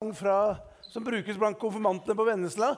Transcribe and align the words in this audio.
fra, 0.00 0.56
som 0.80 1.04
brukes 1.04 1.36
blant 1.36 1.58
konfirmantene 1.60 2.14
på 2.16 2.24
Vennesla. 2.24 2.70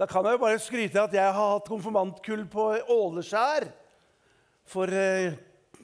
Da 0.00 0.06
kan 0.08 0.24
jeg 0.24 0.38
jo 0.38 0.40
bare 0.40 0.60
skryte 0.64 0.96
av 0.96 1.10
at 1.10 1.16
jeg 1.18 1.32
har 1.36 1.50
hatt 1.50 1.66
konfirmantkull 1.68 2.46
på 2.48 2.64
Åleskjær. 2.94 3.66
For 4.64 4.88
eh, 4.88 5.36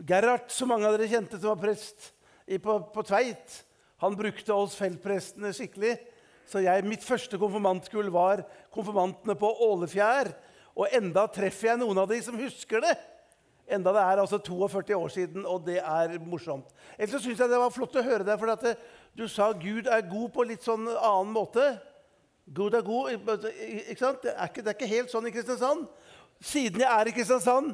Gerhard, 0.09 0.47
som 0.49 0.73
mange 0.73 0.89
av 0.89 0.97
dere 0.97 1.11
kjente, 1.11 1.37
som 1.37 1.53
var 1.53 1.61
prest 1.61 2.09
i, 2.49 2.57
på, 2.57 2.79
på, 2.89 3.05
Tveit, 3.05 3.59
han 4.01 4.17
brukte 4.17 4.57
oss 4.57 4.79
feltprestene 4.81 5.53
skikkelig. 5.53 5.93
Så 6.49 6.65
jeg, 6.65 6.89
mitt 6.89 7.05
første 7.05 7.37
konfirmantkull 7.43 8.09
var 8.15 8.47
konfirmantene 8.73 9.37
på 9.37 9.53
Ålefjær. 9.69 10.33
Og 10.73 10.89
enda 10.89 11.29
treffer 11.37 11.75
jeg 11.75 11.83
noen 11.85 12.01
av 12.01 12.09
de 12.09 12.23
som 12.25 12.41
husker 12.41 12.81
det. 12.81 12.97
Enda 13.77 13.93
det 13.93 14.09
er 14.09 14.21
altså 14.23 14.39
42 14.39 14.97
år 14.97 15.09
siden, 15.11 15.45
og 15.45 15.65
det 15.67 15.83
er 15.83 16.17
morsomt. 16.23 16.69
Ellers 16.97 17.19
så 17.19 17.27
syns 17.27 17.41
jeg 17.43 17.51
det 17.51 17.59
var 17.59 17.75
flott 17.75 17.99
å 17.99 18.09
høre 18.09 18.25
deg, 18.25 18.39
for 18.39 18.53
at 18.53 18.63
det, 18.63 18.77
du 19.17 19.25
sa 19.29 19.53
Gud 19.57 19.87
er 19.89 20.05
god 20.11 20.33
på 20.35 20.45
litt 20.45 20.65
sånn 20.67 20.85
annen 20.93 21.33
måte. 21.33 21.65
Gud 22.47 22.75
er 22.77 22.85
god 22.85 23.15
ikke 23.17 23.99
sant? 23.99 24.21
Det 24.23 24.35
er 24.35 24.51
ikke, 24.51 24.63
det 24.63 24.73
er 24.73 24.77
ikke 24.77 24.91
helt 24.91 25.13
sånn 25.13 25.29
i 25.29 25.33
Kristiansand. 25.35 25.87
Siden 26.45 26.85
jeg 26.85 26.91
er 26.93 27.09
i 27.09 27.15
Kristiansand 27.17 27.71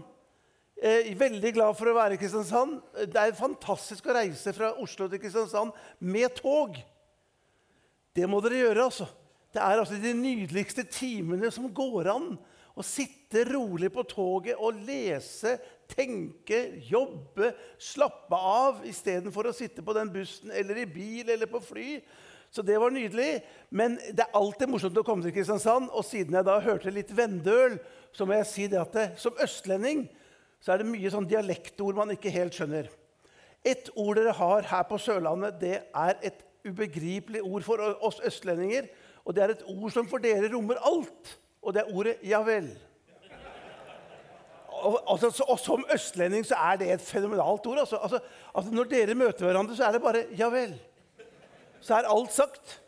eh, 0.79 1.09
Veldig 1.19 1.51
glad 1.57 1.75
for 1.75 1.91
å 1.91 1.97
være 1.97 2.15
i 2.15 2.21
Kristiansand. 2.21 2.79
Det 3.11 3.19
er 3.19 3.35
fantastisk 3.35 4.07
å 4.07 4.15
reise 4.17 4.55
fra 4.55 4.71
Oslo 4.83 5.11
til 5.11 5.21
Kristiansand 5.23 5.75
med 5.99 6.31
tog. 6.39 6.79
Det 8.15 8.29
må 8.29 8.39
dere 8.45 8.63
gjøre, 8.63 8.87
altså. 8.87 9.09
Det 9.53 9.61
er 9.61 9.83
altså 9.83 9.99
de 10.01 10.15
nydeligste 10.17 10.87
timene 10.89 11.51
som 11.53 11.67
går 11.75 12.09
an. 12.15 12.33
Å 12.73 12.87
sitte 12.87 13.43
rolig 13.51 13.91
på 13.93 14.07
toget 14.09 14.57
og 14.63 14.79
lese 14.87 15.59
tenke, 15.93 16.59
jobbe, 16.89 17.53
slappe 17.81 18.37
av 18.37 18.83
istedenfor 18.89 19.49
å 19.49 19.57
sitte 19.57 19.85
på 19.85 19.95
den 19.97 20.11
bussen 20.13 20.53
eller 20.53 20.83
i 20.83 20.89
bil 20.89 21.31
eller 21.31 21.51
på 21.51 21.61
fly. 21.63 22.01
Så 22.53 22.65
det 22.65 22.77
var 22.81 22.93
nydelig. 22.93 23.41
Men 23.71 23.97
det 24.13 24.27
er 24.27 24.37
alltid 24.37 24.69
morsomt 24.69 24.99
å 25.01 25.05
komme 25.07 25.25
til 25.25 25.33
Kristiansand. 25.37 25.89
Og 25.93 26.05
siden 26.05 26.37
jeg 26.37 26.49
da 26.49 26.59
hørte 26.61 26.93
litt 26.93 27.13
Vendøl, 27.17 27.79
så 28.13 28.27
må 28.29 28.37
jeg 28.37 28.51
si 28.51 28.67
det 28.69 28.81
at 28.81 28.97
det, 28.97 29.07
som 29.21 29.39
østlending 29.41 30.05
så 30.63 30.75
er 30.75 30.83
det 30.83 30.93
mye 30.93 31.11
sånn 31.11 31.27
dialektord 31.27 31.97
man 31.99 32.13
ikke 32.15 32.31
helt 32.31 32.55
skjønner. 32.55 32.91
Et 33.67 33.89
ord 33.99 34.19
dere 34.19 34.35
har 34.37 34.69
her 34.71 34.85
på 34.87 34.99
Sørlandet, 35.01 35.59
det 35.59 35.79
er 35.81 36.19
et 36.23 36.45
ubegripelig 36.67 37.43
ord 37.43 37.65
for 37.67 37.83
oss 38.05 38.21
østlendinger. 38.23 38.87
Og 39.27 39.35
det 39.35 39.43
er 39.43 39.55
et 39.57 39.65
ord 39.71 39.91
som 39.95 40.07
for 40.11 40.23
dere 40.23 40.51
rommer 40.53 40.79
alt. 40.87 41.37
Og 41.63 41.75
det 41.75 41.83
er 41.83 41.95
ordet 41.95 42.17
'ja 42.23 42.43
vel' 42.43 42.75
og, 44.83 44.99
altså, 45.15 45.45
og, 45.49 45.59
som 45.61 45.85
østlending 45.95 46.47
så 46.47 46.59
er 46.59 46.79
det 46.81 46.91
et 46.93 47.05
fenomenalt 47.05 47.67
ord. 47.67 47.83
Altså, 47.85 47.97
altså, 48.03 48.21
altså, 48.55 48.73
når 48.75 48.91
dere 48.91 49.15
møter 49.19 49.47
hverandre, 49.47 49.77
så 49.77 49.87
er 49.87 49.93
det 49.93 50.03
bare 50.03 50.25
'ja 50.31 50.49
vel'. 50.51 50.79
Så 51.81 51.95
er 51.95 52.09
alt 52.09 52.33
sagt. 52.33 52.81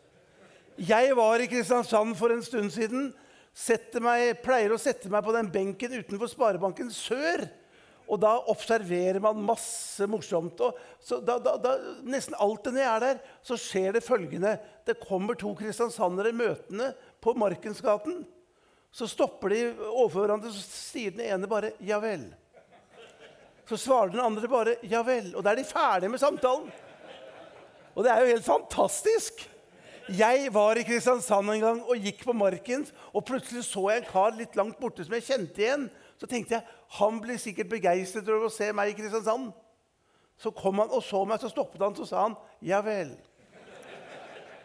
Jeg 0.77 1.15
var 1.15 1.39
i 1.39 1.47
Kristiansand 1.47 2.15
for 2.15 2.31
en 2.31 2.43
stund 2.43 2.71
siden. 2.71 3.13
Meg, 4.01 4.41
pleier 4.43 4.73
å 4.75 4.79
sette 4.79 5.09
meg 5.09 5.23
på 5.23 5.31
den 5.31 5.51
benken 5.51 5.93
utenfor 5.99 6.27
Sparebanken 6.27 6.91
Sør. 6.91 7.47
Og 8.05 8.19
da 8.21 8.35
observerer 8.51 9.19
man 9.23 9.41
masse 9.41 10.05
morsomt. 10.07 10.59
Og 10.61 10.77
da, 11.25 11.39
da, 11.39 11.55
da, 11.57 11.73
nesten 12.03 12.35
alltid 12.37 12.75
når 12.75 12.83
jeg 12.83 12.91
er 12.91 13.05
der, 13.05 13.21
så 13.41 13.57
skjer 13.57 13.95
det 13.95 14.03
følgende. 14.05 14.57
Det 14.85 14.99
kommer 15.01 15.37
to 15.39 15.55
kristiansandere 15.57 16.35
møtende 16.35 16.91
på 17.23 17.33
Markensgaten. 17.33 18.25
Så 18.95 19.07
stopper 19.11 19.51
de 19.51 19.61
overfor 19.89 20.23
hverandre, 20.23 20.53
så 20.55 20.61
sier 20.63 21.11
den 21.11 21.25
ene 21.27 21.47
bare 21.51 21.73
'ja 21.83 21.97
vel'. 21.99 22.29
Så 23.67 23.77
svarer 23.77 24.13
den 24.13 24.23
andre 24.23 24.47
bare 24.47 24.75
'ja 24.83 25.03
vel'. 25.03 25.35
Og 25.35 25.43
da 25.43 25.51
er 25.51 25.55
de 25.55 25.63
ferdige 25.63 26.09
med 26.09 26.19
samtalen. 26.19 26.71
Og 27.95 28.03
det 28.03 28.11
er 28.11 28.21
jo 28.21 28.31
helt 28.31 28.45
fantastisk. 28.45 29.51
Jeg 30.07 30.53
var 30.53 30.77
i 30.77 30.83
Kristiansand 30.83 31.49
en 31.49 31.59
gang 31.59 31.83
og 31.83 31.97
gikk 31.97 32.23
på 32.23 32.33
Marken, 32.33 32.87
og 33.13 33.25
plutselig 33.25 33.65
så 33.65 33.89
jeg 33.89 33.97
en 33.97 34.11
kar 34.11 34.31
litt 34.31 34.55
langt 34.55 34.79
borte 34.79 35.03
som 35.03 35.13
jeg 35.13 35.23
kjente 35.23 35.61
igjen. 35.61 35.89
Så 36.17 36.25
tenkte 36.27 36.55
jeg 36.55 36.63
han 36.89 37.19
blir 37.19 37.37
sikkert 37.37 37.69
begeistret 37.69 38.29
over 38.29 38.47
å 38.47 38.53
se 38.53 38.71
meg 38.71 38.89
i 38.89 39.01
Kristiansand. 39.01 39.51
Så 40.37 40.51
kom 40.51 40.79
han 40.79 40.89
og 40.89 41.03
så 41.03 41.25
meg, 41.25 41.41
så 41.41 41.49
stoppet 41.49 41.81
han, 41.81 41.95
så 41.95 42.05
sa 42.05 42.21
han 42.21 42.37
'ja 42.61 42.81
vel'. 42.81 43.17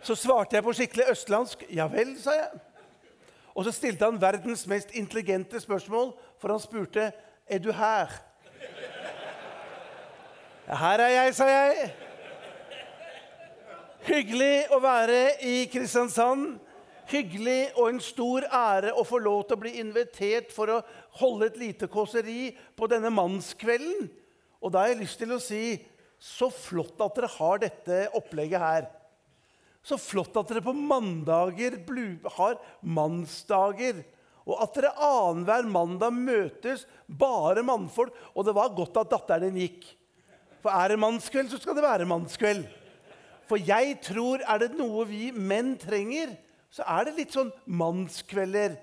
Så 0.02 0.14
svarte 0.14 0.54
jeg 0.54 0.64
på 0.64 0.72
skikkelig 0.72 1.10
østlandsk 1.10 1.66
'ja 1.68 1.88
vel', 1.88 2.16
sa 2.16 2.30
jeg. 2.30 2.69
Og 3.54 3.66
så 3.66 3.72
stilte 3.74 4.06
han 4.06 4.20
verdens 4.20 4.66
mest 4.70 4.94
intelligente 4.94 5.60
spørsmål, 5.60 6.12
for 6.38 6.54
han 6.54 6.62
spurte 6.62 7.10
er 7.50 7.58
du 7.58 7.72
her. 7.74 8.12
Her 10.70 11.02
er 11.02 11.08
jeg, 11.16 11.34
sa 11.34 11.48
jeg. 11.50 11.90
Hyggelig 14.06 14.54
å 14.72 14.78
være 14.82 15.22
i 15.44 15.64
Kristiansand. 15.72 16.60
Hyggelig 17.10 17.72
og 17.74 17.88
en 17.90 17.98
stor 18.02 18.44
ære 18.54 18.92
å 18.94 19.02
få 19.02 19.18
lov 19.18 19.42
til 19.48 19.58
å 19.58 19.62
bli 19.64 19.72
invitert 19.82 20.52
for 20.54 20.70
å 20.70 20.82
holde 21.18 21.48
et 21.50 21.58
lite 21.58 21.88
kåseri 21.90 22.52
på 22.78 22.86
denne 22.90 23.10
mannskvelden. 23.10 24.06
Og 24.62 24.70
da 24.70 24.84
har 24.84 24.92
jeg 24.92 25.00
lyst 25.02 25.18
til 25.18 25.34
å 25.34 25.40
si 25.42 25.64
så 26.20 26.52
flott 26.54 27.00
at 27.02 27.18
dere 27.18 27.32
har 27.34 27.62
dette 27.64 28.00
opplegget 28.14 28.62
her. 28.62 28.86
Så 29.86 29.96
flott 30.00 30.36
at 30.36 30.50
dere 30.50 30.62
på 30.64 30.74
mandager 30.76 31.78
har 32.36 32.58
mannsdager. 32.82 34.02
Og 34.48 34.58
at 34.64 34.76
dere 34.76 34.92
annenhver 34.96 35.68
mandag 35.68 36.12
møtes, 36.16 36.84
bare 37.06 37.64
mannfolk. 37.64 38.14
Og 38.34 38.44
det 38.46 38.56
var 38.56 38.74
godt 38.76 39.00
at 39.00 39.12
datteren 39.12 39.48
din 39.50 39.64
gikk. 39.64 39.88
For 40.60 40.72
er 40.74 40.92
det 40.92 41.00
mannskveld, 41.00 41.48
så 41.48 41.60
skal 41.60 41.76
det 41.78 41.86
være 41.86 42.08
mannskveld. 42.08 42.66
For 43.48 43.58
jeg 43.58 43.96
tror 44.04 44.44
er 44.44 44.62
det 44.62 44.76
noe 44.78 45.06
vi 45.08 45.30
menn 45.34 45.74
trenger, 45.80 46.36
så 46.70 46.84
er 46.86 47.08
det 47.08 47.16
litt 47.16 47.34
sånn 47.34 47.50
mannskvelder. 47.66 48.76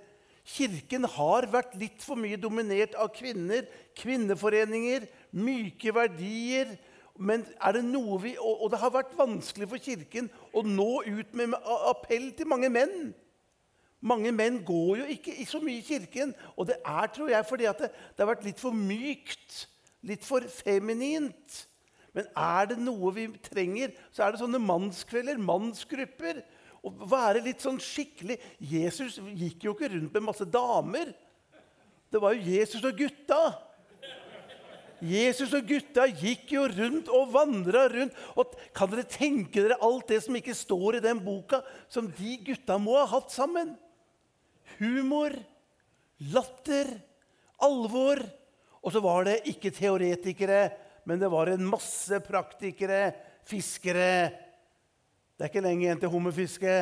Kirken 0.48 1.08
har 1.12 1.48
vært 1.52 1.76
litt 1.80 2.04
for 2.04 2.20
mye 2.20 2.40
dominert 2.40 2.96
av 3.00 3.14
kvinner, 3.16 3.68
kvinneforeninger, 4.00 5.06
myke 5.36 5.94
verdier 5.96 6.74
men 7.18 7.46
er 7.58 7.78
det 7.78 7.84
noe 7.86 8.20
vi, 8.22 8.36
og, 8.38 8.66
og 8.66 8.72
det 8.74 8.80
har 8.82 8.94
vært 8.94 9.16
vanskelig 9.18 9.70
for 9.72 9.82
Kirken 9.82 10.30
å 10.54 10.64
nå 10.66 11.04
ut 11.08 11.38
med 11.38 11.56
appell 11.90 12.30
til 12.38 12.50
mange 12.50 12.70
menn. 12.74 13.10
Mange 14.06 14.32
menn 14.36 14.60
går 14.66 15.00
jo 15.00 15.08
ikke 15.16 15.34
så 15.50 15.62
mye 15.64 15.82
i 15.82 15.86
Kirken. 15.86 16.36
Og 16.56 16.70
det 16.70 16.78
er 16.86 17.10
tror 17.14 17.32
jeg, 17.34 17.48
fordi 17.50 17.66
det, 17.82 17.90
det, 17.90 18.22
har 18.22 18.30
vært 18.30 18.46
litt 18.46 18.62
for 18.62 18.76
mykt, 18.76 19.64
litt 20.06 20.26
for 20.26 20.46
feminint. 20.60 21.64
Men 22.14 22.30
er 22.38 22.70
det 22.72 22.80
noe 22.82 23.14
vi 23.14 23.28
trenger, 23.46 23.94
så 24.14 24.26
er 24.26 24.34
det 24.34 24.42
sånne 24.42 24.62
mannskvelder, 24.62 25.42
mannsgrupper. 25.42 26.44
Å 26.86 26.94
være 27.10 27.42
litt 27.44 27.64
sånn 27.66 27.80
skikkelig 27.82 28.38
Jesus 28.62 29.18
gikk 29.36 29.66
jo 29.66 29.74
ikke 29.74 29.90
rundt 29.96 30.14
med 30.14 30.28
masse 30.30 30.46
damer. 30.46 31.10
Det 32.14 32.22
var 32.22 32.38
jo 32.38 32.54
Jesus 32.54 32.86
og 32.86 32.96
gutta. 33.02 33.42
Jesus 35.04 35.52
og 35.54 35.68
gutta 35.70 36.08
gikk 36.10 36.56
jo 36.56 36.64
rundt 36.72 37.10
og 37.14 37.30
vandra 37.34 37.86
rundt. 37.92 38.16
Og 38.40 38.56
kan 38.76 38.90
dere 38.92 39.06
tenke 39.10 39.62
dere 39.62 39.78
alt 39.86 40.08
det 40.10 40.24
som 40.26 40.38
ikke 40.40 40.56
står 40.58 40.98
i 40.98 41.04
den 41.06 41.22
boka, 41.24 41.62
som 41.92 42.10
de 42.18 42.38
gutta 42.48 42.80
må 42.82 42.98
ha 42.98 43.06
hatt 43.12 43.34
sammen? 43.34 43.76
Humor, 44.80 45.36
latter, 46.34 46.90
alvor. 47.62 48.24
Og 48.82 48.94
så 48.94 49.02
var 49.04 49.28
det 49.28 49.42
ikke 49.52 49.74
teoretikere, 49.76 50.70
men 51.08 51.22
det 51.22 51.30
var 51.32 51.52
en 51.52 51.66
masse 51.70 52.20
praktikere, 52.26 53.12
fiskere. 53.48 54.32
Det 55.38 55.46
er 55.46 55.52
ikke 55.52 55.66
lenge 55.66 55.86
igjen 55.86 56.02
til 56.02 56.12
hummerfiske. 56.12 56.76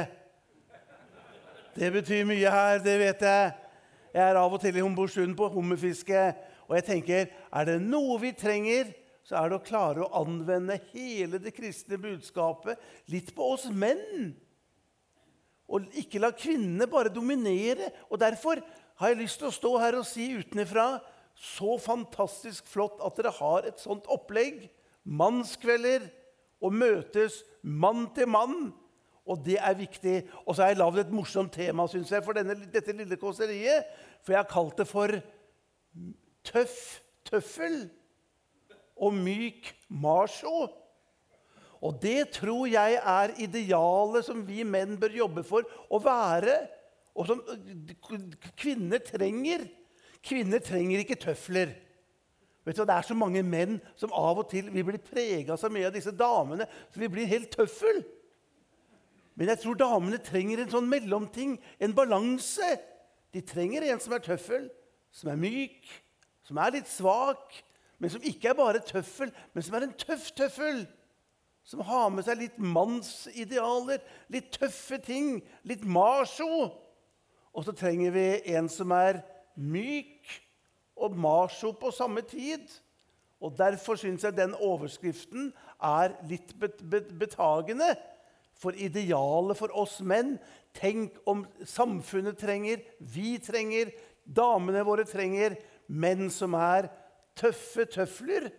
Det 1.75 1.91
betyr 1.91 2.23
mye 2.27 2.51
her, 2.51 2.79
det 2.79 2.95
vet 3.01 3.23
jeg. 3.27 3.53
Jeg 4.15 4.23
er 4.23 4.37
av 4.39 4.53
og 4.55 4.61
til 4.63 4.77
i 4.79 4.79
Homborsund 4.79 5.33
på 5.35 5.49
hummerfiske. 5.51 6.19
Og 6.67 6.77
jeg 6.79 6.87
tenker, 6.87 7.27
er 7.29 7.67
det 7.67 7.79
noe 7.83 8.17
vi 8.21 8.31
trenger, 8.37 8.91
så 9.25 9.39
er 9.39 9.49
det 9.49 9.57
å 9.57 9.65
klare 9.65 10.05
å 10.05 10.21
anvende 10.21 10.77
hele 10.91 11.39
det 11.41 11.55
kristne 11.55 11.97
budskapet 12.01 12.81
litt 13.09 13.31
på 13.37 13.53
oss 13.55 13.65
menn. 13.73 14.35
Og 15.65 15.87
ikke 15.97 16.21
la 16.21 16.29
kvinnene 16.35 16.85
bare 16.89 17.13
dominere. 17.13 17.89
Og 18.13 18.21
Derfor 18.21 18.61
har 19.01 19.11
jeg 19.11 19.23
lyst 19.23 19.41
til 19.41 19.49
å 19.49 19.55
stå 19.55 19.71
her 19.81 19.97
og 19.97 20.07
si 20.07 20.29
utenfra 20.37 20.99
så 21.35 21.75
fantastisk 21.81 22.69
flott 22.69 23.01
at 23.03 23.17
dere 23.17 23.33
har 23.39 23.65
et 23.67 23.81
sånt 23.81 24.05
opplegg. 24.13 24.67
Mannskvelder 25.03 26.05
og 26.63 26.77
møtes 26.77 27.41
mann 27.61 28.07
til 28.15 28.29
mann. 28.29 28.69
Og 29.25 29.41
det 29.45 29.57
er 29.57 29.77
viktig. 29.77 30.19
Og 30.45 30.53
så 30.53 30.63
har 30.63 30.73
jeg 30.73 30.79
lagd 30.83 31.01
et 31.01 31.13
morsomt 31.13 31.53
tema 31.53 31.87
synes 31.89 32.13
jeg, 32.13 32.23
for 32.25 32.37
denne, 32.37 32.55
dette 32.69 32.93
lille 32.93 33.17
kåseriet. 33.17 33.89
For 34.21 34.35
jeg 34.35 34.43
har 34.43 34.53
kalt 34.53 34.77
det 34.77 34.87
for 34.89 35.17
tøff 36.45 37.01
tøffel 37.25 37.85
og 38.95 39.15
myk 39.17 39.71
macho. 39.89 40.67
Og 41.85 41.97
det 42.01 42.31
tror 42.37 42.65
jeg 42.71 42.99
er 43.01 43.33
idealet 43.41 44.25
som 44.25 44.41
vi 44.47 44.63
menn 44.65 44.95
bør 44.99 45.17
jobbe 45.19 45.43
for 45.45 45.67
å 45.91 45.99
være, 46.01 46.55
og 47.15 47.27
som 47.29 47.41
kvinner 48.59 49.03
trenger. 49.05 49.67
Kvinner 50.25 50.63
trenger 50.63 51.03
ikke 51.03 51.19
tøfler. 51.21 51.75
Vet 52.65 52.79
du, 52.79 52.85
Det 52.85 52.95
er 52.95 53.05
så 53.05 53.13
mange 53.13 53.43
menn 53.45 53.77
som 53.95 54.13
av 54.15 54.39
og 54.41 54.49
til 54.49 54.71
vi 54.73 54.83
blir 54.83 54.97
prega 54.97 55.57
så 55.57 55.69
mye 55.69 55.85
av 55.85 55.93
disse 55.93 56.09
damene 56.11 56.65
så 56.65 56.97
vi 56.97 57.11
blir 57.13 57.29
helt 57.29 57.51
tøffel. 57.53 58.01
Men 59.35 59.51
jeg 59.51 59.61
tror 59.61 59.77
damene 59.77 60.17
trenger 60.23 60.63
en 60.63 60.71
sånn 60.71 60.89
mellomting, 60.89 61.59
en 61.77 61.93
balanse. 61.93 62.71
De 63.35 63.43
trenger 63.45 63.83
en 63.85 64.01
som 64.01 64.15
er 64.15 64.23
tøffel, 64.23 64.69
som 65.11 65.29
er 65.29 65.37
myk, 65.37 65.83
som 66.45 66.59
er 66.61 66.77
litt 66.77 66.89
svak, 66.89 67.55
men 67.97 68.11
som 68.11 68.23
ikke 68.25 68.51
er 68.51 68.57
bare 68.57 68.83
tøffel, 68.85 69.31
men 69.53 69.65
som 69.65 69.77
er 69.77 69.87
en 69.87 69.97
tøff 69.97 70.29
tøffel. 70.37 70.83
Som 71.65 71.81
har 71.87 72.11
med 72.13 72.27
seg 72.27 72.37
litt 72.37 72.57
mannsidealer, 72.61 74.03
litt 74.29 74.51
tøffe 74.53 74.99
ting, 75.01 75.39
litt 75.65 75.85
macho. 75.87 76.67
Og 77.55 77.65
så 77.65 77.73
trenger 77.73 78.13
vi 78.13 78.27
en 78.53 78.69
som 78.69 78.93
er 78.93 79.23
myk 79.57 80.35
og 81.01 81.15
macho 81.17 81.71
på 81.79 81.89
samme 81.95 82.21
tid. 82.29 82.67
Og 83.41 83.55
Derfor 83.57 83.97
syns 83.97 84.23
jeg 84.23 84.37
den 84.37 84.53
overskriften 84.53 85.49
er 85.81 86.13
litt 86.29 86.53
betagende. 86.61 87.95
For 88.55 88.77
idealet 88.77 89.57
for 89.59 89.73
oss 89.75 89.97
menn 90.05 90.37
Tenk 90.75 91.15
om 91.23 91.45
samfunnet 91.63 92.35
trenger, 92.35 92.81
vi 92.99 93.37
trenger, 93.39 93.93
damene 94.27 94.81
våre 94.83 95.05
trenger 95.07 95.53
menn 95.87 96.29
som 96.33 96.55
er 96.57 96.89
tøffe 97.37 97.85
tøfler 97.91 98.49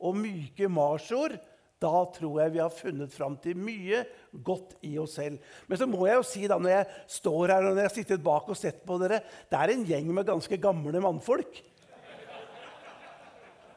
og 0.00 0.16
myke 0.20 0.68
marsjord, 0.70 1.38
Da 1.76 1.90
tror 2.08 2.38
jeg 2.40 2.54
vi 2.54 2.60
har 2.62 2.72
funnet 2.72 3.12
fram 3.12 3.34
til 3.36 3.58
mye 3.60 3.98
godt 4.32 4.78
i 4.88 4.94
oss 4.96 5.18
selv. 5.18 5.36
Men 5.68 5.76
så 5.76 5.84
må 5.84 6.06
jeg 6.08 6.16
jo 6.16 6.22
si 6.24 6.46
da, 6.48 6.56
når 6.56 6.72
jeg 6.72 6.86
står 7.18 7.52
her 7.52 7.66
og 7.66 7.74
når 7.74 7.82
jeg 7.82 7.90
har 7.90 7.94
sittet 7.98 8.22
bak 8.24 8.48
og 8.48 8.56
sett 8.56 8.78
på 8.88 8.96
dere 9.02 9.18
Det 9.50 9.58
er 9.60 9.72
en 9.74 9.84
gjeng 9.84 10.08
med 10.08 10.24
ganske 10.24 10.56
gamle 10.56 11.02
mannfolk. 11.04 11.60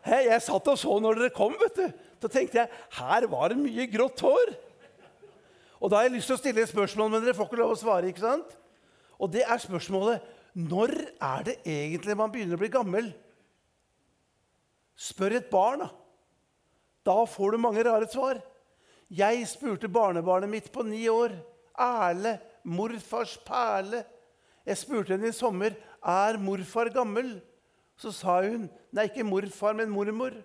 Hei, 0.08 0.30
Jeg 0.30 0.42
satt 0.42 0.72
og 0.72 0.80
så 0.80 0.96
når 1.04 1.20
dere 1.20 1.36
kom. 1.36 1.58
vet 1.60 1.76
du. 1.76 1.92
Da 2.24 2.32
tenkte 2.32 2.62
jeg 2.62 2.72
her 3.02 3.28
var 3.28 3.52
det 3.52 3.60
mye 3.60 3.86
grått 3.92 4.24
hår. 4.24 4.56
Og 5.82 5.92
da 5.92 6.00
har 6.00 6.08
jeg 6.08 6.16
lyst 6.16 6.32
til 6.32 6.38
å 6.38 6.40
stille 6.40 6.64
et 6.64 6.72
spørsmål, 6.72 7.12
men 7.12 7.24
dere 7.24 7.36
får 7.36 7.52
ikke 7.52 7.60
lov 7.60 7.76
å 7.76 7.80
svare. 7.84 8.08
ikke 8.08 8.24
sant? 8.24 8.56
Og 9.20 9.32
det 9.32 9.44
er 9.44 9.60
spørsmålet 9.60 10.24
når 10.58 10.94
er 11.22 11.44
det 11.46 11.58
egentlig 11.68 12.18
man 12.18 12.32
begynner 12.34 12.58
å 12.58 12.62
bli 12.62 12.72
gammel? 12.74 13.10
Spør 15.00 15.38
et 15.38 15.50
barn, 15.52 15.86
da. 15.86 15.90
Da 17.08 17.18
får 17.30 17.56
du 17.56 17.62
mange 17.62 17.84
rare 17.86 18.10
svar. 18.12 18.42
Jeg 19.10 19.46
spurte 19.50 19.90
barnebarnet 19.90 20.52
mitt 20.52 20.72
på 20.74 20.84
ni 20.86 21.06
år, 21.10 21.34
Erle, 21.80 22.36
morfars 22.68 23.38
perle. 23.48 24.04
Jeg 24.68 24.82
spurte 24.82 25.16
henne 25.16 25.30
i 25.32 25.36
sommer 25.36 25.78
er 26.04 26.38
morfar 26.38 26.92
gammel. 26.94 27.38
Så 28.00 28.12
sa 28.16 28.42
hun 28.44 28.68
nei, 28.96 29.08
ikke 29.08 29.26
morfar, 29.28 29.76
men 29.76 29.92
mormor. 29.92 30.36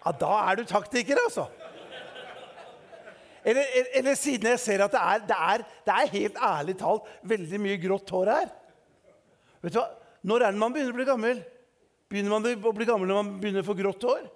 Ja, 0.00 0.12
Da 0.12 0.30
er 0.50 0.56
du 0.56 0.64
taktiker, 0.64 1.18
altså. 1.26 1.48
Eller, 3.44 3.64
eller, 3.96 4.16
siden 4.18 4.50
jeg 4.52 4.60
ser 4.60 4.82
at 4.84 4.92
det 4.92 5.00
er, 5.00 5.22
det, 5.28 5.36
er, 5.36 5.62
det 5.86 5.94
er, 5.94 6.10
helt 6.14 6.42
ærlig 6.44 6.74
talt 6.80 7.06
veldig 7.30 7.60
mye 7.62 7.78
grått 7.80 8.12
hår 8.12 8.30
her. 8.34 8.50
Vet 9.64 9.72
du 9.72 9.80
hva? 9.80 9.86
Når 10.28 10.44
er 10.44 10.52
det 10.52 10.60
man 10.60 10.74
begynner 10.74 10.92
å 10.92 10.98
bli 10.98 11.08
gammel? 11.08 11.40
Begynner 12.12 12.34
man 12.34 12.44
å 12.44 12.74
bli 12.76 12.88
gammel 12.88 13.08
når 13.08 13.18
man 13.22 13.30
begynner 13.40 13.64
å 13.64 13.68
få 13.70 13.76
grått 13.78 14.04
hår? 14.04 14.26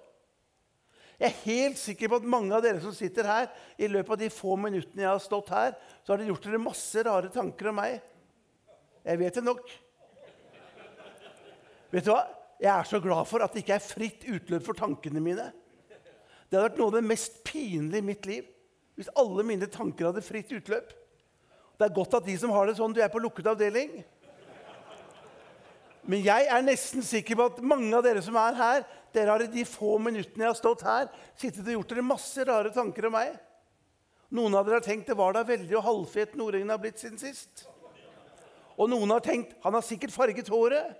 Jeg 1.15 1.29
er 1.29 1.43
helt 1.45 1.79
sikker 1.79 2.09
på 2.11 2.17
at 2.19 2.25
mange 2.27 2.55
av 2.57 2.63
dere 2.65 2.81
som 2.83 2.95
sitter 2.95 3.29
her, 3.29 3.45
i 3.77 3.87
løpet 3.87 4.15
av 4.15 4.23
de 4.23 4.31
få 4.33 4.57
minuttene 4.59 5.05
jeg 5.05 5.11
har 5.11 5.21
stått 5.23 5.53
her, 5.53 5.77
så 6.03 6.11
har 6.11 6.19
dere 6.19 6.33
gjort 6.33 6.47
dere 6.49 6.63
masse 6.65 7.03
rare 7.07 7.29
tanker 7.31 7.69
om 7.71 7.77
meg. 7.79 8.01
Jeg 9.05 9.21
vet 9.21 9.37
det 9.37 9.45
nok. 9.45 9.69
Vet 11.93 12.09
du 12.09 12.11
hva? 12.11 12.25
Jeg 12.59 12.71
er 12.73 12.89
så 12.89 12.99
glad 13.03 13.29
for 13.29 13.45
at 13.45 13.53
det 13.53 13.61
ikke 13.61 13.77
er 13.77 13.85
fritt 13.85 14.25
utløp 14.31 14.65
for 14.65 14.79
tankene 14.79 15.21
mine. 15.23 15.47
Det 15.85 16.57
hadde 16.57 16.65
vært 16.65 16.81
noe 16.81 16.89
av 16.89 16.97
det 16.97 17.07
mest 17.07 17.39
pinlige 17.47 18.01
i 18.01 18.09
mitt 18.09 18.27
liv 18.27 18.51
hvis 18.95 19.11
alle 19.19 19.43
mine 19.47 19.67
tanker 19.71 20.09
hadde 20.09 20.23
fritt 20.23 20.51
utløp. 20.55 20.93
Det 21.75 21.87
er 21.87 21.95
godt 21.95 22.15
at 22.19 22.27
de 22.27 22.35
som 22.39 22.53
har 22.55 22.67
det 22.69 22.77
sånn, 22.77 22.93
du 22.95 23.01
er 23.03 23.11
på 23.11 23.19
lukket 23.19 23.49
avdeling. 23.51 23.97
Men 26.05 26.21
jeg 26.21 26.47
er 26.53 26.63
nesten 26.63 27.03
sikker 27.03 27.37
på 27.37 27.47
at 27.49 27.63
mange 27.65 27.89
av 27.97 28.05
dere 28.05 28.21
som 28.23 28.35
er 28.39 28.57
her, 28.59 28.83
dere 29.15 29.33
har 29.33 29.43
i 29.43 29.51
de 29.51 29.63
få 29.67 29.95
minuttene 29.99 30.45
jeg 30.45 30.51
har 30.51 30.59
stått 30.59 30.83
her, 30.85 31.09
sittet 31.39 31.65
og 31.65 31.79
gjort 31.79 31.93
dere 31.93 32.05
masse 32.05 32.45
rare 32.47 32.71
tanker 32.75 33.09
om 33.09 33.15
meg. 33.17 33.33
Noen 34.35 34.55
av 34.57 34.67
dere 34.67 34.79
har 34.79 34.85
tenkt 34.85 35.09
det 35.09 35.17
var 35.17 35.35
da 35.35 35.43
veldig 35.47 35.79
og 35.79 35.85
halvfet 35.85 36.37
Nordengen 36.37 36.71
har 36.71 36.81
blitt 36.81 37.01
siden 37.01 37.19
sist. 37.19 37.65
Og 38.75 38.89
noen 38.91 39.15
har 39.15 39.23
tenkt 39.23 39.55
han 39.63 39.75
har 39.75 39.85
sikkert 39.85 40.13
farget 40.13 40.51
håret. 40.51 40.93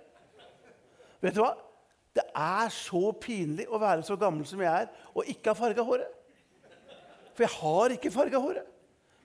Vet 1.22 1.36
du 1.36 1.42
hva? 1.44 1.54
Det 2.16 2.24
er 2.32 2.70
så 2.72 3.10
pinlig 3.20 3.66
å 3.68 3.80
være 3.80 4.04
så 4.06 4.16
gammel 4.18 4.46
som 4.48 4.62
jeg 4.64 4.72
er 4.72 4.88
og 5.12 5.28
ikke 5.28 5.52
ha 5.52 5.58
farga 5.58 5.84
håret. 5.84 6.15
For 7.36 7.44
jeg 7.44 7.52
har 7.58 7.94
ikke 7.94 8.12
farga 8.14 8.40
håret. 8.40 8.66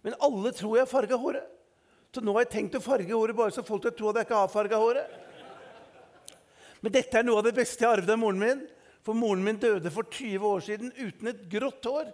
Men 0.03 0.17
alle 0.19 0.51
tror 0.55 0.75
jeg 0.75 0.83
har 0.83 0.91
farga 0.91 1.17
håret. 1.21 1.47
Så 2.11 2.23
nå 2.23 2.33
har 2.35 2.43
jeg 2.43 2.53
tenkt 2.57 2.75
å 2.75 2.83
farge 2.83 3.15
håret 3.15 3.37
bare 3.37 3.53
så 3.55 3.63
folk 3.63 3.85
skal 3.85 3.95
tro 3.95 4.09
at 4.11 4.19
jeg 4.19 4.27
ikke 4.27 4.39
har 4.41 4.51
farga 4.51 4.79
håret. 4.81 5.17
Men 6.81 6.95
dette 6.97 7.19
er 7.19 7.23
noe 7.23 7.39
av 7.39 7.45
det 7.45 7.55
beste 7.55 7.85
jeg 7.85 7.91
arvet 8.01 8.11
av 8.11 8.19
moren 8.19 8.41
min. 8.41 8.63
For 9.05 9.17
moren 9.17 9.45
min 9.45 9.59
døde 9.61 9.93
for 9.93 10.09
20 10.11 10.47
år 10.49 10.65
siden 10.65 10.91
uten 10.97 11.31
et 11.31 11.45
grått 11.49 11.87
hår. 11.87 12.09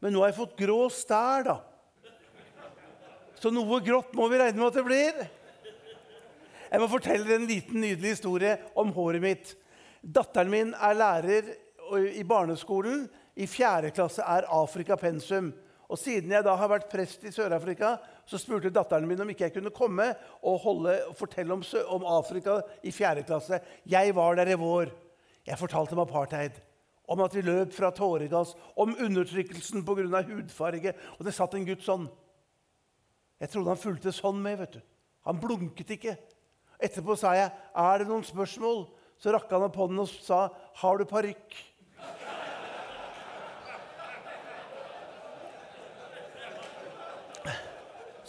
Men 0.00 0.16
nå 0.16 0.24
har 0.24 0.32
jeg 0.32 0.40
fått 0.40 0.58
grå 0.58 0.80
stær, 0.92 1.44
da. 1.46 1.58
Så 3.40 3.52
noe 3.52 3.78
grått 3.84 4.16
må 4.16 4.26
vi 4.32 4.40
regne 4.40 4.58
med 4.58 4.68
at 4.72 4.80
det 4.80 4.84
blir. 4.88 5.22
Jeg 6.70 6.82
må 6.82 6.90
fortelle 6.90 7.36
en 7.36 7.48
liten, 7.48 7.80
nydelig 7.82 8.16
historie 8.16 8.56
om 8.78 8.90
håret 8.96 9.22
mitt. 9.22 9.54
Datteren 10.00 10.50
min 10.52 10.74
er 10.74 10.96
lærer 10.96 11.54
i 12.16 12.24
barneskolen 12.26 13.06
i 13.40 13.48
fjerde 13.48 13.92
klasse 13.96 14.24
er 14.24 14.48
Afrika 14.52 14.96
pensum. 15.00 15.50
Og 15.90 15.98
Siden 15.98 16.30
jeg 16.30 16.46
da 16.46 16.52
har 16.54 16.70
vært 16.70 16.90
prest 16.90 17.24
i 17.26 17.32
Sør-Afrika, 17.34 17.96
så 18.28 18.38
spurte 18.38 18.70
datteren 18.70 19.08
min 19.10 19.20
om 19.24 19.30
ikke 19.32 19.48
jeg 19.48 19.56
kunne 19.56 19.72
komme 19.74 20.06
og 20.46 20.60
holde, 20.62 20.94
fortelle 21.18 21.56
om, 21.56 21.64
om, 21.96 22.04
Afrika 22.06 22.60
i 22.86 22.92
fjerde 22.94 23.24
klasse. 23.26 23.58
Jeg 23.90 24.14
var 24.14 24.38
der 24.38 24.52
i 24.52 24.58
vår. 24.60 24.92
Jeg 25.48 25.58
fortalte 25.58 25.96
om 25.96 26.04
apartheid, 26.04 26.60
om 27.10 27.24
at 27.24 27.34
vi 27.34 27.42
løp 27.42 27.72
fra 27.74 27.90
tåregass, 27.96 28.52
om 28.78 28.94
undertrykkelsen 28.94 29.82
pga. 29.86 30.22
hudfarge. 30.28 30.94
Og 31.18 31.26
det 31.26 31.34
satt 31.34 31.56
en 31.58 31.66
gutt 31.66 31.82
sånn. 31.82 32.06
Jeg 33.40 33.50
trodde 33.50 33.72
han 33.72 33.82
fulgte 33.82 34.14
sånn 34.14 34.38
med. 34.38 34.60
vet 34.60 34.78
du. 34.78 34.80
Han 35.26 35.42
blunket 35.42 35.90
ikke. 35.96 36.14
Etterpå 36.80 37.16
sa 37.18 37.34
jeg, 37.34 37.50
'Er 37.74 37.98
det 37.98 38.08
noen 38.08 38.24
spørsmål?' 38.24 38.88
Så 39.20 39.32
rakk 39.34 39.50
han 39.50 39.62
opp 39.62 39.76
hånden 39.76 39.98
og 39.98 40.08
sa, 40.08 40.48
'Har 40.76 40.98
du 40.98 41.04
parykk?' 41.04 41.69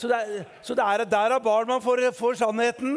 Så 0.01 0.09
det, 0.09 0.17
er, 0.17 0.45
så 0.65 0.73
det 0.73 0.81
er 0.81 1.03
der 1.05 1.35
av 1.35 1.43
barn 1.45 1.69
man 1.69 1.81
får, 1.83 2.07
får, 2.17 2.39
sannheten. 2.39 2.95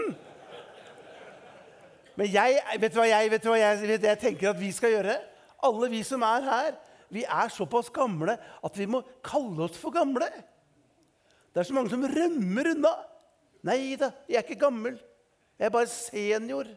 Men 2.17 2.31
jeg, 2.33 2.61
vet 2.81 2.95
du 2.95 2.97
hva, 2.97 3.09
jeg, 3.11 3.31
vet 3.33 3.49
hva 3.51 3.57
jeg, 3.61 3.81
vet 3.91 4.07
jeg 4.09 4.21
tenker 4.23 4.53
at 4.55 4.61
vi 4.61 4.71
skal 4.73 4.95
gjøre? 4.95 5.17
Alle 5.69 5.91
vi 5.93 6.01
som 6.07 6.23
er 6.25 6.47
her, 6.47 6.71
vi 7.13 7.27
er 7.29 7.51
såpass 7.53 7.91
gamle 7.93 8.39
at 8.39 8.79
vi 8.79 8.87
må 8.89 9.03
kalle 9.27 9.67
oss 9.67 9.77
for 9.77 9.93
gamle. 9.93 10.31
Det 11.53 11.61
er 11.61 11.69
så 11.69 11.77
mange 11.77 11.93
som 11.93 12.07
rømmer 12.09 12.71
unna. 12.73 12.95
Nei 13.69 13.99
da, 14.01 14.09
jeg 14.31 14.41
er 14.41 14.47
ikke 14.47 14.63
gammel. 14.65 14.97
Jeg 15.61 15.69
er 15.69 15.75
bare 15.75 15.91
senior. 15.91 16.71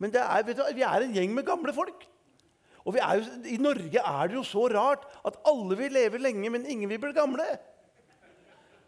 Men 0.00 0.16
er, 0.16 0.46
du, 0.48 0.64
vi 0.72 0.86
er 0.88 1.04
en 1.04 1.12
gjeng 1.18 1.36
med 1.36 1.46
gamle 1.46 1.74
folk. 1.76 2.08
Og 2.88 2.96
jo, 2.96 3.36
I 3.44 3.60
Norge 3.60 4.00
er 4.00 4.32
det 4.32 4.40
jo 4.40 4.46
så 4.46 4.64
rart 4.72 5.04
at 5.28 5.36
alle 5.46 5.76
vil 5.78 5.92
leve 5.94 6.18
lenge, 6.18 6.48
men 6.50 6.64
ingen 6.64 6.90
vil 6.90 7.02
bli 7.04 7.12
gamle. 7.14 7.46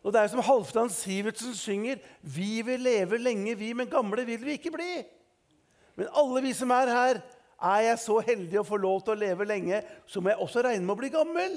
Og 0.05 0.13
det 0.13 0.21
er 0.21 0.31
som 0.31 0.45
Halvdan 0.45 0.91
Sivertsen 0.93 1.55
synger 1.57 2.03
Vi 2.21 2.61
vil 2.67 2.83
leve 2.85 3.19
lenge, 3.19 3.57
vi, 3.57 3.73
men 3.73 3.89
gamle 3.91 4.27
vil 4.29 4.43
vi 4.45 4.59
ikke 4.59 4.75
bli. 4.75 4.99
Men 5.97 6.11
alle 6.13 6.43
vi 6.45 6.53
som 6.57 6.73
er 6.75 6.91
her, 6.93 7.21
er 7.65 7.85
jeg 7.87 8.01
så 8.03 8.19
heldig 8.27 8.59
å 8.61 8.67
få 8.67 8.77
lov 8.83 9.05
til 9.05 9.15
å 9.15 9.21
leve 9.21 9.47
lenge, 9.49 9.81
så 10.11 10.21
må 10.21 10.33
jeg 10.33 10.43
også 10.43 10.65
regne 10.67 10.85
med 10.85 10.97
å 10.97 11.01
bli 11.01 11.11
gammel. 11.15 11.55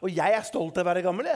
Og 0.00 0.12
jeg 0.12 0.36
er 0.36 0.46
stolt 0.46 0.78
av 0.78 0.84
å 0.84 0.90
være 0.90 1.02
gammel. 1.04 1.30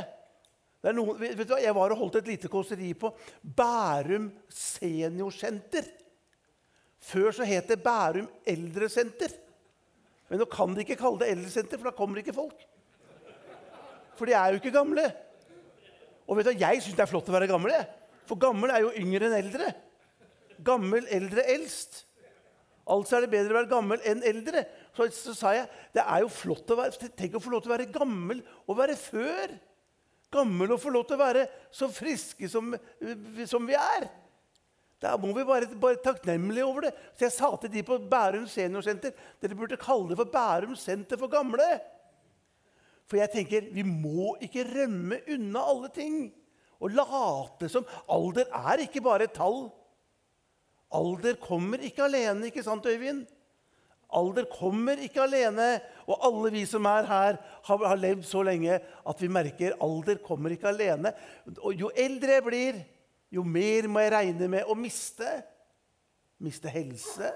Jeg, 0.84 0.94
noen, 0.94 1.16
vet 1.18 1.40
du 1.40 1.54
hva? 1.54 1.62
jeg 1.64 1.74
var 1.76 1.94
og 1.94 2.02
holdt 2.02 2.20
et 2.20 2.28
lite 2.28 2.50
kåseri 2.52 2.92
på 3.00 3.10
Bærum 3.40 4.28
seniorsenter. 4.52 5.88
Før 7.04 7.34
så 7.36 7.48
het 7.48 7.72
det 7.72 7.80
Bærum 7.82 8.28
eldresenter. 8.48 9.32
Men 10.30 10.40
nå 10.40 10.46
kan 10.52 10.76
de 10.76 10.84
ikke 10.84 11.00
kalle 11.00 11.24
det 11.24 11.32
eldresenter, 11.34 11.80
for 11.80 11.90
da 11.90 11.96
kommer 11.96 12.20
ikke 12.20 12.36
folk. 12.36 12.62
For 14.14 14.28
de 14.28 14.36
er 14.38 14.52
jo 14.52 14.60
ikke 14.60 14.76
gamle. 14.76 15.08
Og 16.28 16.38
vet 16.38 16.48
du, 16.50 16.56
Jeg 16.58 16.82
syns 16.82 16.96
det 16.96 17.04
er 17.04 17.10
flott 17.10 17.28
å 17.28 17.34
være 17.34 17.50
gammel. 17.50 17.74
Jeg. 17.74 17.88
For 18.28 18.40
gammel 18.40 18.72
er 18.72 18.84
jo 18.84 18.94
yngre 19.00 19.28
enn 19.28 19.38
eldre. 19.42 19.70
Gammel, 20.64 21.06
eldre, 21.12 21.44
eldst. 21.54 22.04
Altså 22.84 23.16
er 23.16 23.24
det 23.24 23.32
bedre 23.32 23.54
å 23.54 23.58
være 23.62 23.70
gammel 23.70 24.02
enn 24.08 24.24
eldre. 24.28 24.64
Så, 24.96 25.08
så 25.16 25.36
sa 25.36 25.54
jeg 25.56 25.68
det 25.96 26.04
er 26.04 26.24
jo 26.24 26.32
flott 26.32 26.68
å 26.70 26.78
være, 26.78 27.12
tenk 27.16 27.38
å 27.38 27.42
få 27.42 27.54
lov 27.54 27.64
til 27.64 27.72
å 27.72 27.76
være 27.76 27.92
gammel 27.92 28.42
og 28.66 28.76
være 28.78 28.96
før. 29.00 29.54
Gammel 30.34 30.74
og 30.74 30.82
få 30.82 30.92
lov 30.92 31.06
til 31.08 31.16
å 31.16 31.22
være 31.22 31.46
så 31.72 31.88
friske 31.92 32.48
som, 32.50 32.74
som 33.48 33.66
vi 33.68 33.76
er. 33.78 34.08
Da 35.04 35.14
må 35.20 35.32
vi 35.36 35.44
bare 35.46 35.68
være 35.68 36.00
takknemlige 36.04 36.66
over 36.66 36.86
det. 36.86 36.94
Så 37.16 37.26
jeg 37.26 37.34
sa 37.36 37.50
til 37.60 37.72
de 37.72 37.82
på 37.86 37.98
Bærum 38.10 38.46
seniorsenter 38.50 39.12
dere 39.42 39.58
burde 39.58 39.80
kalle 39.80 40.10
det 40.10 40.18
for 40.20 40.32
Bærum 40.32 40.76
senter 40.80 41.20
for 41.20 41.32
gamle. 41.32 41.66
For 43.08 43.20
jeg 43.20 43.32
tenker 43.34 43.68
vi 43.74 43.84
må 43.86 44.34
ikke 44.44 44.64
rømme 44.68 45.20
unna 45.34 45.64
alle 45.74 45.90
ting 45.94 46.18
og 46.84 46.92
late 46.92 47.68
som 47.72 47.86
Alder 48.12 48.50
er 48.50 48.84
ikke 48.84 49.02
bare 49.04 49.28
et 49.28 49.36
tall. 49.36 49.68
Alder 50.94 51.38
kommer 51.40 51.82
ikke 51.82 52.04
alene, 52.04 52.50
ikke 52.50 52.64
sant, 52.64 52.86
Øyvind? 52.86 53.24
Alder 54.14 54.46
kommer 54.50 55.00
ikke 55.02 55.22
alene. 55.24 55.80
Og 56.06 56.20
alle 56.28 56.52
vi 56.54 56.64
som 56.68 56.84
er 56.86 57.08
her, 57.08 57.38
har, 57.40 57.86
har 57.88 57.98
levd 57.98 58.26
så 58.28 58.44
lenge 58.46 58.76
at 58.78 59.22
vi 59.22 59.30
merker 59.32 59.78
alder 59.82 60.20
kommer 60.22 60.54
ikke 60.54 60.70
alene. 60.70 61.14
Og 61.56 61.74
jo 61.74 61.90
eldre 61.96 62.36
jeg 62.36 62.46
blir, 62.46 62.84
jo 63.32 63.42
mer 63.42 63.88
må 63.90 64.04
jeg 64.04 64.14
regne 64.14 64.50
med 64.50 64.70
å 64.70 64.76
miste. 64.78 65.40
Miste 66.44 66.70
helse. 66.70 67.32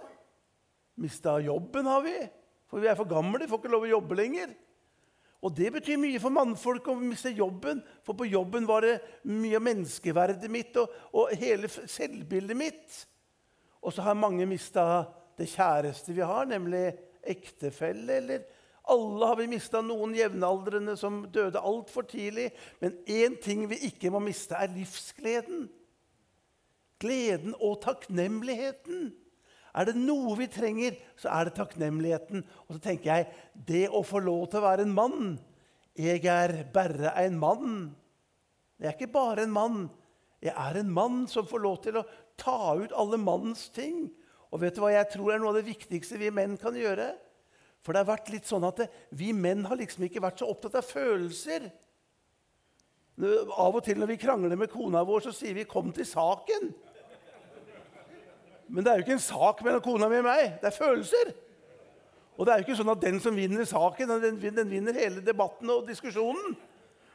Mista 0.99 1.39
jobben 1.43 1.87
har 1.87 2.03
vi, 2.05 2.17
for 2.69 2.83
vi 2.83 2.91
er 2.91 2.99
for 2.99 3.09
gamle. 3.09 3.47
Får 3.49 3.63
ikke 3.63 3.73
lov 3.73 3.87
å 3.87 3.95
jobbe 3.97 4.19
lenger. 4.19 4.55
Og 5.42 5.54
det 5.54 5.71
betyr 5.76 6.00
mye 6.02 6.18
for 6.18 6.35
mannfolk 6.35 6.88
å 6.90 6.97
miste 6.99 7.30
jobben, 7.30 7.78
for 8.02 8.18
på 8.18 8.26
jobben 8.26 8.66
var 8.66 8.83
det 8.83 8.97
mye 9.30 9.59
av 9.61 9.64
menneskeverdet 9.68 10.50
mitt 10.50 10.75
og, 10.80 10.90
og 11.14 11.35
hele 11.38 11.71
selvbildet 11.71 12.59
mitt. 12.59 12.97
Og 13.78 13.95
så 13.95 14.02
har 14.09 14.18
mange 14.18 14.47
mista 14.50 15.07
det 15.38 15.47
kjæreste 15.52 16.16
vi 16.16 16.26
har, 16.26 16.49
nemlig 16.50 16.88
ektefelle. 17.23 18.18
Eller 18.18 18.42
alle 18.90 19.30
har 19.30 19.38
vi 19.38 19.47
mista 19.52 19.83
noen 19.85 20.16
jevnaldrende 20.16 20.97
som 20.99 21.21
døde 21.30 21.62
altfor 21.62 22.09
tidlig. 22.11 22.49
Men 22.83 22.99
én 23.07 23.38
ting 23.42 23.66
vi 23.71 23.78
ikke 23.92 24.11
må 24.11 24.23
miste, 24.25 24.59
er 24.59 24.75
livsgleden. 24.75 25.68
Gleden 26.99 27.54
og 27.61 27.78
takknemligheten. 27.85 29.12
Er 29.75 29.89
det 29.89 29.97
noe 29.99 30.37
vi 30.39 30.49
trenger, 30.51 30.97
så 31.21 31.31
er 31.35 31.49
det 31.49 31.57
takknemligheten. 31.59 32.45
Og 32.67 32.77
så 32.77 32.83
tenker 32.83 33.11
jeg 33.11 33.29
det 33.69 33.87
å 33.91 34.05
få 34.07 34.23
lov 34.25 34.49
til 34.49 34.63
å 34.63 34.69
være 34.69 34.87
en 34.87 34.95
mann 34.95 35.39
Jeg 35.99 36.25
er 36.31 36.63
bare 36.73 37.11
en 37.25 37.39
mann. 37.39 37.79
Jeg 38.79 38.87
er 38.87 38.95
ikke 38.95 39.13
bare 39.13 39.43
en 39.43 39.55
mann. 39.55 39.89
Jeg 40.39 40.55
er 40.55 40.79
en 40.79 40.91
mann 40.95 41.25
som 41.27 41.47
får 41.47 41.63
lov 41.65 41.81
til 41.83 41.99
å 41.99 42.07
ta 42.39 42.77
ut 42.79 42.95
alle 42.95 43.19
mannens 43.19 43.67
ting. 43.75 44.07
Og 44.55 44.63
vet 44.63 44.77
du 44.77 44.85
hva 44.85 44.93
jeg 44.95 45.11
tror 45.13 45.35
er 45.35 45.43
noe 45.43 45.51
av 45.51 45.59
det 45.59 45.67
viktigste 45.67 46.21
vi 46.21 46.31
menn 46.31 46.55
kan 46.61 46.77
gjøre? 46.79 47.11
For 47.83 47.95
det 47.95 48.05
har 48.05 48.13
vært 48.13 48.31
litt 48.33 48.47
sånn 48.49 48.67
at 48.69 48.83
det, 48.83 48.89
vi 49.19 49.33
menn 49.35 49.67
har 49.69 49.79
liksom 49.79 50.07
ikke 50.07 50.23
vært 50.23 50.43
så 50.43 50.49
opptatt 50.51 50.79
av 50.79 50.87
følelser. 50.87 51.69
Av 53.19 53.75
og 53.75 53.83
til 53.83 53.99
når 53.99 54.13
vi 54.13 54.21
krangler 54.23 54.59
med 54.59 54.71
kona 54.71 55.03
vår, 55.07 55.27
så 55.27 55.33
sier 55.35 55.55
vi 55.55 55.65
'kom 55.65 55.93
til 55.93 56.07
saken'. 56.07 56.71
Men 58.69 58.85
det 58.85 58.93
er 58.93 59.01
jo 59.01 59.07
ikke 59.07 59.17
en 59.17 59.25
sak 59.25 59.61
mellom 59.65 59.85
kona 59.85 60.09
mi 60.11 60.21
og 60.21 60.27
meg. 60.29 60.59
Det 60.61 60.71
er 60.71 60.77
følelser. 60.77 61.33
Og 62.39 62.47
det 62.47 62.53
er 62.53 62.61
jo 62.61 62.69
ikke 62.69 62.79
sånn 62.79 62.93
at 62.93 63.03
den 63.03 63.19
som 63.23 63.37
vinner 63.37 63.67
saken, 63.67 64.13
den, 64.23 64.39
den 64.39 64.71
vinner 64.71 64.99
hele 64.99 65.25
debatten 65.25 65.71
og 65.75 65.89
diskusjonen. 65.89 66.55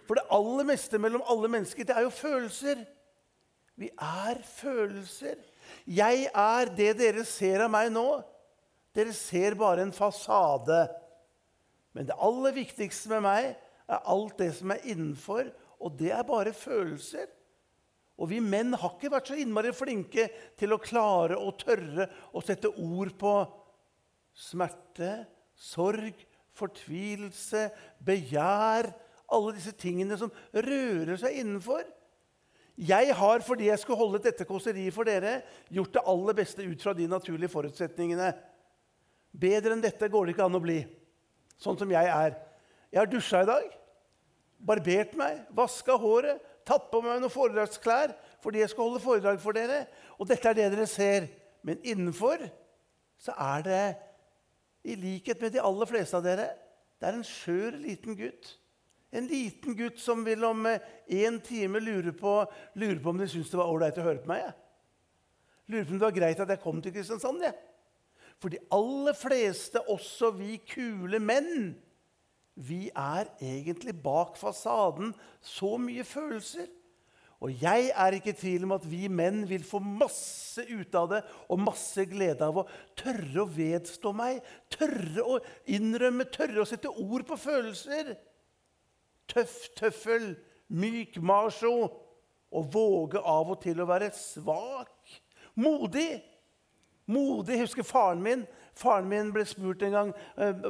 For 0.04 0.20
det 0.20 0.26
aller 0.36 0.68
meste 0.68 1.00
mellom 1.00 1.24
alle 1.32 1.50
mennesker, 1.52 1.88
det 1.88 1.96
er 1.96 2.04
jo 2.04 2.12
følelser. 2.12 2.82
Vi 3.80 3.88
er 3.94 4.42
følelser. 4.46 5.38
Jeg 5.88 6.28
er 6.28 6.74
det 6.76 6.92
dere 7.00 7.24
ser 7.26 7.64
av 7.66 7.72
meg 7.74 7.94
nå. 7.94 8.08
Dere 8.94 9.14
ser 9.16 9.56
bare 9.58 9.86
en 9.86 9.96
fasade. 9.96 10.84
Men 11.96 12.10
det 12.10 12.18
aller 12.20 12.58
viktigste 12.58 13.14
med 13.14 13.24
meg 13.26 13.54
er 13.54 14.04
alt 14.12 14.36
det 14.42 14.52
som 14.58 14.74
er 14.74 14.84
innenfor, 14.92 15.48
og 15.80 15.96
det 16.00 16.12
er 16.16 16.26
bare 16.28 16.54
følelser. 16.56 17.30
Og 18.22 18.30
vi 18.30 18.40
menn 18.44 18.76
har 18.78 18.94
ikke 18.94 19.12
vært 19.14 19.32
så 19.32 19.38
innmari 19.40 19.74
flinke 19.76 20.28
til 20.60 20.76
å 20.76 20.82
klare 20.82 21.38
og 21.40 21.58
tørre 21.64 22.08
å 22.34 22.44
sette 22.46 22.70
ord 22.70 23.14
på 23.20 23.34
smerte, 24.38 25.24
sorg, 25.58 26.14
fortvilelse, 26.58 27.68
begjær 28.06 28.94
Alle 29.34 29.56
disse 29.56 29.72
tingene 29.80 30.14
som 30.20 30.30
rører 30.54 31.16
seg 31.18 31.40
innenfor. 31.40 31.82
Jeg 32.78 33.14
har, 33.18 33.42
fordi 33.42 33.70
jeg 33.72 33.80
skulle 33.82 33.98
holde 33.98 34.20
dette 34.22 34.46
kåseriet 34.46 34.94
for 34.94 35.08
dere, 35.10 35.40
gjort 35.74 35.96
det 35.96 36.04
aller 36.12 36.38
beste 36.38 36.66
ut 36.66 36.84
fra 36.84 36.94
de 36.94 37.08
naturlige 37.10 37.50
forutsetningene. 37.50 38.28
Bedre 39.34 39.74
enn 39.74 39.82
dette 39.82 40.10
går 40.12 40.28
det 40.28 40.36
ikke 40.36 40.46
an 40.46 40.60
å 40.60 40.62
bli, 40.62 40.80
sånn 41.58 41.80
som 41.80 41.90
jeg 41.90 42.12
er. 42.14 42.38
Jeg 42.94 43.02
har 43.02 43.10
dusja 43.10 43.42
i 43.42 43.50
dag, 43.50 43.74
barbert 44.70 45.18
meg, 45.18 45.42
vaska 45.58 45.98
håret, 45.98 46.53
tatt 46.68 46.90
på 46.92 47.02
meg 47.04 47.22
noen 47.22 47.34
foredragsklær 47.34 48.16
fordi 48.44 48.64
jeg 48.64 48.72
skal 48.74 48.90
holde 48.90 49.04
foredrag 49.04 49.40
for 49.42 49.56
dere. 49.56 49.86
Og 50.20 50.28
dette 50.30 50.50
er 50.50 50.58
det 50.58 50.72
dere 50.74 50.88
ser. 50.90 51.30
Men 51.64 51.80
innenfor 51.84 52.44
så 53.24 53.36
er 53.40 53.64
det, 53.64 53.84
i 54.84 54.98
likhet 55.00 55.40
med 55.40 55.54
de 55.56 55.62
aller 55.64 55.88
fleste 55.88 56.20
av 56.20 56.26
dere, 56.26 56.50
det 57.00 57.08
er 57.08 57.16
en 57.16 57.24
skjør 57.28 57.78
liten 57.80 58.18
gutt. 58.20 58.50
En 59.16 59.30
liten 59.30 59.78
gutt 59.80 60.02
som 60.02 60.26
vil 60.26 60.44
om 60.44 60.66
én 60.68 61.38
time 61.46 61.80
lure 61.80 62.12
på, 62.18 62.34
lure 62.76 63.00
på 63.00 63.14
om 63.14 63.22
de 63.22 63.30
syns 63.32 63.52
det 63.52 63.60
var 63.62 63.72
ålreit 63.72 64.00
å 64.02 64.06
høre 64.08 64.24
på 64.24 64.32
meg. 64.34 64.44
Jeg. 64.44 64.56
Lurer 65.72 65.86
på 65.88 65.94
om 65.94 66.02
det 66.02 66.08
var 66.10 66.18
greit 66.18 66.44
at 66.44 66.52
jeg 66.52 66.64
kom 66.64 66.82
til 66.84 66.96
Kristiansand. 66.96 67.46
Jeg. 67.46 67.56
For 68.42 68.52
de 68.52 68.60
aller 68.76 69.16
fleste, 69.16 69.80
også 69.88 70.34
vi 70.36 70.58
kule 70.68 71.22
menn, 71.24 71.76
vi 72.56 72.88
er 72.90 73.30
egentlig 73.42 73.96
bak 74.04 74.38
fasaden 74.38 75.14
så 75.42 75.76
mye 75.82 76.06
følelser. 76.06 76.68
Og 77.44 77.52
jeg 77.60 77.90
er 77.92 78.16
ikke 78.16 78.32
i 78.32 78.38
tvil 78.40 78.64
om 78.64 78.76
at 78.78 78.86
vi 78.88 79.10
menn 79.12 79.42
vil 79.50 79.66
få 79.68 79.82
masse 79.84 80.64
ut 80.70 80.94
av 80.96 81.10
det 81.12 81.20
og 81.52 81.60
masse 81.60 82.06
glede 82.08 82.46
av 82.46 82.62
å 82.62 82.68
tørre 82.96 83.44
å 83.44 83.50
vedstå 83.52 84.14
meg, 84.16 84.40
tørre 84.72 85.26
å 85.28 85.40
innrømme, 85.76 86.30
tørre 86.32 86.64
å 86.64 86.70
sette 86.70 86.92
ord 86.92 87.26
på 87.28 87.36
følelser. 87.42 88.14
Tøff 89.28 89.58
tøffel, 89.76 90.30
myk 90.72 91.20
macho 91.20 91.74
og 92.54 92.72
våge 92.72 93.20
av 93.20 93.52
og 93.52 93.60
til 93.66 93.82
å 93.82 93.90
være 93.90 94.14
svak. 94.16 95.20
Modig. 95.60 96.22
Modig. 97.12 97.60
Husker 97.66 97.84
faren 97.84 98.24
min 98.24 98.48
Faren 98.74 99.10
min 99.10 99.30
ble 99.34 99.46
spurt 99.46 99.84
en 99.86 99.94
gang 99.94 100.12
eh, 100.42 100.64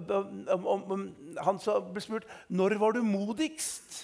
Han 1.45 1.59
ble 1.93 2.03
spurt 2.03 2.27
når 2.51 2.75
var 2.81 2.97
du 2.97 3.03
modigst. 3.05 4.03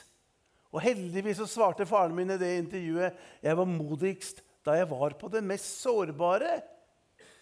Og 0.71 0.83
Heldigvis 0.85 1.39
så 1.41 1.47
svarte 1.49 1.87
faren 1.89 2.15
min 2.15 2.31
i 2.31 2.39
det 2.39 2.51
intervjuet 2.61 3.43
jeg 3.43 3.57
var 3.57 3.69
modigst 3.69 4.43
da 4.65 4.75
jeg 4.77 4.89
var 4.91 5.15
på 5.17 5.29
det 5.31 5.41
mest 5.43 5.79
sårbare. 5.81 6.59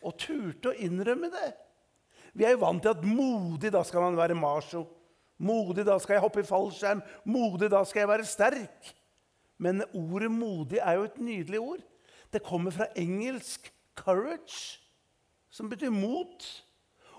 Og 0.06 0.16
turte 0.22 0.72
å 0.72 0.78
innrømme 0.86 1.30
det. 1.34 1.50
Vi 2.38 2.46
er 2.46 2.54
jo 2.54 2.62
vant 2.62 2.84
til 2.84 2.94
at 2.94 3.04
modig, 3.04 3.72
da 3.74 3.82
skal 3.86 4.06
man 4.06 4.18
være 4.20 4.38
macho. 4.38 4.86
Modig, 5.42 5.84
da 5.86 5.98
skal 6.02 6.18
jeg 6.18 6.24
hoppe 6.24 6.44
i 6.44 6.48
fallskjerm. 6.48 7.02
Modig, 7.30 7.72
da 7.74 7.82
skal 7.86 8.04
jeg 8.04 8.12
være 8.12 8.30
sterk. 8.30 8.92
Men 9.58 9.82
ordet 9.90 10.30
'modig' 10.32 10.82
er 10.82 11.00
jo 11.00 11.04
et 11.10 11.18
nydelig 11.18 11.60
ord. 11.60 11.82
Det 12.34 12.44
kommer 12.46 12.72
fra 12.72 12.88
engelsk 12.96 13.74
'courage' 13.98 14.87
som 15.58 15.70
betyr 15.70 15.90
mot. 15.94 16.46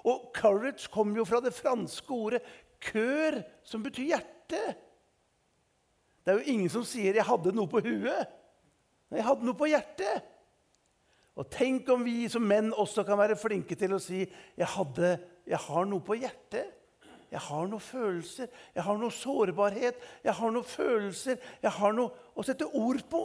Og 0.07 0.31
'courage' 0.37 0.91
kommer 0.91 1.17
jo 1.17 1.25
fra 1.25 1.41
det 1.43 1.55
franske 1.55 2.11
ordet 2.11 2.43
'cœur', 2.85 3.43
som 3.63 3.83
betyr 3.83 4.15
hjerte. 4.15 4.63
Det 6.25 6.33
er 6.35 6.39
jo 6.39 6.53
ingen 6.53 6.69
som 6.69 6.85
sier 6.85 7.15
'jeg 7.15 7.25
hadde 7.25 7.53
noe 7.53 7.67
på 7.67 7.81
huet'. 7.81 8.27
Jeg 9.11 9.25
hadde 9.25 9.45
noe 9.45 9.55
på 9.55 9.67
hjertet. 9.67 10.23
Og 11.37 11.51
tenk 11.51 11.89
om 11.89 12.05
vi 12.05 12.29
som 12.29 12.43
menn 12.43 12.73
også 12.73 13.05
kan 13.07 13.19
være 13.19 13.37
flinke 13.37 13.75
til 13.75 13.95
å 13.95 13.99
si 13.99 14.27
'jeg, 14.57 14.67
hadde, 14.67 15.19
jeg 15.47 15.59
har 15.59 15.85
noe 15.85 16.01
på 16.01 16.15
hjertet'. 16.15 16.75
Jeg 17.31 17.41
har 17.41 17.67
noen 17.67 17.81
følelser, 17.81 18.47
jeg 18.75 18.83
har 18.83 18.97
noe 18.97 19.11
sårbarhet, 19.11 19.95
jeg 20.25 20.33
har 20.33 20.51
noen 20.51 20.65
følelser. 20.65 21.37
Jeg 21.63 21.71
har 21.71 21.93
noe 21.93 22.11
å 22.37 22.43
sette 22.43 22.65
ord 22.65 23.03
på. 23.11 23.23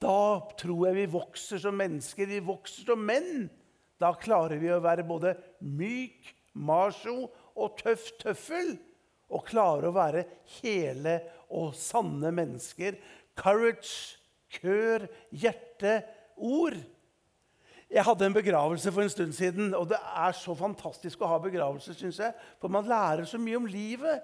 Da 0.00 0.40
tror 0.56 0.86
jeg 0.86 0.94
vi 0.94 1.12
vokser 1.12 1.58
som 1.58 1.74
mennesker, 1.74 2.26
vi 2.26 2.38
vokser 2.38 2.84
som 2.84 2.98
menn. 2.98 3.50
Da 4.00 4.12
klarer 4.18 4.58
vi 4.60 4.72
å 4.72 4.82
være 4.82 5.06
både 5.06 5.34
myk, 5.60 6.32
macho 6.54 7.28
og 7.54 7.78
tøff 7.80 8.10
tøffel. 8.20 8.74
Og 9.34 9.46
klare 9.48 9.88
å 9.88 9.94
være 9.94 10.26
hele 10.60 11.18
og 11.54 11.72
sanne 11.78 12.30
mennesker. 12.34 12.98
Courage, 13.38 14.18
kør, 14.60 15.06
hjerte, 15.34 16.02
ord. 16.36 16.76
Jeg 17.94 18.04
hadde 18.06 18.26
en 18.26 18.34
begravelse 18.34 18.90
for 18.92 19.04
en 19.04 19.12
stund 19.12 19.34
siden, 19.36 19.74
og 19.76 19.88
det 19.92 19.98
er 19.98 20.34
så 20.34 20.54
fantastisk 20.58 21.22
å 21.22 21.30
ha 21.30 21.38
begravelse. 21.42 21.94
Synes 21.94 22.18
jeg, 22.18 22.34
For 22.60 22.72
man 22.72 22.88
lærer 22.90 23.26
så 23.28 23.38
mye 23.38 23.60
om 23.60 23.68
livet, 23.70 24.22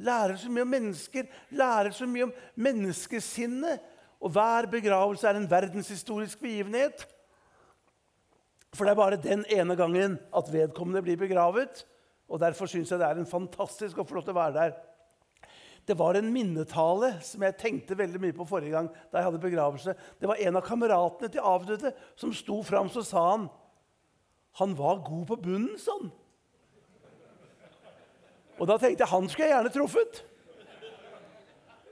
lærer 0.00 0.38
så 0.40 0.50
mye 0.52 0.64
om 0.64 0.74
mennesker, 0.74 1.28
lærer 1.52 1.92
så 1.92 2.08
mye 2.08 2.28
om 2.28 2.34
menneskesinnet. 2.54 3.82
Og 4.20 4.32
hver 4.34 4.68
begravelse 4.72 5.28
er 5.28 5.38
en 5.38 5.50
verdenshistorisk 5.50 6.40
begivenhet. 6.40 7.06
For 8.74 8.86
det 8.86 8.92
er 8.92 9.00
bare 9.00 9.18
den 9.20 9.42
ene 9.50 9.74
gangen 9.78 10.18
at 10.36 10.52
vedkommende 10.52 11.02
blir 11.02 11.18
begravet. 11.18 11.84
Og 12.30 12.38
Derfor 12.42 12.70
syns 12.70 12.92
jeg 12.92 13.00
det 13.00 13.08
er 13.08 13.18
en 13.18 13.28
fantastisk 13.28 13.98
å 13.98 14.06
få 14.06 14.18
lov 14.18 14.28
til 14.28 14.36
å 14.36 14.40
være 14.40 14.56
der. 14.58 14.76
Det 15.88 15.96
var 15.98 16.14
en 16.14 16.28
minnetale 16.30 17.16
som 17.24 17.42
jeg 17.42 17.58
tenkte 17.58 17.96
veldig 17.98 18.20
mye 18.22 18.36
på 18.36 18.46
forrige 18.46 18.76
gang. 18.76 18.90
da 19.10 19.18
jeg 19.18 19.26
hadde 19.26 19.42
begravelse. 19.42 19.94
Det 20.20 20.28
var 20.28 20.38
en 20.38 20.56
av 20.56 20.62
kameratene 20.66 21.30
til 21.32 21.40
avdøde 21.42 21.94
som 22.14 22.34
sto 22.36 22.60
fram 22.62 22.90
så 22.92 23.02
sa 23.02 23.24
han 23.30 23.48
han 24.58 24.74
var 24.74 25.02
god 25.06 25.26
på 25.28 25.36
bunnen, 25.44 25.76
sånn. 25.78 26.10
Og 28.58 28.66
da 28.68 28.76
tenkte 28.76 29.04
jeg 29.04 29.12
han 29.12 29.28
skulle 29.30 29.46
jeg 29.46 29.54
gjerne 29.54 29.72
truffet. 29.72 30.20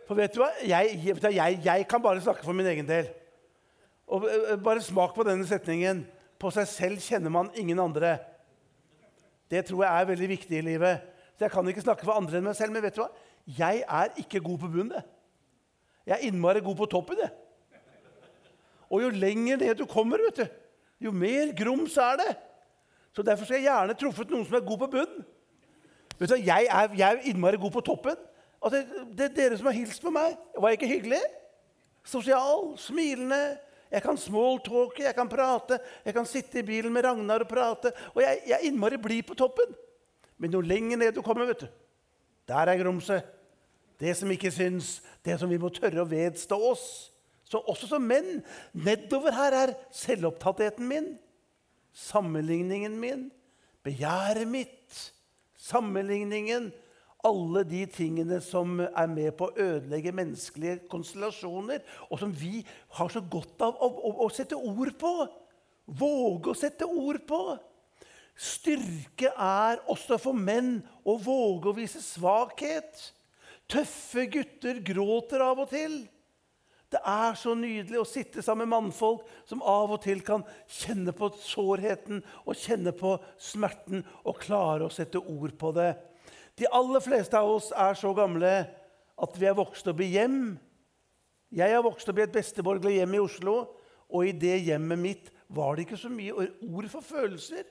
For 0.09 0.19
vet 0.19 0.35
du 0.35 0.41
hva? 0.43 0.51
Jeg, 0.65 0.99
jeg, 1.05 1.61
jeg, 1.65 1.87
kan 1.89 2.03
bare 2.03 2.23
snakke 2.25 2.45
for 2.45 2.57
min 2.57 2.67
egen 2.67 2.89
del. 2.89 3.11
Og 4.09 4.25
eh, 4.25 4.57
Bare 4.65 4.83
smak 4.85 5.15
på 5.17 5.27
denne 5.27 5.47
setningen. 5.49 6.03
På 6.39 6.51
seg 6.55 6.69
selv 6.71 7.03
kjenner 7.03 7.33
man 7.35 7.51
ingen 7.59 7.81
andre. 7.83 8.17
Det 9.51 9.65
tror 9.67 9.85
jeg 9.85 10.03
er 10.03 10.11
veldig 10.13 10.29
viktig 10.29 10.59
i 10.59 10.67
livet. 10.67 11.01
Så 11.39 11.47
Jeg 11.47 11.51
kan 11.51 11.69
ikke 11.69 11.83
snakke 11.83 12.05
for 12.07 12.19
andre 12.19 12.39
enn 12.39 12.47
meg 12.47 12.57
selv, 12.59 12.73
men 12.73 12.83
vet 12.83 12.97
du 12.97 13.03
hva? 13.03 13.11
jeg 13.57 13.85
er 13.89 14.09
ikke 14.17 14.41
god 14.41 14.59
på 14.59 14.69
bunnen. 14.69 15.05
Jeg 16.07 16.19
er 16.19 16.27
innmari 16.29 16.61
god 16.61 16.77
på 16.77 16.87
toppen. 16.87 17.17
det. 17.17 17.31
Og 18.91 19.03
jo 19.03 19.09
lenger 19.09 19.57
ned 19.57 19.75
du 19.75 19.87
kommer, 19.87 20.19
vet 20.19 20.37
du, 20.37 20.47
jo 21.01 21.13
mer 21.13 21.53
grums 21.57 21.97
er 21.97 22.17
det. 22.17 22.37
Så 23.13 23.23
Derfor 23.23 23.45
skal 23.45 23.57
jeg 23.57 23.65
gjerne 23.65 23.95
truffet 23.95 24.31
noen 24.31 24.45
som 24.47 24.55
er 24.55 24.67
god 24.67 24.79
på 24.79 24.87
bunnen. 24.87 25.25
Vet 26.19 26.31
du, 26.31 26.35
jeg 26.35 26.67
er, 26.71 26.89
jeg 26.97 27.09
er 27.09 27.31
innmari 27.31 27.57
god 27.57 27.71
på 27.71 27.81
toppen. 27.81 28.17
Altså, 28.63 28.85
det 29.17 29.25
er 29.25 29.35
dere 29.35 29.59
som 29.59 29.67
har 29.67 29.77
hilst 29.77 30.03
på 30.03 30.11
meg. 30.11 30.37
Var 30.59 30.69
jeg 30.69 30.79
ikke 30.81 30.93
hyggelig? 30.93 31.21
Sosial, 32.05 32.73
smilende. 32.79 33.59
Jeg 33.89 34.05
kan 34.05 34.19
smalltalke, 34.21 35.07
jeg 35.07 35.17
kan 35.17 35.31
prate. 35.31 35.79
Jeg 36.05 36.15
kan 36.17 36.29
sitte 36.29 36.61
i 36.61 36.67
bilen 36.67 36.93
med 36.93 37.07
Ragnar 37.07 37.45
og 37.45 37.51
prate. 37.51 37.93
Og 38.15 38.23
jeg, 38.23 38.43
jeg 38.51 38.57
er 38.59 38.67
innmari 38.69 39.01
blid 39.01 39.25
på 39.29 39.37
toppen. 39.39 39.73
Men 40.39 40.55
jo 40.55 40.63
lenger 40.63 41.01
ned 41.01 41.17
du 41.17 41.23
kommer, 41.25 41.49
vet 41.49 41.65
du, 41.65 41.69
der 42.49 42.71
er 42.71 42.81
grumset. 42.81 43.35
Det 43.99 44.13
som 44.15 44.31
ikke 44.31 44.53
syns, 44.55 44.99
det 45.27 45.39
som 45.41 45.51
vi 45.51 45.59
må 45.59 45.73
tørre 45.75 46.05
å 46.05 46.09
vedstå 46.09 46.59
oss. 46.69 46.85
Så 47.49 47.59
også 47.65 47.89
som 47.91 48.05
menn. 48.05 48.43
Nedover 48.77 49.35
her 49.35 49.57
er 49.57 49.75
selvopptattheten 49.95 50.87
min, 50.87 51.15
sammenligningen 51.97 52.95
min, 53.01 53.25
begjæret 53.83 54.47
mitt, 54.47 55.01
sammenligningen 55.59 56.69
alle 57.29 57.65
de 57.69 57.85
tingene 57.93 58.41
som 58.45 58.81
er 58.83 59.11
med 59.13 59.35
på 59.39 59.49
å 59.49 59.55
ødelegge 59.55 60.15
menneskelige 60.17 60.83
konstellasjoner, 60.91 61.85
og 62.09 62.23
som 62.23 62.33
vi 62.35 62.63
har 62.99 63.13
så 63.13 63.23
godt 63.23 63.65
av 63.69 63.77
å, 63.77 63.91
å, 63.93 64.13
å 64.27 64.29
sette 64.33 64.59
ord 64.59 64.95
på. 65.01 65.13
Våge 65.99 66.53
å 66.53 66.59
sette 66.59 66.89
ord 66.89 67.23
på. 67.29 67.43
Styrke 68.39 69.33
er 69.35 69.81
også 69.91 70.19
for 70.23 70.37
menn 70.37 70.77
å 71.03 71.17
våge 71.19 71.71
å 71.71 71.79
vise 71.79 72.03
svakhet. 72.05 73.01
Tøffe 73.69 74.29
gutter 74.31 74.79
gråter 74.85 75.43
av 75.45 75.65
og 75.65 75.73
til. 75.73 76.01
Det 76.89 77.01
er 77.05 77.35
så 77.37 77.53
nydelig 77.53 77.99
å 78.01 78.09
sitte 78.09 78.41
sammen 78.45 78.65
med 78.65 78.79
mannfolk 78.79 79.27
som 79.49 79.61
av 79.61 79.91
og 79.93 80.01
til 80.07 80.23
kan 80.25 80.45
kjenne 80.73 81.13
på 81.17 81.29
sårheten 81.37 82.23
og 82.47 82.57
kjenne 82.57 82.95
på 82.97 83.19
smerten 83.37 84.07
og 84.23 84.39
klare 84.41 84.87
å 84.87 84.93
sette 84.93 85.21
ord 85.21 85.53
på 85.61 85.73
det. 85.77 85.91
De 86.59 86.67
aller 86.75 87.03
fleste 87.03 87.39
av 87.39 87.51
oss 87.55 87.71
er 87.71 87.95
så 87.99 88.11
gamle 88.17 88.53
at 89.19 89.37
vi 89.39 89.47
er 89.47 89.57
vokst 89.59 89.87
opp 89.91 90.01
i 90.03 90.11
hjem. 90.17 90.57
Jeg 91.55 91.75
har 91.75 91.85
vokst 91.87 92.09
opp 92.11 92.19
i 92.19 92.25
et 92.27 92.35
besteborgerlig 92.35 92.99
hjem 92.99 93.15
i 93.15 93.23
Oslo, 93.23 93.57
og 94.09 94.27
i 94.27 94.35
det 94.35 94.57
hjemmet 94.67 95.01
mitt 95.01 95.31
var 95.55 95.77
det 95.77 95.87
ikke 95.87 96.01
så 96.01 96.11
mye 96.13 96.35
ord 96.35 96.89
for 96.91 97.05
følelser. 97.05 97.65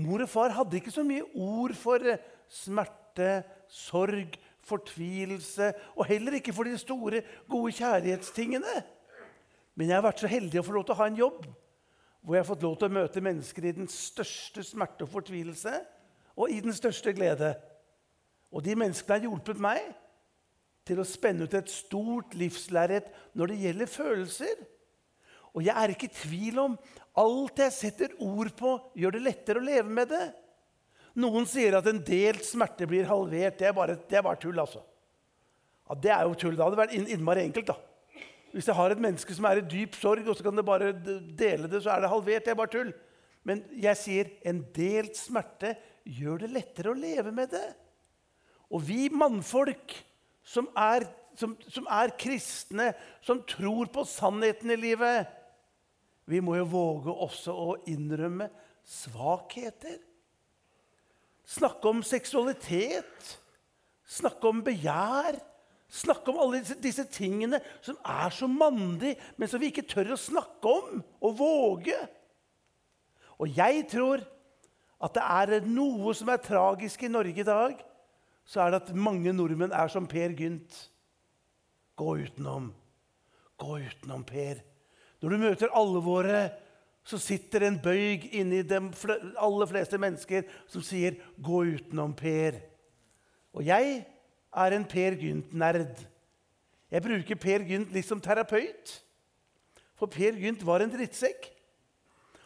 Mor 0.00 0.22
og 0.24 0.30
far 0.30 0.54
hadde 0.54 0.78
ikke 0.78 0.92
så 0.94 1.04
mye 1.06 1.24
ord 1.34 1.74
for 1.76 2.04
smerte, 2.50 3.42
sorg, 3.70 4.36
fortvilelse, 4.66 5.72
og 5.96 6.06
heller 6.08 6.38
ikke 6.38 6.54
for 6.54 6.68
de 6.68 6.76
store, 6.78 7.22
gode 7.50 7.72
kjærlighetstingene. 7.78 8.76
Men 9.74 9.88
jeg 9.88 9.96
har 9.96 10.04
vært 10.04 10.22
så 10.22 10.30
heldig 10.30 10.60
å 10.60 10.66
få 10.66 10.76
lov 10.76 10.86
til 10.86 10.96
å 10.96 11.00
ha 11.00 11.08
en 11.10 11.20
jobb 11.20 11.48
hvor 12.20 12.36
jeg 12.36 12.42
har 12.42 12.50
fått 12.50 12.64
lov 12.66 12.74
til 12.76 12.90
å 12.90 12.92
møte 12.92 13.22
mennesker 13.24 13.64
i 13.64 13.72
den 13.78 13.86
største 13.88 14.60
smerte 14.66 15.06
og 15.06 15.12
fortvilelse 15.14 15.72
og 16.36 16.52
i 16.52 16.58
den 16.60 16.74
største 16.76 17.14
glede. 17.16 17.54
Og 18.50 18.64
de 18.66 18.74
menneskene 18.78 19.18
har 19.18 19.26
hjulpet 19.28 19.60
meg 19.62 19.84
til 20.86 21.00
å 21.00 21.06
spenne 21.06 21.46
ut 21.46 21.54
et 21.54 21.70
stort 21.70 22.34
livslerret 22.38 23.10
når 23.38 23.52
det 23.52 23.58
gjelder 23.64 23.90
følelser. 23.90 24.62
Og 25.54 25.64
jeg 25.66 25.74
er 25.74 25.92
ikke 25.92 26.08
i 26.08 26.14
tvil 26.14 26.60
om 26.62 26.76
alt 27.20 27.62
jeg 27.62 27.74
setter 27.74 28.14
ord 28.22 28.52
på, 28.58 28.76
gjør 28.98 29.16
det 29.16 29.24
lettere 29.26 29.60
å 29.60 29.66
leve 29.66 29.90
med 29.90 30.10
det. 30.12 30.24
Noen 31.20 31.46
sier 31.50 31.74
at 31.78 31.88
en 31.90 31.98
delt 32.06 32.44
smerte 32.46 32.86
blir 32.90 33.08
halvert. 33.10 33.58
Det 33.58 33.66
er 33.66 33.74
bare, 33.74 33.96
det 34.08 34.18
er 34.18 34.24
bare 34.26 34.38
tull, 34.40 34.58
altså. 34.62 34.82
Ja, 35.88 35.96
Det 35.98 36.12
er 36.14 36.26
jo 36.28 36.36
tull. 36.38 36.56
Det 36.56 36.64
hadde 36.64 36.78
vært 36.78 36.94
innmari 36.94 37.44
enkelt. 37.48 37.66
da. 37.66 37.76
Hvis 38.54 38.66
jeg 38.66 38.78
har 38.78 38.90
et 38.90 39.02
menneske 39.02 39.34
som 39.34 39.46
er 39.46 39.60
i 39.60 39.66
dyp 39.66 39.94
sorg, 39.98 40.26
og 40.26 40.36
så 40.38 40.46
kan 40.46 40.56
det 40.56 40.66
bare 40.66 40.92
dele 40.92 41.70
det, 41.70 41.82
så 41.82 41.94
er 41.94 42.02
det 42.02 42.10
halvert. 42.10 42.44
Det 42.44 42.54
er 42.54 42.58
bare 42.58 42.74
tull. 42.74 42.92
Men 43.46 43.62
jeg 43.74 43.98
sier 43.98 44.30
en 44.46 44.62
delt 44.74 45.18
smerte 45.18 45.74
gjør 46.04 46.44
det 46.44 46.50
lettere 46.54 46.92
å 46.92 46.98
leve 46.98 47.32
med 47.34 47.50
det. 47.54 47.66
Og 48.70 48.84
vi 48.86 49.08
mannfolk 49.12 49.96
som 50.46 50.68
er, 50.78 51.06
som, 51.38 51.56
som 51.70 51.88
er 51.90 52.14
kristne, 52.18 52.92
som 53.26 53.42
tror 53.48 53.90
på 53.92 54.04
sannheten 54.06 54.70
i 54.70 54.78
livet, 54.78 55.26
vi 56.30 56.38
må 56.44 56.54
jo 56.60 56.68
våge 56.70 57.14
også 57.26 57.54
å 57.54 57.74
innrømme 57.90 58.46
svakheter. 58.86 59.98
Snakke 61.50 61.90
om 61.90 62.02
seksualitet, 62.06 63.32
snakke 64.06 64.52
om 64.52 64.62
begjær. 64.66 65.40
Snakke 65.90 66.30
om 66.30 66.38
alle 66.38 66.60
disse, 66.60 66.76
disse 66.78 67.02
tingene 67.10 67.58
som 67.82 67.96
er 68.06 68.30
så 68.30 68.46
mandig, 68.46 69.16
men 69.34 69.50
som 69.50 69.58
vi 69.58 69.72
ikke 69.72 69.88
tør 69.90 70.12
å 70.14 70.20
snakke 70.22 70.70
om 70.70 71.00
og 71.18 71.32
våge. 71.40 71.96
Og 73.42 73.50
jeg 73.56 73.88
tror 73.90 74.22
at 75.02 75.16
det 75.16 75.24
er 75.24 75.66
noe 75.66 76.14
som 76.14 76.30
er 76.30 76.44
tragisk 76.44 77.02
i 77.02 77.10
Norge 77.10 77.42
i 77.42 77.48
dag, 77.48 77.74
så 78.50 78.64
er 78.64 78.72
det 78.72 78.80
at 78.82 78.96
mange 78.98 79.30
nordmenn 79.32 79.70
er 79.70 79.90
som 79.92 80.08
Per 80.10 80.32
Gynt. 80.34 80.74
Gå 81.94 82.16
utenom. 82.24 82.72
Gå 83.60 83.76
utenom, 83.78 84.24
Per. 84.26 84.58
Når 85.22 85.30
du 85.30 85.38
møter 85.38 85.76
alvoret, 85.78 86.56
så 87.06 87.18
sitter 87.20 87.68
en 87.68 87.78
bøyg 87.82 88.26
inni 88.34 88.62
de 88.66 88.80
aller 89.38 89.70
fleste 89.70 89.98
mennesker 89.98 90.48
som 90.66 90.82
sier 90.82 91.14
'gå 91.40 91.60
utenom, 91.76 92.14
Per'. 92.14 92.60
Og 93.54 93.64
jeg 93.64 94.06
er 94.56 94.72
en 94.72 94.84
Per 94.84 95.14
Gynt-nerd. 95.14 96.06
Jeg 96.90 97.02
bruker 97.02 97.34
Per 97.34 97.58
Gynt 97.58 97.92
litt 97.92 98.06
som 98.06 98.20
terapeut. 98.20 99.02
For 99.94 100.06
Per 100.06 100.32
Gynt 100.32 100.66
var 100.66 100.80
en 100.80 100.90
drittsekk. 100.90 101.50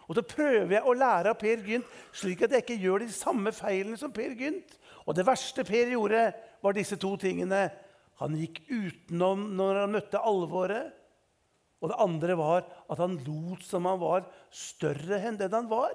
Og 0.09 0.15
så 0.15 0.23
prøver 0.23 0.73
jeg 0.77 0.85
å 0.85 0.93
lære 0.93 1.33
av 1.33 1.39
Per 1.41 1.63
Gynt, 1.65 1.87
slik 2.13 2.43
at 2.43 2.51
jeg 2.51 2.65
ikke 2.65 2.83
gjør 2.83 2.99
de 2.99 3.13
samme 3.13 3.53
feilene 3.53 3.97
som 3.97 4.13
Per 4.13 4.35
Gynt. 4.37 4.79
Og 5.05 5.17
det 5.17 5.27
verste 5.27 5.65
Per 5.67 5.93
gjorde, 5.93 6.27
var 6.65 6.77
disse 6.77 6.97
to 7.01 7.15
tingene. 7.21 7.67
Han 8.23 8.37
gikk 8.39 8.63
utenom 8.71 9.51
når 9.59 9.83
han 9.83 9.97
møtte 9.97 10.23
alvoret. 10.23 10.93
Og 11.85 11.91
det 11.91 12.01
andre 12.01 12.37
var 12.41 12.65
at 12.89 13.01
han 13.03 13.19
lot 13.27 13.65
som 13.67 13.85
han 13.91 14.01
var 14.01 14.25
større 14.55 15.19
enn 15.29 15.37
den 15.41 15.53
han 15.53 15.69
var. 15.69 15.93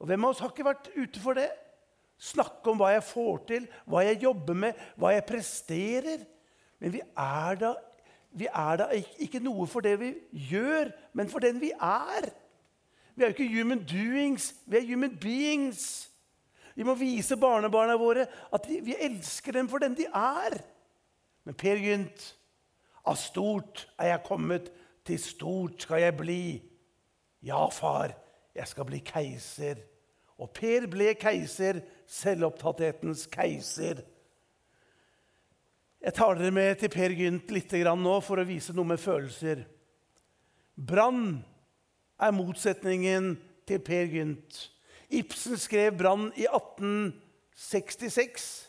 Og 0.00 0.08
Hvem 0.10 0.26
av 0.26 0.34
oss 0.34 0.42
har 0.42 0.50
ikke 0.52 0.66
vært 0.66 0.90
ute 0.96 1.22
for 1.22 1.38
det? 1.38 1.48
Snakke 2.16 2.72
om 2.72 2.80
hva 2.80 2.94
jeg 2.94 3.04
får 3.06 3.36
til, 3.48 3.68
hva 3.84 4.02
jeg 4.06 4.22
jobber 4.24 4.56
med, 4.56 4.80
hva 4.96 5.12
jeg 5.12 5.26
presterer. 5.28 6.24
Men 6.80 6.94
vi 6.96 7.02
er 7.04 7.60
da, 7.60 7.74
vi 8.36 8.48
er 8.48 8.80
da 8.80 8.88
ikke 9.22 9.40
noe 9.44 9.68
for 9.70 9.84
det 9.84 9.94
vi 10.00 10.10
gjør, 10.50 10.90
men 11.16 11.30
for 11.32 11.44
den 11.44 11.60
vi 11.60 11.70
er. 11.76 12.28
Vi 13.16 13.24
er 13.24 13.30
jo 13.30 13.36
ikke 13.36 13.52
human 13.52 13.84
doings, 13.88 14.50
vi 14.66 14.80
er 14.80 14.88
human 14.88 15.14
beings. 15.20 16.08
Vi 16.76 16.84
må 16.84 16.92
vise 16.98 17.38
barnebarna 17.40 17.96
våre 17.96 18.26
at 18.52 18.66
vi, 18.68 18.82
vi 18.84 18.96
elsker 19.00 19.56
dem 19.56 19.68
for 19.70 19.80
den 19.80 19.96
de 19.96 20.04
er. 20.10 20.58
Men 21.46 21.56
Per 21.56 21.80
Gynt, 21.80 22.26
av 23.06 23.16
stort 23.20 23.86
er 23.96 24.12
jeg 24.12 24.26
kommet, 24.26 24.68
til 25.06 25.20
stort 25.22 25.86
skal 25.86 26.02
jeg 26.02 26.16
bli. 26.18 26.40
Ja, 27.46 27.62
far, 27.70 28.12
jeg 28.56 28.68
skal 28.68 28.88
bli 28.88 29.00
keiser. 29.06 29.80
Og 30.36 30.50
Per 30.52 30.88
ble 30.92 31.14
keiser, 31.16 31.80
selvopptatthetens 32.10 33.24
keiser. 33.32 34.02
Jeg 36.02 36.14
tar 36.14 36.36
dere 36.36 36.52
med 36.54 36.76
til 36.82 36.92
Per 36.92 37.14
Gynt 37.16 37.50
litt 37.54 37.72
nå 37.72 38.20
for 38.20 38.38
å 38.42 38.46
vise 38.46 38.74
noe 38.76 38.92
med 38.92 39.00
følelser. 39.00 39.64
Brann 40.76 41.40
er 42.20 42.36
motsetningen 42.36 43.36
til 43.66 43.80
Per 43.80 44.12
Gynt. 44.12 44.58
Ibsen 45.08 45.58
skrev 45.58 45.96
'Brann' 45.96 46.32
i 46.34 46.46
1866. 46.46 48.66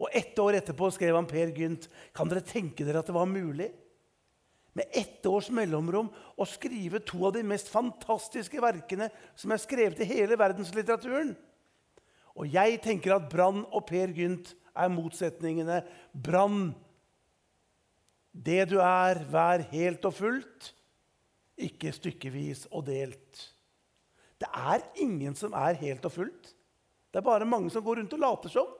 Og 0.00 0.08
ett 0.12 0.38
år 0.38 0.52
etterpå 0.56 0.90
skrev 0.94 1.14
han 1.14 1.26
Per 1.28 1.52
Gynt. 1.52 1.88
Kan 2.16 2.28
dere 2.30 2.40
tenke 2.40 2.86
dere 2.86 3.02
at 3.02 3.10
det 3.10 3.14
var 3.14 3.28
mulig? 3.28 3.68
Med 4.72 4.86
ett 4.94 5.26
års 5.26 5.50
mellomrom 5.50 6.08
å 6.38 6.46
skrive 6.46 7.00
to 7.04 7.26
av 7.26 7.32
de 7.34 7.42
mest 7.42 7.68
fantastiske 7.68 8.60
verkene 8.62 9.10
som 9.36 9.52
er 9.52 9.60
skrevet 9.60 10.00
i 10.00 10.08
hele 10.08 10.38
verdenslitteraturen. 10.38 11.34
Og 12.38 12.46
jeg 12.48 12.78
tenker 12.80 13.16
at 13.16 13.28
Brann 13.28 13.66
og 13.66 13.86
Per 13.90 14.08
Gynt 14.14 14.54
er 14.72 14.88
motsetningene. 14.88 15.82
Brann, 16.14 16.74
det 18.32 18.70
du 18.70 18.78
er, 18.80 19.26
vær 19.28 19.66
helt 19.74 20.04
og 20.06 20.14
fullt 20.14 20.74
ikke 21.60 21.92
stykkevis 21.94 22.66
og 22.70 22.86
delt. 22.88 23.44
Det 24.40 24.48
er 24.48 24.84
ingen 25.02 25.36
som 25.36 25.54
er 25.56 25.78
helt 25.80 26.04
og 26.08 26.14
fullt. 26.14 26.52
Det 27.10 27.20
er 27.20 27.26
bare 27.26 27.48
mange 27.48 27.70
som 27.72 27.84
går 27.84 28.00
rundt 28.00 28.14
og 28.16 28.22
later 28.22 28.52
som. 28.52 28.70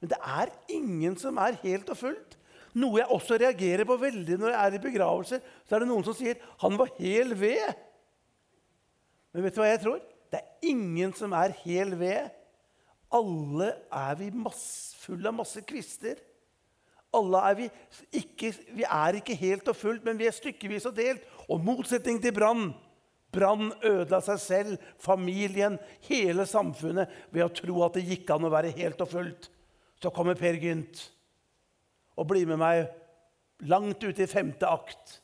Men 0.00 0.10
det 0.10 0.18
er 0.18 0.52
ingen 0.72 1.16
som 1.20 1.36
er 1.38 1.58
helt 1.62 1.90
og 1.92 1.98
fullt. 1.98 2.38
Noe 2.72 3.02
jeg 3.02 3.12
også 3.12 3.36
reagerer 3.36 3.84
på 3.84 3.98
veldig 4.00 4.38
når 4.40 4.54
jeg 4.54 4.60
er 4.60 4.76
i 4.76 4.82
begravelser. 4.82 5.42
Så 5.68 5.76
er 5.76 5.84
det 5.84 5.88
noen 5.90 6.04
som 6.04 6.16
sier 6.16 6.40
'han 6.58 6.78
var 6.78 6.88
hel 6.98 7.34
ved'. 7.36 7.74
Men 9.32 9.44
vet 9.44 9.54
du 9.54 9.60
hva 9.60 9.68
jeg 9.68 9.80
tror? 9.80 10.00
Det 10.32 10.40
er 10.40 10.68
ingen 10.68 11.12
som 11.12 11.32
er 11.32 11.52
hel 11.64 11.98
ved. 11.98 12.30
Alle 13.12 13.74
er 13.92 14.14
vi 14.14 14.30
masse, 14.30 14.96
fulle 14.96 15.28
av 15.28 15.34
masse 15.34 15.60
kvister. 15.60 16.16
Alle 17.12 17.36
er 17.36 17.54
vi, 17.54 17.70
ikke, 18.12 18.54
vi 18.72 18.84
er 18.88 19.18
ikke 19.18 19.34
helt 19.36 19.68
og 19.68 19.76
fullt, 19.76 20.04
men 20.04 20.18
vi 20.18 20.26
er 20.26 20.32
stykkevis 20.32 20.86
og 20.88 20.96
delt. 20.96 21.20
Og 21.48 21.60
motsetning 21.60 22.22
til 22.22 22.32
brann 22.32 22.70
Brann 23.32 23.70
ødela 23.80 24.20
seg 24.24 24.40
selv, 24.42 24.86
familien, 25.00 25.78
hele 26.08 26.44
samfunnet 26.48 27.10
ved 27.32 27.46
å 27.46 27.52
tro 27.56 27.80
at 27.86 27.96
det 27.96 28.04
gikk 28.06 28.30
an 28.34 28.46
å 28.48 28.52
være 28.52 28.74
helt 28.76 29.00
og 29.00 29.10
fullt. 29.14 29.48
Så 30.02 30.12
kommer 30.12 30.38
Per 30.38 30.58
Gynt 30.60 31.06
og 32.18 32.28
blir 32.28 32.44
med 32.50 32.60
meg 32.60 32.90
langt 33.70 34.02
ute 34.04 34.26
i 34.26 34.30
femte 34.30 34.68
akt. 34.68 35.18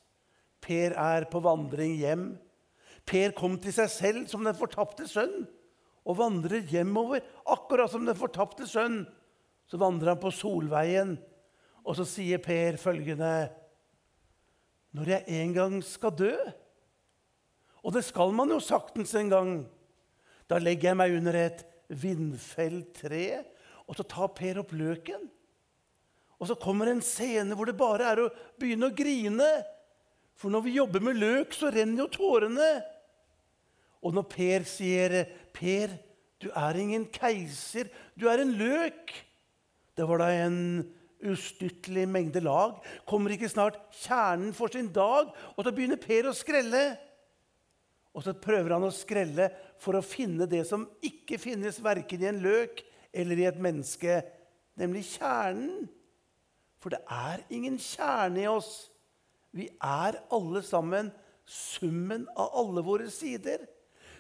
Per 0.65 0.95
er 0.97 1.27
på 1.31 1.43
vandring 1.45 1.99
hjem. 2.01 2.31
Per 3.09 3.35
kom 3.37 3.57
til 3.61 3.75
seg 3.75 3.91
selv 3.93 4.29
som 4.31 4.45
den 4.47 4.57
fortapte 4.57 5.09
sønn 5.09 5.47
og 6.09 6.17
vandrer 6.17 6.65
hjemover, 6.65 7.21
akkurat 7.45 7.93
som 7.93 8.07
den 8.09 8.17
fortapte 8.17 8.65
sønn. 8.69 9.03
Så 9.69 9.77
vandrer 9.81 10.15
han 10.15 10.23
på 10.23 10.33
Solveien, 10.33 11.19
og 11.85 11.97
så 11.99 12.07
sier 12.09 12.41
Per 12.41 12.79
følgende 12.81 13.51
Når 14.97 15.11
jeg 15.13 15.43
en 15.43 15.53
gang 15.53 15.75
skal 15.85 16.15
dø 16.17 16.33
og 17.85 17.95
det 17.95 18.05
skal 18.07 18.35
man 18.37 18.51
jo 18.53 18.61
saktens 18.63 19.15
en 19.19 19.33
gang. 19.33 19.53
Da 20.51 20.59
legger 20.61 20.91
jeg 20.91 20.99
meg 21.01 21.17
under 21.19 21.39
et 21.39 21.65
vindfelt 21.89 22.93
tre, 22.99 23.27
og 23.89 23.97
så 23.97 24.05
tar 24.05 24.35
Per 24.37 24.61
opp 24.63 24.75
løken. 24.77 25.29
Og 26.39 26.51
så 26.51 26.59
kommer 26.61 26.91
en 26.91 27.03
scene 27.03 27.57
hvor 27.59 27.67
det 27.67 27.79
bare 27.79 28.13
er 28.13 28.23
å 28.23 28.33
begynne 28.61 28.91
å 28.91 28.97
grine. 28.97 29.49
For 30.39 30.53
når 30.55 30.67
vi 30.67 30.77
jobber 30.77 31.03
med 31.03 31.19
løk, 31.19 31.57
så 31.57 31.73
renner 31.75 32.05
jo 32.05 32.13
tårene. 32.15 32.69
Og 34.05 34.15
når 34.15 34.29
Per 34.31 34.69
sier, 34.69 35.25
'Per, 35.53 35.97
du 36.39 36.51
er 36.55 36.77
ingen 36.79 37.09
keiser, 37.11 37.89
du 38.15 38.29
er 38.31 38.45
en 38.45 38.55
løk' 38.55 39.25
Det 39.99 40.07
var 40.07 40.21
da 40.23 40.29
en 40.31 40.87
ustyrtelig 41.27 42.05
mengde 42.07 42.41
lag. 42.45 42.77
Kommer 43.09 43.35
ikke 43.35 43.51
snart 43.51 43.81
kjernen 43.99 44.53
for 44.55 44.71
sin 44.71 44.93
dag? 44.95 45.33
Og 45.57 45.67
da 45.67 45.73
begynner 45.75 45.99
Per 45.99 46.31
å 46.31 46.35
skrelle. 46.39 46.85
Og 48.17 48.25
så 48.25 48.35
prøver 48.35 48.75
han 48.75 48.87
å 48.87 48.95
skrelle 48.95 49.51
for 49.81 49.99
å 49.99 50.05
finne 50.05 50.49
det 50.51 50.65
som 50.69 50.87
ikke 51.05 51.39
finnes 51.41 51.79
verken 51.85 52.25
i 52.25 52.31
en 52.31 52.43
løk 52.43 52.83
eller 53.13 53.41
i 53.41 53.47
et 53.49 53.61
menneske, 53.63 54.21
nemlig 54.79 55.05
kjernen. 55.15 55.89
For 56.79 56.95
det 56.95 57.03
er 57.11 57.43
ingen 57.53 57.79
kjerne 57.83 58.43
i 58.45 58.51
oss. 58.51 58.89
Vi 59.55 59.67
er 59.83 60.21
alle 60.35 60.63
sammen 60.67 61.11
summen 61.49 62.27
av 62.37 62.55
alle 62.61 62.85
våre 62.87 63.09
sider. 63.13 63.65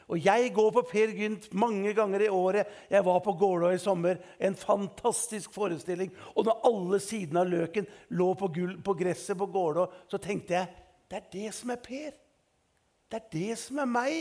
Og 0.08 0.24
jeg 0.24 0.52
går 0.56 0.70
på 0.72 0.82
Per 0.88 1.10
Gynt 1.12 1.50
mange 1.52 1.92
ganger 1.96 2.24
i 2.24 2.30
året. 2.32 2.68
Jeg 2.88 3.04
var 3.04 3.20
på 3.20 3.34
Gålå 3.36 3.74
i 3.74 3.80
sommer. 3.80 4.16
En 4.40 4.56
fantastisk 4.56 5.52
forestilling. 5.52 6.08
Og 6.32 6.48
når 6.48 6.62
alle 6.70 7.00
sidene 7.04 7.42
av 7.44 7.52
løken 7.52 7.88
lå 8.16 8.30
på, 8.40 8.48
gull, 8.54 8.78
på 8.84 8.94
gresset 8.96 9.36
på 9.38 9.50
Gålå, 9.52 9.84
så 10.08 10.20
tenkte 10.22 10.56
jeg 10.56 10.72
det 11.08 11.20
er 11.20 11.28
det 11.32 11.52
som 11.56 11.72
er 11.72 11.82
Per. 11.84 12.16
Det 13.08 13.18
er 13.18 13.28
det 13.32 13.58
som 13.60 13.80
er 13.80 13.88
meg. 13.88 14.16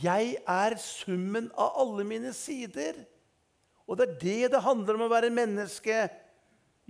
Jeg 0.00 0.36
er 0.48 0.76
summen 0.80 1.50
av 1.58 1.76
alle 1.82 2.06
mine 2.06 2.32
sider. 2.36 2.98
Og 3.90 3.98
det 3.98 4.06
er 4.06 4.18
det 4.22 4.52
det 4.54 4.62
handler 4.64 4.96
om 4.96 5.08
å 5.08 5.12
være 5.12 5.32
menneske. 5.34 6.04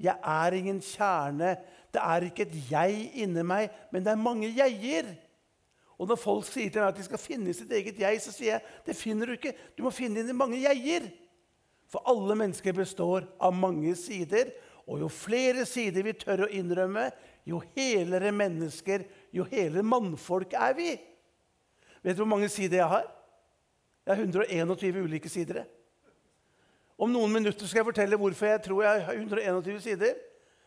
Jeg 0.01 0.17
er 0.17 0.57
ingen 0.57 0.81
kjerne. 0.85 1.57
Det 1.91 2.03
er 2.03 2.29
ikke 2.29 2.47
et 2.47 2.57
jeg 2.71 3.09
inni 3.25 3.43
meg, 3.45 3.73
men 3.91 4.05
det 4.05 4.13
er 4.13 4.21
mange 4.21 4.51
jeger. 4.53 5.09
Og 6.01 6.09
når 6.09 6.21
folk 6.21 6.47
sier 6.49 6.71
til 6.73 6.81
meg 6.81 6.95
at 6.95 7.01
de 7.01 7.05
skal 7.05 7.21
finne 7.21 7.55
sitt 7.57 7.73
eget 7.77 7.99
jeg, 8.01 8.21
så 8.23 8.33
sier 8.33 8.55
jeg 8.55 8.85
det 8.87 8.97
finner 8.97 9.29
du 9.29 9.37
ikke. 9.37 9.53
Du 9.77 9.83
må 9.85 9.93
finne 9.93 10.23
dine 10.23 10.37
mange 10.37 10.61
jeger. 10.61 11.11
For 11.91 12.05
alle 12.09 12.37
mennesker 12.39 12.77
består 12.77 13.27
av 13.43 13.57
mange 13.57 13.97
sider. 13.99 14.53
Og 14.87 15.03
jo 15.03 15.11
flere 15.13 15.67
sider 15.69 16.07
vi 16.07 16.15
tør 16.19 16.47
å 16.47 16.53
innrømme, 16.57 17.11
jo 17.49 17.61
helere 17.77 18.33
mennesker, 18.35 19.05
jo 19.35 19.47
hele 19.51 19.83
mannfolk 19.87 20.55
er 20.59 20.75
vi. 20.77 20.91
Vet 22.03 22.17
du 22.17 22.23
hvor 22.23 22.33
mange 22.33 22.49
sider 22.49 22.81
jeg 22.81 22.91
har? 22.91 23.07
Jeg 24.07 24.17
har 24.17 24.23
121 24.23 25.05
ulike 25.05 25.29
sider. 25.29 25.65
Om 27.01 27.13
noen 27.13 27.33
minutter 27.33 27.69
skal 27.69 27.81
jeg 27.81 27.91
fortelle 27.93 28.19
hvorfor 28.21 28.51
jeg 28.51 28.63
tror 28.65 28.83
jeg 28.85 29.05
har 29.07 29.17
121 29.17 29.81
sider. 29.85 30.19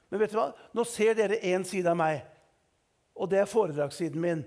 Men 0.09 0.21
vet 0.21 0.33
du 0.33 0.37
hva? 0.37 0.51
Nå 0.73 0.85
ser 0.87 1.17
dere 1.17 1.41
én 1.41 1.65
side 1.65 1.89
av 1.89 1.97
meg, 1.97 2.21
og 3.17 3.29
det 3.31 3.39
er 3.41 3.49
foredragssiden 3.49 4.21
min. 4.21 4.43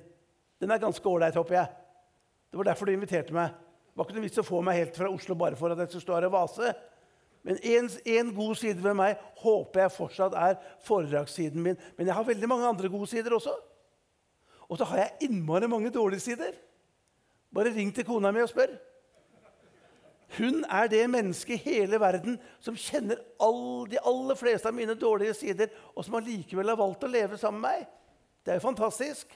Den 0.62 0.70
er 0.70 0.82
ganske 0.82 1.08
ålreit, 1.10 1.36
håper 1.36 1.58
jeg. 1.58 1.72
Det 2.50 2.58
var 2.60 2.68
derfor 2.70 2.86
du 2.86 2.94
inviterte 2.94 3.34
meg. 3.34 3.50
Det 3.50 3.98
var 3.98 4.06
ikke 4.06 4.16
noe 4.18 4.26
vits 4.28 4.40
å 4.40 4.46
få 4.46 4.60
meg 4.64 4.78
helt 4.78 4.98
fra 4.98 5.10
Oslo 5.10 5.34
bare 5.38 5.58
for 5.58 5.74
at 5.74 5.82
jeg 5.82 5.90
skulle 5.90 6.06
stå 6.06 6.14
her 6.16 6.28
og 6.28 6.36
vase. 6.36 6.70
Men 7.46 7.58
en, 7.62 8.30
god 8.34 8.58
side 8.58 8.82
ved 8.82 8.96
meg 8.98 9.20
håper 9.42 9.84
jeg 9.84 9.94
fortsatt 9.94 10.34
er 10.38 10.56
foredragssiden 10.86 11.62
min. 11.62 11.78
Men 11.98 12.08
jeg 12.08 12.16
har 12.16 12.26
veldig 12.26 12.48
mange 12.50 12.66
andre 12.66 12.90
gode 12.90 13.06
sider 13.10 13.36
også. 13.36 13.54
Og 14.68 14.78
så 14.78 14.88
har 14.90 15.02
jeg 15.02 15.30
innmari 15.30 15.68
mange 15.70 15.92
dårlige 15.94 16.24
sider. 16.24 16.56
Bare 17.54 17.72
ring 17.74 17.92
til 17.94 18.06
kona 18.06 18.32
mi 18.34 18.42
og 18.42 18.50
spør. 18.50 18.74
Hun 20.36 20.64
er 20.64 20.88
det 20.90 21.04
mennesket 21.10 21.54
i 21.54 21.70
hele 21.70 22.00
verden 22.02 22.34
som 22.60 22.76
kjenner 22.76 23.20
all, 23.40 23.86
de 23.86 24.00
aller 24.02 24.38
fleste 24.38 24.68
av 24.68 24.74
mine 24.74 24.96
dårlige 24.98 25.36
sider, 25.38 25.70
og 25.94 26.04
som 26.04 26.18
allikevel 26.18 26.72
har 26.72 26.80
valgt 26.80 27.06
å 27.06 27.10
leve 27.10 27.38
sammen 27.38 27.62
med 27.62 27.70
meg. 27.70 27.92
Det 28.42 28.52
er 28.52 28.58
jo 28.58 28.66
fantastisk. 28.66 29.30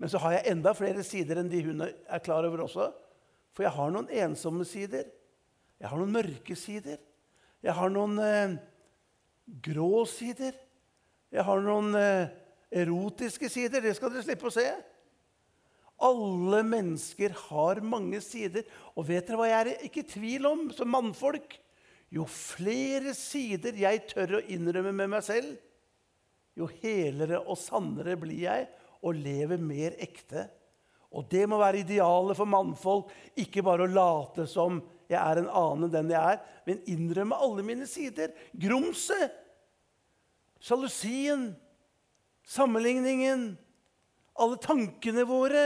Men 0.00 0.12
så 0.12 0.20
har 0.22 0.36
jeg 0.36 0.52
enda 0.52 0.72
flere 0.76 1.02
sider 1.04 1.40
enn 1.40 1.48
de 1.52 1.62
hun 1.64 1.82
er 1.84 2.22
klar 2.24 2.46
over 2.48 2.64
også. 2.64 2.90
For 3.56 3.66
jeg 3.66 3.74
har 3.76 3.90
noen 3.92 4.08
ensomme 4.22 4.64
sider. 4.68 5.08
Jeg 5.80 5.88
har 5.90 6.00
noen 6.00 6.14
mørke 6.14 6.56
sider. 6.56 7.00
Jeg 7.60 7.76
har 7.76 7.92
noen 7.92 8.16
eh, 8.24 8.54
grå 9.64 10.04
sider. 10.08 10.56
Jeg 11.32 11.44
har 11.44 11.60
noen 11.64 11.96
eh, 11.98 12.32
erotiske 12.70 13.50
sider. 13.50 13.82
Det 13.82 13.96
skal 13.98 14.12
dere 14.14 14.24
slippe 14.26 14.48
å 14.48 14.54
se. 14.54 14.66
Alle 16.00 16.62
mennesker 16.64 17.34
har 17.50 17.82
mange 17.84 18.22
sider. 18.24 18.64
Og 18.96 19.08
vet 19.10 19.26
dere 19.26 19.40
hva 19.40 19.48
jeg 19.50 19.60
er 19.60 19.88
ikke 19.88 20.04
i 20.04 20.12
tvil 20.14 20.48
om 20.48 20.68
som 20.74 20.90
mannfolk? 20.92 21.58
Jo 22.10 22.24
flere 22.26 23.12
sider 23.14 23.76
jeg 23.78 24.06
tør 24.10 24.38
å 24.40 24.46
innrømme 24.50 24.90
med 24.96 25.12
meg 25.12 25.22
selv, 25.22 25.52
jo 26.58 26.66
helere 26.80 27.38
og 27.44 27.58
sannere 27.60 28.16
blir 28.18 28.48
jeg 28.48 28.64
og 29.06 29.14
lever 29.14 29.60
mer 29.62 29.94
ekte. 30.02 30.48
Og 31.14 31.26
det 31.30 31.44
må 31.50 31.58
være 31.58 31.84
idealet 31.84 32.38
for 32.38 32.50
mannfolk, 32.50 33.10
ikke 33.38 33.62
bare 33.66 33.86
å 33.86 33.90
late 33.90 34.46
som 34.50 34.80
jeg 35.10 35.18
er 35.18 35.40
en 35.40 35.48
annen 35.50 35.88
enn 35.88 35.94
den 35.94 36.12
jeg 36.12 36.34
er, 36.34 36.42
men 36.66 36.82
innrømme 36.90 37.38
alle 37.42 37.64
mine 37.66 37.86
sider. 37.90 38.34
Grumset, 38.54 39.34
sjalusien, 40.62 41.48
sammenligningen, 42.48 43.54
alle 44.40 44.58
tankene 44.62 45.24
våre. 45.28 45.64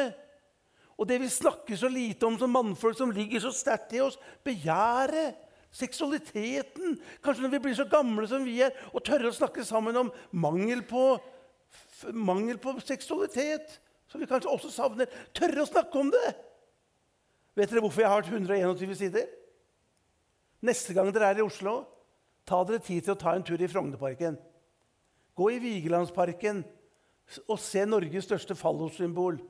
Og 0.94 1.08
det 1.10 1.18
vi 1.22 1.30
snakker 1.32 1.78
så 1.78 1.90
lite 1.90 2.26
om 2.26 2.38
som 2.38 2.52
mannfolk, 2.54 2.96
som 2.98 3.12
ligger 3.14 3.42
så 3.42 3.52
sterkt 3.54 3.94
i 3.96 4.02
oss. 4.04 4.18
Begjæret, 4.46 5.40
seksualiteten. 5.74 6.98
Kanskje 7.24 7.44
når 7.44 7.54
vi 7.56 7.62
blir 7.66 7.78
så 7.78 7.88
gamle 7.90 8.28
som 8.30 8.44
vi 8.46 8.60
er, 8.62 8.74
og 8.94 9.02
tørre 9.06 9.32
å 9.32 9.34
snakke 9.34 9.66
sammen 9.66 9.98
om 10.04 10.12
mangel 10.30 10.84
på, 10.86 11.16
mangel 12.14 12.60
på 12.62 12.76
seksualitet, 12.84 13.80
som 14.10 14.22
vi 14.22 14.30
kanskje 14.30 14.52
også 14.52 14.70
savner. 14.70 15.10
Tørre 15.34 15.64
å 15.64 15.70
snakke 15.70 15.98
om 15.98 16.12
det. 16.14 16.28
Vet 17.58 17.70
dere 17.70 17.82
hvorfor 17.82 18.04
jeg 18.04 18.10
har 18.10 18.30
121 18.30 18.94
sider? 18.98 19.26
Neste 20.64 20.94
gang 20.96 21.10
dere 21.12 21.34
er 21.34 21.42
i 21.42 21.44
Oslo, 21.44 21.82
ta 22.46 22.62
dere 22.66 22.82
tid 22.82 23.04
til 23.04 23.14
å 23.14 23.20
ta 23.20 23.34
en 23.34 23.44
tur 23.46 23.60
i 23.60 23.68
Frognerparken. 23.70 24.38
Gå 25.34 25.50
i 25.50 25.60
Vigelandsparken 25.62 26.62
og 27.48 27.58
se 27.62 27.82
Norges 27.88 28.28
største 28.28 28.54
fallossymbol, 28.58 29.40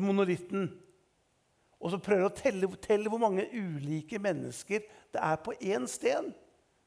monolitten. 0.00 0.70
Og 1.84 1.92
så 1.92 2.00
prøve 2.00 2.30
å 2.30 2.32
telle, 2.34 2.68
telle, 2.80 3.10
hvor 3.12 3.20
mange 3.20 3.44
ulike 3.52 4.18
mennesker 4.22 4.86
det 5.12 5.20
er 5.20 5.36
på 5.44 5.52
én 5.60 5.84
sten. 5.90 6.30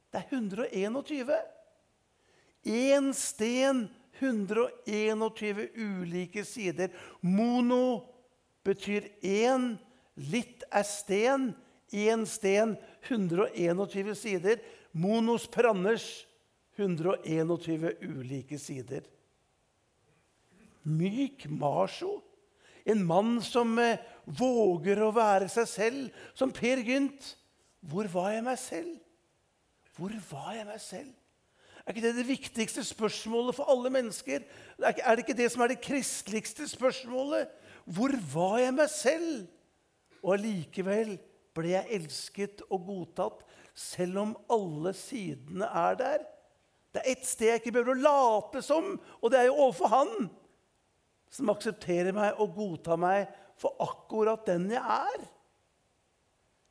Det 0.10 0.23
er 0.23 0.32
121. 0.34 1.36
Én 2.67 3.12
sten, 3.13 3.86
121 4.17 5.67
ulike 5.78 6.43
sider. 6.47 6.89
Mono 7.21 8.08
betyr 8.65 9.06
én. 9.21 9.76
Litt 10.17 10.65
er 10.73 10.88
sten. 10.88 11.52
Én 11.93 12.26
sten, 12.28 12.76
121 13.08 14.15
sider. 14.17 14.60
Monos 14.97 15.45
pranners, 15.47 16.26
121 16.77 17.97
ulike 18.05 18.59
sider. 18.61 19.05
Myk 20.87 21.47
macho, 21.49 22.21
en 22.87 23.03
mann 23.03 23.41
som 23.43 23.73
eh, 23.81 23.99
våger 24.23 25.01
å 25.03 25.11
være 25.15 25.49
seg 25.51 25.67
selv, 25.67 26.21
som 26.37 26.53
Per 26.55 26.79
Gynt. 26.85 27.33
Hvor 27.87 28.07
var 28.11 28.31
jeg 28.35 28.45
meg 28.45 28.59
selv? 28.61 28.93
Hvor 29.97 30.13
var 30.29 30.53
jeg 30.55 30.67
meg 30.69 30.79
selv? 30.83 31.11
Er 31.87 31.95
ikke 31.95 32.03
det 32.03 32.15
det 32.17 32.27
viktigste 32.27 32.83
spørsmålet 32.83 33.55
for 33.55 33.71
alle 33.71 33.89
mennesker? 33.91 34.43
Er 34.83 35.15
det 35.15 35.23
ikke 35.23 35.37
det 35.37 35.47
som 35.53 35.63
er 35.63 35.71
det 35.71 35.83
kristeligste 35.83 36.67
spørsmålet? 36.67 37.47
Hvor 37.87 38.11
var 38.33 38.57
jeg 38.59 38.73
meg 38.75 38.89
selv? 38.91 39.45
Og 40.19 40.33
allikevel 40.35 41.13
ble 41.55 41.71
jeg 41.71 41.99
elsket 41.99 42.65
og 42.67 42.83
godtatt, 42.89 43.45
selv 43.77 44.19
om 44.19 44.33
alle 44.51 44.91
sidene 44.97 45.69
er 45.69 45.99
der. 45.99 46.25
Det 46.97 47.03
er 47.03 47.13
ett 47.13 47.27
sted 47.29 47.51
jeg 47.51 47.62
ikke 47.62 47.75
behøver 47.75 47.93
å 47.93 48.05
late 48.07 48.62
som, 48.65 48.95
og 49.21 49.29
det 49.29 49.38
er 49.38 49.51
jo 49.51 49.60
overfor 49.67 49.91
Han, 49.93 50.29
som 51.29 51.51
aksepterer 51.53 52.15
meg 52.15 52.39
og 52.41 52.55
godtar 52.55 52.97
meg 52.97 53.27
for 53.62 53.77
akkurat 53.83 54.47
den 54.47 54.71
jeg 54.73 54.81
er. 54.81 55.27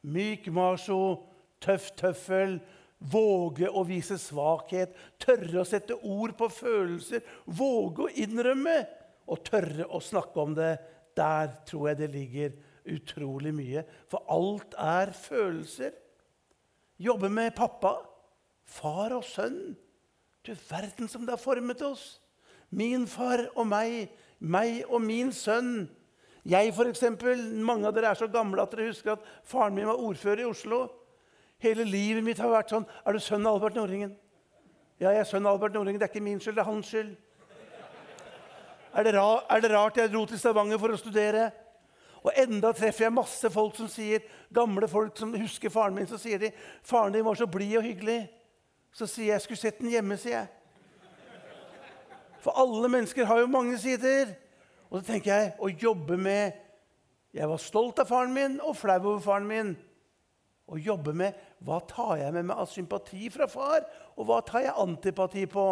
Myk 0.02 0.48
macho, 0.50 0.98
tøff 1.62 1.92
tøffel, 1.98 2.58
våge 2.98 3.70
å 3.70 3.84
vise 3.86 4.18
svakhet, 4.18 4.98
tørre 5.22 5.62
å 5.62 5.68
sette 5.68 5.94
ord 6.02 6.34
på 6.38 6.50
følelser, 6.50 7.22
våge 7.46 8.08
å 8.08 8.12
innrømme 8.26 8.76
og 9.30 9.46
tørre 9.46 9.86
å 9.86 10.02
snakke 10.02 10.42
om 10.42 10.58
det. 10.58 10.74
Der 11.16 11.54
tror 11.70 11.92
jeg 11.92 12.02
det 12.02 12.10
ligger 12.12 12.58
utrolig 12.96 13.54
mye. 13.54 13.86
For 14.10 14.26
alt 14.32 14.74
er 14.74 15.14
følelser. 15.14 15.94
Jobbe 16.98 17.30
med 17.30 17.54
pappa, 17.54 17.98
far 18.66 19.14
og 19.16 19.24
sønn. 19.24 19.76
Du 20.46 20.54
verden 20.70 21.08
som 21.08 21.26
det 21.26 21.34
har 21.34 21.42
formet 21.42 21.82
oss. 21.82 22.20
Min 22.70 23.06
far 23.10 23.48
og 23.56 23.66
meg, 23.66 24.12
meg 24.38 24.84
og 24.86 25.02
min 25.02 25.32
sønn. 25.34 25.88
Jeg, 26.46 26.70
for 26.74 26.86
eksempel, 26.86 27.42
Mange 27.58 27.88
av 27.88 27.94
dere 27.96 28.12
er 28.12 28.20
så 28.20 28.28
gamle 28.30 28.62
at 28.62 28.70
dere 28.70 28.92
husker 28.92 29.16
at 29.16 29.26
faren 29.42 29.74
min 29.74 29.88
var 29.88 29.98
ordfører 29.98 30.44
i 30.44 30.46
Oslo. 30.46 30.86
Hele 31.58 31.84
livet 31.84 32.22
mitt 32.22 32.38
har 32.38 32.52
vært 32.52 32.70
sånn 32.70 32.84
Er 33.06 33.16
du 33.16 33.18
sønn 33.18 33.46
av 33.46 33.56
Albert 33.56 33.78
Norringen? 33.78 34.12
Ja, 35.00 35.10
jeg 35.10 35.24
er 35.24 35.28
sønn 35.28 35.46
av 35.46 35.56
Albert 35.56 35.74
Norringen. 35.74 35.98
Det 35.98 36.06
er 36.06 36.14
ikke 36.14 36.22
min 36.22 36.38
skyld, 36.40 36.54
det 36.56 36.62
er 36.62 36.70
hans 36.70 36.92
skyld. 36.92 37.16
Er 38.96 39.04
det, 39.04 39.14
er 39.16 39.60
det 39.60 39.70
rart 39.72 39.98
jeg 39.98 40.12
dro 40.12 40.22
til 40.28 40.38
Stavanger 40.38 40.78
for 40.80 40.94
å 40.94 41.00
studere? 41.00 41.50
Og 42.22 42.30
enda 42.38 42.70
treffer 42.74 43.06
jeg 43.06 43.14
masse 43.14 43.50
folk 43.52 43.76
som 43.76 43.90
sier, 43.90 44.22
gamle 44.54 44.88
folk 44.88 45.18
som 45.18 45.34
husker 45.34 45.74
faren 45.74 45.98
min. 45.98 46.08
Så 46.08 46.20
sier 46.22 46.40
de 46.40 46.52
faren 46.86 47.12
din 47.12 47.26
var 47.26 47.36
så 47.36 47.50
blid 47.50 47.76
og 47.80 47.84
hyggelig. 47.84 48.22
Så 48.96 49.04
sier 49.04 49.26
jeg 49.26 49.34
jeg 49.34 49.44
skulle 49.44 49.60
sett 49.60 49.80
den 49.82 49.92
hjemme, 49.92 50.16
sier 50.16 50.38
jeg. 50.38 50.52
For 52.40 52.56
alle 52.56 52.88
mennesker 52.88 53.26
har 53.28 53.42
jo 53.42 53.50
mange 53.50 53.76
sider. 53.78 54.30
Og 54.88 55.00
så 55.00 55.10
tenker 55.10 55.32
jeg 55.34 55.50
å 55.58 55.68
jobbe 55.68 56.16
med 56.16 56.62
Jeg 57.36 57.50
var 57.50 57.60
stolt 57.60 57.98
av 58.00 58.08
faren 58.08 58.32
min 58.32 58.54
og 58.64 58.78
flau 58.78 58.96
over 58.96 59.20
faren 59.20 59.48
min. 59.50 59.74
Å 60.66 60.78
jobbe 60.80 61.12
med 61.12 61.36
hva 61.66 61.82
tar 61.84 62.14
jeg 62.22 62.32
med 62.32 62.46
meg 62.48 62.62
av 62.62 62.70
sympati 62.70 63.28
fra 63.34 63.44
far, 63.50 63.84
og 64.16 64.24
hva 64.30 64.38
tar 64.46 64.64
jeg 64.64 64.78
antipati 64.80 65.44
på? 65.50 65.66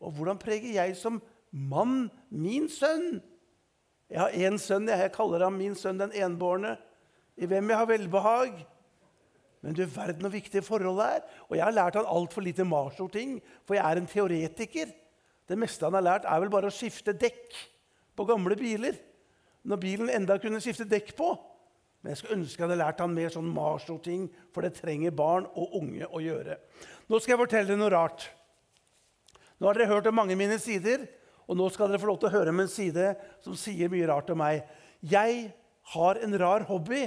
Og 0.00 0.14
hvordan 0.16 0.40
preger 0.40 0.78
jeg 0.78 0.96
som 0.96 1.20
mann 1.52 2.08
min 2.30 2.70
sønn? 2.72 3.20
Jeg 4.08 4.22
har 4.22 4.32
én 4.32 4.56
sønn. 4.56 4.88
Jeg 4.88 5.12
kaller 5.12 5.44
ham 5.44 5.60
min 5.60 5.76
sønn 5.76 6.00
den 6.00 6.16
enbårne, 6.16 6.78
i 7.36 7.46
hvem 7.46 7.68
jeg 7.68 7.82
har 7.82 7.92
velbehag. 7.92 8.56
Men 9.64 9.74
du 9.74 9.82
verden 9.84 10.22
hvor 10.22 10.32
viktige 10.32 10.62
forholdet 10.62 11.18
er. 11.18 11.26
Og 11.48 11.56
jeg 11.58 11.64
har 11.66 11.74
lært 11.74 11.98
han 11.98 12.08
altfor 12.08 12.44
lite 12.46 12.66
macho-ting, 12.68 13.38
for 13.66 13.78
jeg 13.78 13.84
er 13.84 14.00
en 14.00 14.08
teoretiker. 14.10 14.94
Det 15.48 15.58
meste 15.58 15.86
han 15.86 15.96
har 15.98 16.04
lært, 16.04 16.28
er 16.28 16.40
vel 16.42 16.52
bare 16.52 16.70
å 16.70 16.74
skifte 16.74 17.16
dekk 17.16 17.58
på 18.18 18.26
gamle 18.28 18.56
biler. 18.58 18.98
Når 19.68 19.82
bilen 19.82 20.12
enda 20.14 20.38
kunne 20.40 20.62
skifte 20.62 20.86
dekk 20.88 21.14
på. 21.18 21.32
Men 22.02 22.12
jeg 22.12 22.20
skulle 22.20 22.38
ønske 22.38 22.62
jeg 22.62 22.68
hadde 22.68 22.78
lært 22.78 23.00
han 23.02 23.14
mer 23.14 23.32
sånn 23.34 23.48
macho-ting, 23.50 24.28
for 24.54 24.62
det 24.62 24.76
trenger 24.78 25.14
barn 25.16 25.48
og 25.58 25.78
unge 25.80 26.06
å 26.06 26.22
gjøre. 26.22 26.58
Nå 27.10 27.18
skal 27.18 27.34
jeg 27.34 27.42
fortelle 27.42 27.72
dere 27.72 27.80
noe 27.80 27.94
rart. 27.94 28.28
Nå 29.58 29.66
har 29.66 29.78
dere 29.78 29.90
hørt 29.90 30.06
om 30.10 30.18
mange 30.20 30.38
mine 30.38 30.60
sider. 30.62 31.08
Og 31.48 31.56
nå 31.56 31.66
skal 31.72 31.88
dere 31.88 32.00
få 32.02 32.10
lov 32.10 32.20
til 32.20 32.28
å 32.28 32.34
høre 32.36 32.52
om 32.52 32.60
en 32.62 32.70
side 32.70 33.14
som 33.44 33.56
sier 33.56 33.90
mye 33.90 34.06
rart 34.10 34.28
om 34.30 34.38
meg. 34.38 34.66
Jeg 35.00 35.48
har 35.94 36.20
en 36.20 36.36
rar 36.38 36.66
hobby, 36.68 37.06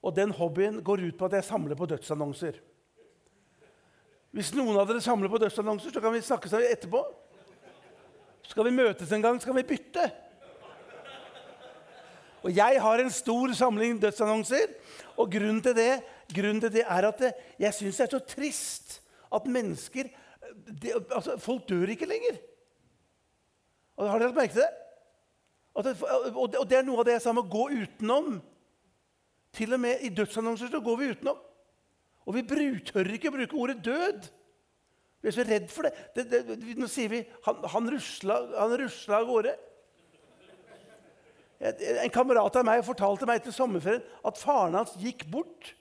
og 0.00 0.14
den 0.16 0.32
hobbyen 0.32 0.80
går 0.84 1.02
ut 1.08 1.18
på 1.18 1.28
at 1.28 1.38
jeg 1.38 1.48
samler 1.50 1.76
på 1.76 1.88
dødsannonser. 1.90 2.56
Hvis 4.30 4.52
noen 4.54 4.78
av 4.78 4.86
dere 4.88 5.02
samler 5.02 5.30
på 5.32 5.40
dødsannonser, 5.42 5.92
så 5.92 6.02
kan 6.02 6.14
vi 6.14 6.22
snakke 6.24 6.48
sammen 6.48 6.70
etterpå. 6.70 7.02
Skal 8.50 8.66
vi 8.66 8.74
møtes 8.74 9.12
en 9.12 9.22
gang, 9.22 9.40
skal 9.42 9.56
vi 9.58 9.66
bytte. 9.66 10.06
Og 12.40 12.54
jeg 12.56 12.80
har 12.80 13.02
en 13.02 13.12
stor 13.12 13.52
samling 13.52 13.98
dødsannonser, 14.00 14.72
og 15.20 15.28
grunnen 15.32 15.60
til 15.64 15.76
det, 15.76 15.92
grunnen 16.32 16.62
til 16.62 16.72
det 16.78 16.86
er 16.86 17.08
at 17.10 17.24
jeg 17.60 17.76
syns 17.76 17.98
det 18.00 18.06
er 18.06 18.14
så 18.14 18.22
trist 18.24 19.00
at 19.30 19.46
mennesker 19.46 20.08
det, 20.66 20.94
altså, 21.14 21.36
Folk 21.38 21.68
dør 21.68 21.92
ikke 21.92 22.08
lenger. 22.08 22.38
Og 23.96 24.08
Har 24.08 24.18
dere 24.18 24.30
lagt 24.30 24.38
merke 24.38 24.56
til 24.56 24.62
det? 24.62 24.72
Og 25.74 26.70
det 26.70 26.78
er 26.78 26.86
noe 26.86 27.02
av 27.02 27.06
det 27.06 27.18
jeg 27.18 27.22
sa 27.22 27.34
om 27.34 27.42
å 27.42 27.50
gå 27.50 27.66
utenom. 27.82 28.40
Til 29.52 29.74
og 29.74 29.80
med 29.82 30.04
i 30.06 30.12
dødsannonser 30.14 30.70
så 30.70 30.80
går 30.80 30.96
vi 31.00 31.08
utenom. 31.14 31.40
Og 32.26 32.36
vi 32.36 32.44
tør 32.86 33.08
ikke 33.10 33.30
å 33.30 33.34
bruke 33.34 33.56
ordet 33.56 33.80
'død'. 33.84 34.28
Vi 35.20 35.28
er 35.28 35.32
så 35.36 35.44
redd 35.44 35.68
for 35.68 35.82
det. 35.82 35.92
det, 36.16 36.46
det 36.48 36.76
nå 36.78 36.86
sier 36.88 37.08
vi 37.08 37.24
han, 37.44 37.56
han, 37.64 37.90
rusla, 37.90 38.38
av 39.16 39.26
gårde. 39.26 39.52
En 41.60 42.10
kamerat 42.10 42.56
av 42.56 42.64
meg 42.64 42.84
fortalte 42.84 43.26
meg 43.28 43.42
til 43.44 43.52
sommerferien 43.52 44.04
at 44.24 44.38
faren 44.40 44.78
hans 44.78 44.94
gikk 44.96 45.26
bort. 45.28 45.74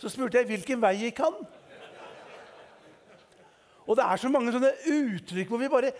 Så 0.00 0.08
spurte 0.08 0.38
jeg 0.38 0.48
hvilken 0.48 0.80
vei 0.80 0.94
gikk 1.02 1.20
han 1.20 1.36
og 3.86 3.94
det 3.96 4.04
er 4.04 4.18
så 4.18 4.30
mange 4.30 4.52
sånne 4.54 4.72
uttrykk 4.90 5.50
hvor 5.50 5.62
vi 5.62 5.70
bare 5.70 5.92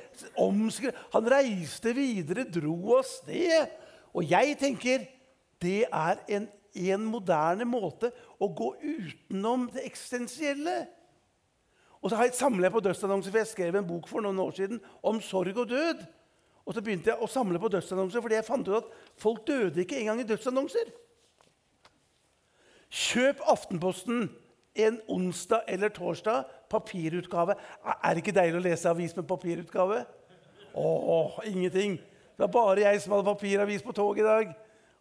omskriver 0.43 0.97
Han 1.13 1.29
reiste 1.31 1.93
videre, 1.95 2.47
dro 2.51 2.97
av 2.99 3.07
sted. 3.07 3.71
Og 4.17 4.27
jeg 4.27 4.57
tenker 4.59 5.07
det 5.63 5.85
er 5.87 6.23
en, 6.37 6.49
en 6.93 7.07
moderne 7.09 7.67
måte 7.69 8.13
å 8.43 8.49
gå 8.53 8.73
utenom 8.83 9.69
det 9.75 9.87
eksistensielle. 9.89 10.77
Og 12.03 12.11
så 12.11 12.19
har 12.19 12.29
jeg 12.29 12.39
samlet 12.39 12.73
på 12.75 12.83
dødsannonser, 12.85 13.33
for 13.33 13.43
jeg 13.43 13.51
skrev 13.51 13.79
en 13.79 13.89
bok 13.89 14.09
for 14.11 14.25
noen 14.25 14.39
år 14.43 14.55
siden 14.59 14.81
om 15.07 15.19
sorg 15.25 15.57
og 15.59 15.71
død. 15.73 16.05
Og 16.67 16.75
så 16.75 16.83
begynte 16.83 17.13
jeg 17.13 17.23
å 17.23 17.31
samle 17.31 17.61
på 17.63 17.71
dødsannonser 17.71 18.23
fordi 18.23 18.39
jeg 18.39 18.47
fant 18.47 18.69
ut 18.69 18.81
at 18.81 18.95
folk 19.23 19.45
døde 19.47 19.83
ikke 19.83 20.01
engang 20.01 20.23
i 20.23 20.29
dødsannonser. 20.29 20.91
Kjøp 22.91 23.43
Aftenposten 23.51 24.29
en 24.77 25.01
onsdag 25.09 25.65
eller 25.73 25.89
torsdag 25.95 26.45
papirutgave. 26.71 27.57
Er 28.05 28.15
det 28.15 28.23
ikke 28.23 28.37
deilig 28.37 28.61
å 28.61 28.65
lese 28.67 28.91
avis 28.91 29.15
med 29.17 29.29
papirutgave? 29.29 30.03
Åh, 30.77 31.39
ingenting. 31.49 31.97
Det 32.37 32.45
var 32.45 32.53
bare 32.53 32.85
jeg 32.85 33.01
som 33.01 33.17
hadde 33.17 33.31
papiravis 33.31 33.85
på 33.85 33.95
toget 33.97 34.25
i 34.25 34.29
dag. 34.29 34.55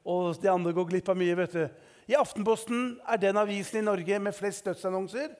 Og 0.05 0.37
de 0.41 0.51
andre 0.51 0.73
går 0.73 0.89
glipp 0.91 1.09
av 1.09 1.17
mye. 1.17 1.35
vet 1.35 1.53
du. 1.53 1.65
I 2.07 2.17
Aftenposten 2.19 2.99
er 3.09 3.17
den 3.17 3.37
avisen 3.37 3.79
i 3.79 3.85
Norge 3.85 4.19
med 4.19 4.35
flest 4.37 4.65
dødsannonser. 4.65 5.33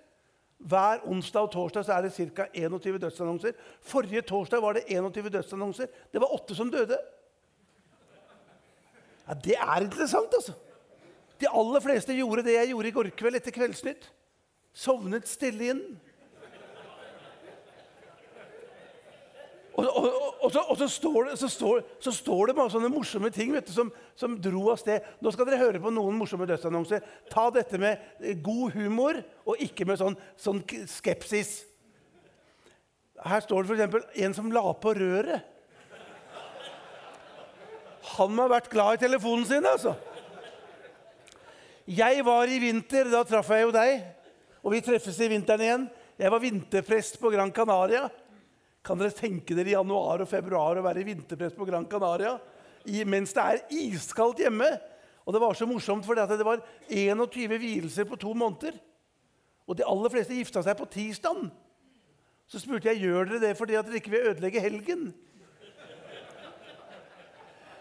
Hver 0.58 1.04
onsdag 1.06 1.46
og 1.46 1.52
torsdag 1.52 1.86
så 1.86 1.94
er 1.94 2.08
det 2.08 2.32
ca. 2.34 2.48
21 2.54 2.98
dødsannonser. 3.04 3.54
Forrige 3.82 4.22
torsdag 4.22 4.62
var 4.62 4.74
det 4.74 4.86
21 4.88 5.30
dødsannonser. 5.30 5.88
Det 6.12 6.22
var 6.22 6.34
åtte 6.34 6.56
som 6.56 6.72
døde. 6.72 6.98
Ja, 9.28 9.34
Det 9.34 9.58
er 9.58 9.82
interessant, 9.82 10.34
altså. 10.34 10.54
De 11.40 11.48
aller 11.50 11.80
fleste 11.84 12.16
gjorde 12.16 12.44
det 12.44 12.54
jeg 12.56 12.70
gjorde 12.72 12.88
i 12.88 12.92
går 12.96 13.10
kveld 13.18 13.36
etter 13.36 13.52
Kveldsnytt. 13.52 14.12
Sovnet 14.74 15.28
stille 15.28 15.70
inn. 15.74 15.84
Og, 19.76 19.86
og, 19.86 20.06
og, 20.40 20.52
så, 20.54 20.62
og 20.72 20.78
så, 20.80 20.88
står 20.88 21.26
det, 21.28 21.38
så, 21.40 21.50
står, 21.52 21.82
så, 22.00 22.12
står 22.16 22.48
det, 22.48 22.56
bare 22.56 22.72
sånne 22.72 22.90
morsomme 22.94 23.28
ting 23.34 23.52
du, 23.52 23.60
som, 23.68 23.90
som, 24.16 24.38
dro 24.40 24.70
av 24.72 24.80
sted. 24.80 25.04
Nå 25.20 25.34
skal 25.36 25.50
dere 25.50 25.60
høre 25.60 25.82
på 25.84 25.92
noen 25.92 26.16
morsomme 26.16 26.48
dødsannonser. 26.48 27.04
Ta 27.32 27.50
dette 27.52 27.80
med 27.82 28.00
eh, 28.22 28.38
god 28.40 28.78
humor 28.78 29.20
og 29.44 29.66
ikke 29.66 29.88
med 29.90 30.00
sånn, 30.00 30.16
sånn 30.40 30.64
skepsis. 30.92 31.58
Her 33.26 33.44
står 33.44 33.68
det 33.68 33.90
f.eks. 33.90 34.16
en 34.24 34.38
som 34.38 34.52
la 34.56 34.64
på 34.80 34.96
røret. 34.96 35.52
Han 38.16 38.36
må 38.36 38.46
ha 38.46 38.56
vært 38.56 38.72
glad 38.72 38.96
i 38.96 39.04
telefonen 39.08 39.48
sin, 39.50 39.66
altså. 39.66 39.96
Jeg 41.86 42.24
var 42.26 42.50
i 42.50 42.62
vinter, 42.62 43.10
da 43.12 43.26
traff 43.28 43.50
jeg 43.52 43.66
jo 43.66 43.74
deg, 43.76 44.06
og 44.64 44.74
vi 44.74 44.82
treffes 44.86 45.20
i 45.22 45.30
vinteren 45.30 45.66
igjen. 45.66 45.88
Jeg 46.16 46.32
var 46.32 46.42
vinterprest 46.42 47.20
på 47.20 47.30
Gran 47.34 47.52
Canaria. 47.54 48.08
Kan 48.86 49.00
dere 49.02 49.16
tenke 49.16 49.56
dere 49.58 49.72
i 49.72 49.74
januar 49.74 50.22
og 50.22 50.30
februar 50.30 50.78
å 50.78 50.86
være 50.86 51.02
i 51.02 51.08
vinterpress 51.08 51.56
på 51.58 51.66
Gran 51.66 51.88
Canaria 51.90 52.36
i, 52.86 53.02
mens 53.08 53.34
det 53.34 53.42
er 53.44 53.64
iskaldt 53.74 54.44
hjemme? 54.44 54.68
Og 55.26 55.34
det 55.34 55.42
var 55.42 55.58
så 55.58 55.66
morsomt, 55.66 56.06
for 56.06 56.14
det 56.14 56.46
var 56.46 56.62
21 56.86 57.58
vielser 57.58 58.06
på 58.06 58.20
to 58.22 58.36
måneder. 58.38 58.78
Og 59.66 59.80
de 59.80 59.88
aller 59.90 60.14
fleste 60.14 60.38
gifta 60.38 60.62
seg 60.62 60.78
på 60.78 60.86
tirsdag. 60.94 61.48
Så 62.46 62.62
spurte 62.62 62.92
jeg 62.92 63.08
gjør 63.08 63.32
dere 63.32 63.42
det 63.42 63.56
fordi 63.58 63.78
at 63.80 63.88
dere 63.90 63.98
ikke 63.98 64.14
vil 64.14 64.28
ødelegge 64.30 64.62
helgen. 64.62 65.08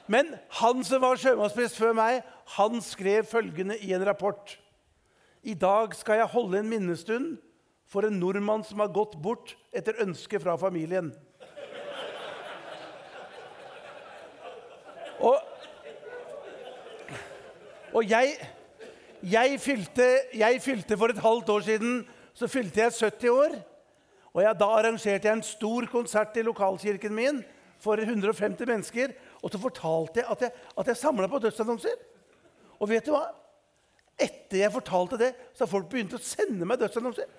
Men 0.09 0.35
han 0.61 0.85
som 0.85 1.05
var 1.05 1.21
sjømannsprest 1.21 1.77
før 1.81 1.93
meg, 1.97 2.25
han 2.57 2.81
skrev 2.85 3.29
følgende 3.29 3.77
i 3.81 3.93
en 3.97 4.05
rapport. 4.09 4.57
I 5.45 5.53
dag 5.57 5.93
skal 5.97 6.23
jeg 6.23 6.33
holde 6.33 6.61
en 6.61 6.69
minnestund 6.69 7.37
for 7.95 8.09
en 8.09 8.19
nordmann 8.19 8.65
som 8.67 8.83
har 8.83 8.91
gått 8.91 9.15
bort 9.23 9.55
etter 9.75 10.01
ønske 10.03 10.41
fra 10.43 10.57
familien. 10.59 11.13
Og, 15.23 15.39
og 17.95 18.11
jeg, 18.11 18.33
jeg, 19.23 19.61
fylte, 19.63 20.09
jeg 20.35 20.59
fylte 20.61 20.99
For 20.99 21.15
et 21.15 21.23
halvt 21.23 21.53
år 21.55 21.63
siden 21.69 22.01
så 22.35 22.49
fylte 22.51 22.83
jeg 22.83 22.97
70 22.99 23.31
år. 23.31 23.55
Og 24.35 24.43
jeg, 24.43 24.57
Da 24.59 24.71
arrangerte 24.81 25.31
jeg 25.31 25.39
en 25.39 25.47
stor 25.47 25.87
konsert 25.93 26.37
i 26.37 26.43
lokalkirken 26.43 27.15
min 27.15 27.45
for 27.79 28.03
150 28.03 28.67
mennesker. 28.67 29.15
Og 29.39 29.55
så 29.55 29.63
fortalte 29.63 30.21
jeg 30.21 30.29
at 30.35 30.45
jeg, 30.49 30.67
at 30.79 30.91
jeg 30.91 30.99
samla 30.99 31.31
på 31.31 31.39
dødsannonser. 31.47 31.95
Og 32.83 32.91
vet 32.91 33.07
du 33.07 33.15
hva? 33.15 33.29
Etter 34.19 34.65
jeg 34.65 34.75
fortalte 34.75 35.19
det, 35.19 35.31
så 35.55 35.65
har 35.65 35.71
folk 35.71 35.89
begynt 35.91 36.19
å 36.19 36.23
sende 36.23 36.67
meg 36.67 36.83
dødsannonser. 36.83 37.31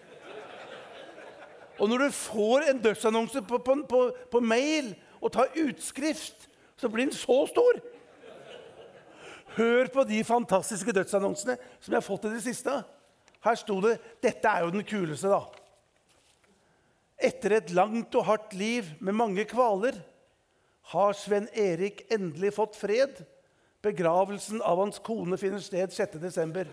Og 1.79 1.89
når 1.89 2.05
du 2.05 2.15
får 2.15 2.69
en 2.69 2.81
dødsannonse 2.81 3.41
på, 3.41 3.57
på, 3.57 3.75
på, 3.89 4.01
på 4.31 4.39
mail 4.39 4.93
og 5.21 5.33
tar 5.35 5.55
utskrift, 5.59 6.47
så 6.77 6.89
blir 6.89 7.07
den 7.07 7.15
så 7.15 7.41
stor. 7.49 7.79
Hør 9.55 9.91
på 9.93 10.03
de 10.07 10.23
fantastiske 10.27 10.91
dødsannonsene 10.95 11.57
som 11.79 11.91
jeg 11.93 11.99
har 11.99 12.05
fått 12.05 12.27
i 12.27 12.33
det 12.35 12.43
siste. 12.43 12.73
Her 13.45 13.59
sto 13.59 13.77
det 13.83 13.97
Dette 14.23 14.49
er 14.49 14.65
jo 14.65 14.73
den 14.73 14.87
kuleste, 14.87 15.31
da. 15.31 15.43
Etter 17.15 17.55
et 17.55 17.71
langt 17.71 18.15
og 18.19 18.27
hardt 18.27 18.53
liv 18.57 18.89
med 18.99 19.15
mange 19.15 19.45
kvaler 19.47 19.95
har 20.91 21.15
Sven 21.17 21.47
Erik 21.55 22.03
endelig 22.11 22.53
fått 22.57 22.75
fred. 22.77 23.23
Begravelsen 23.85 24.61
av 24.65 24.81
hans 24.81 24.99
kone 24.99 25.37
finner 25.39 25.63
sted 25.63 25.93
6.12. 25.93 26.67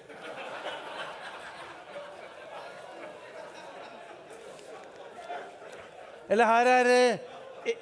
Eller 6.32 6.48
her 6.48 6.70
er 6.70 6.90
eh, 6.96 7.74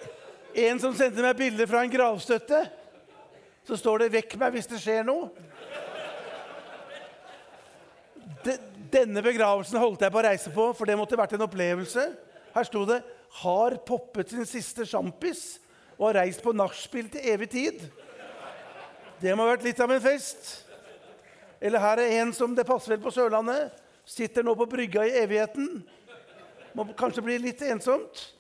en 0.66 0.80
som 0.82 0.94
sendte 0.98 1.22
meg 1.22 1.38
bilde 1.38 1.66
fra 1.70 1.84
en 1.84 1.92
gravstøtte. 1.92 2.64
Så 3.62 3.78
står 3.78 4.02
det 4.02 4.12
'Vekk 4.16 4.34
meg 4.40 4.56
hvis 4.56 4.66
det 4.66 4.80
skjer 4.82 5.04
noe'. 5.06 5.30
De, 8.42 8.56
denne 8.90 9.22
begravelsen 9.22 9.78
holdt 9.78 10.02
jeg 10.02 10.12
på 10.12 10.18
å 10.18 10.24
reise 10.24 10.50
på, 10.50 10.64
for 10.74 10.88
det 10.88 10.96
måtte 10.98 11.18
vært 11.20 11.36
en 11.36 11.44
opplevelse. 11.46 12.06
Her 12.56 12.66
sto 12.66 12.82
det 12.88 13.02
'Har 13.42 13.76
poppet 13.86 14.30
sin 14.34 14.46
siste 14.46 14.82
sjampis 14.82 15.60
og 15.98 16.08
har 16.08 16.24
reist 16.24 16.42
på 16.42 16.56
nachspiel 16.56 17.10
til 17.12 17.30
evig 17.30 17.50
tid'. 17.54 17.86
Det 19.20 19.36
må 19.36 19.44
ha 19.44 19.52
vært 19.52 19.68
litt 19.68 19.80
av 19.80 19.92
en 19.92 20.02
fest. 20.02 20.64
Eller 21.60 21.78
her 21.78 22.00
er 22.00 22.18
en 22.22 22.32
som 22.32 22.54
det 22.56 22.66
passer 22.66 22.96
vel 22.96 23.02
på 23.04 23.12
Sørlandet. 23.12 23.70
Sitter 24.08 24.42
nå 24.42 24.56
på 24.56 24.66
brygga 24.66 25.04
i 25.06 25.18
evigheten. 25.22 25.84
Må 26.74 26.86
kanskje 26.98 27.22
bli 27.22 27.38
litt 27.38 27.62
ensomt. 27.62 28.32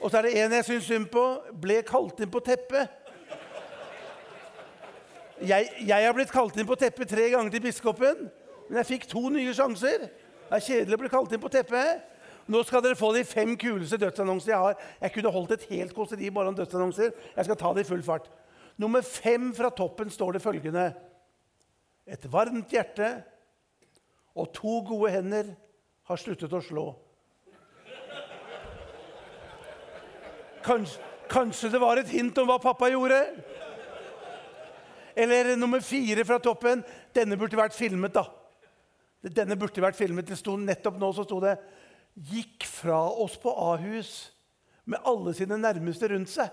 Og 0.00 0.10
så 0.10 0.18
er 0.18 0.28
det 0.28 0.36
en 0.38 0.54
jeg 0.58 0.66
syns 0.66 0.86
synd 0.86 1.08
på. 1.12 1.24
Ble 1.62 1.80
kalt 1.86 2.20
inn 2.22 2.30
på 2.30 2.42
teppet. 2.44 2.94
Jeg, 5.38 5.70
har 5.86 6.14
blitt 6.16 6.34
kalt 6.34 6.56
inn 6.58 6.66
på 6.66 6.76
teppet 6.78 7.10
tre 7.10 7.28
ganger 7.30 7.52
til 7.54 7.62
biskopen, 7.62 8.24
men 8.66 8.80
jeg 8.80 8.88
fikk 8.88 9.04
to 9.10 9.28
nye 9.30 9.52
sjanser. 9.54 10.08
Det 10.48 10.56
er 10.56 10.64
kjedelig 10.64 10.96
å 10.96 11.02
bli 11.04 11.10
kalt 11.12 11.34
inn 11.34 11.42
på 11.42 11.50
teppet. 11.52 12.02
Nå 12.48 12.62
skal 12.64 12.82
dere 12.82 12.98
få 12.98 13.12
de 13.14 13.22
fem 13.28 13.52
kuleste 13.60 14.00
dødsannonsene 14.00 14.54
jeg 14.54 14.62
har. 14.64 14.84
Jeg 15.04 15.14
kunne 15.14 15.32
holdt 15.34 15.54
et 15.54 15.66
helt 15.70 15.94
kåseri 15.94 16.30
bare 16.34 16.50
om 16.50 16.56
dødsannonser. 16.56 17.12
Jeg 17.36 17.46
skal 17.46 17.58
ta 17.60 17.72
det 17.76 17.84
i 17.84 17.88
full 17.88 18.02
fart. 18.02 18.30
Nummer 18.80 19.04
fem 19.04 19.50
fra 19.54 19.70
toppen 19.74 20.10
står 20.10 20.36
det 20.36 20.42
følgende 20.42 20.92
Et 22.08 22.22
varmt 22.32 22.70
hjerte 22.72 23.08
og 24.38 24.48
to 24.56 24.78
gode 24.88 25.10
hender 25.12 25.50
har 26.08 26.20
sluttet 26.20 26.54
å 26.56 26.62
slå. 26.64 26.86
Kanskje, 30.68 31.00
kanskje, 31.32 31.70
det 31.72 31.80
var 31.80 31.96
et 31.96 32.10
hint 32.12 32.36
om 32.40 32.48
hva 32.48 32.58
pappa 32.60 32.90
gjorde? 32.92 33.22
Eller 35.16 35.54
nummer 35.56 35.80
fire 35.80 36.24
fra 36.28 36.36
toppen. 36.42 36.82
Denne 37.16 37.38
burde 37.40 37.56
vært 37.58 37.76
filmet, 37.76 38.12
da. 38.12 38.26
Denne 39.24 39.56
burde 39.58 39.82
vært 39.82 39.96
filmet. 39.98 40.28
Det 40.28 40.36
sto 40.38 40.58
Nettopp 40.60 40.98
nå 41.00 41.10
så 41.16 41.24
sto 41.26 41.40
det 41.42 41.56
'Gikk 42.18 42.66
fra 42.66 42.98
oss 43.22 43.36
på 43.38 43.50
Ahus 43.50 44.32
med 44.84 44.98
alle 45.06 45.34
sine 45.34 45.56
nærmeste 45.58 46.08
rundt 46.10 46.28
seg'. 46.28 46.50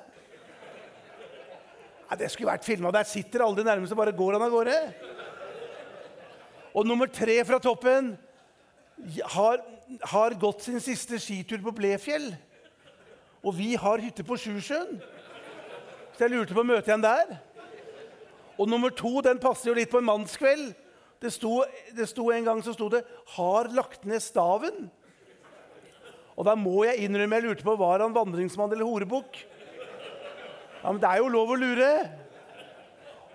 Nei, 2.06 2.17
det 2.17 2.30
skulle 2.32 2.51
vært 2.51 2.65
filma. 2.65 2.91
Der 2.91 3.04
sitter 3.04 3.41
alle 3.41 3.58
de 3.58 3.65
nærmeste, 3.65 3.97
bare 3.97 4.13
går 4.13 4.38
han 4.38 4.45
av 4.45 4.54
gårde. 4.54 4.93
Og 6.75 6.86
nummer 6.86 7.08
tre 7.08 7.43
fra 7.45 7.58
toppen 7.60 8.17
har, 9.34 9.63
har 10.04 10.38
gått 10.39 10.62
sin 10.67 10.80
siste 10.80 11.17
skitur 11.19 11.63
på 11.65 11.73
Blefjell. 11.73 12.36
Og 13.45 13.53
vi 13.53 13.75
har 13.77 14.01
hytte 14.01 14.25
på 14.25 14.38
Sjusjøen. 14.41 14.97
Så 16.15 16.25
jeg 16.25 16.34
lurte 16.34 16.55
på 16.55 16.63
å 16.63 16.67
møte 16.67 16.89
igjen 16.89 17.03
der. 17.03 17.36
Og 18.58 18.69
nummer 18.71 18.93
to 18.95 19.19
den 19.21 19.39
passer 19.41 19.69
jo 19.69 19.77
litt 19.77 19.91
på 19.91 19.99
en 20.01 20.08
mannskveld. 20.08 20.71
Det 21.21 21.31
sto, 21.34 21.60
det 21.95 22.08
sto 22.10 22.29
En 22.31 22.45
gang 22.47 22.62
så 22.63 22.73
sto 22.73 22.89
det 22.89 23.05
'Har 23.36 23.69
lagt 23.69 24.05
ned 24.05 24.21
staven'. 24.21 24.89
Og 26.38 26.45
da 26.45 26.55
må 26.55 26.84
jeg 26.84 27.05
innrømme 27.05 27.36
jeg 27.36 27.43
lurte 27.43 27.63
på 27.63 27.77
var 27.77 27.99
han 27.99 28.13
vandringsmann 28.13 28.71
eller 28.71 28.86
horebukk. 28.86 29.45
Ja, 30.84 30.91
men 30.91 31.01
det 31.01 31.10
er 31.10 31.17
jo 31.17 31.27
lov 31.27 31.49
å 31.49 31.55
lure. 31.55 32.12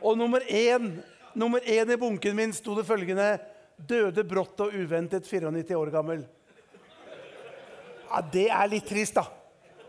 Og 0.02 0.18
nummer 0.18 0.40
én, 0.40 1.02
nummer 1.34 1.60
én 1.60 1.90
i 1.90 1.96
bunken 1.96 2.36
min 2.36 2.52
sto 2.52 2.74
det 2.74 2.86
følgende 2.86 3.40
'Døde 3.78 4.24
brått 4.24 4.60
og 4.60 4.74
uventet 4.74 5.24
94 5.24 5.74
år 5.76 5.90
gammel'. 5.90 6.26
Ja, 8.10 8.20
Det 8.20 8.50
er 8.50 8.66
litt 8.66 8.86
trist, 8.86 9.14
da 9.14 9.39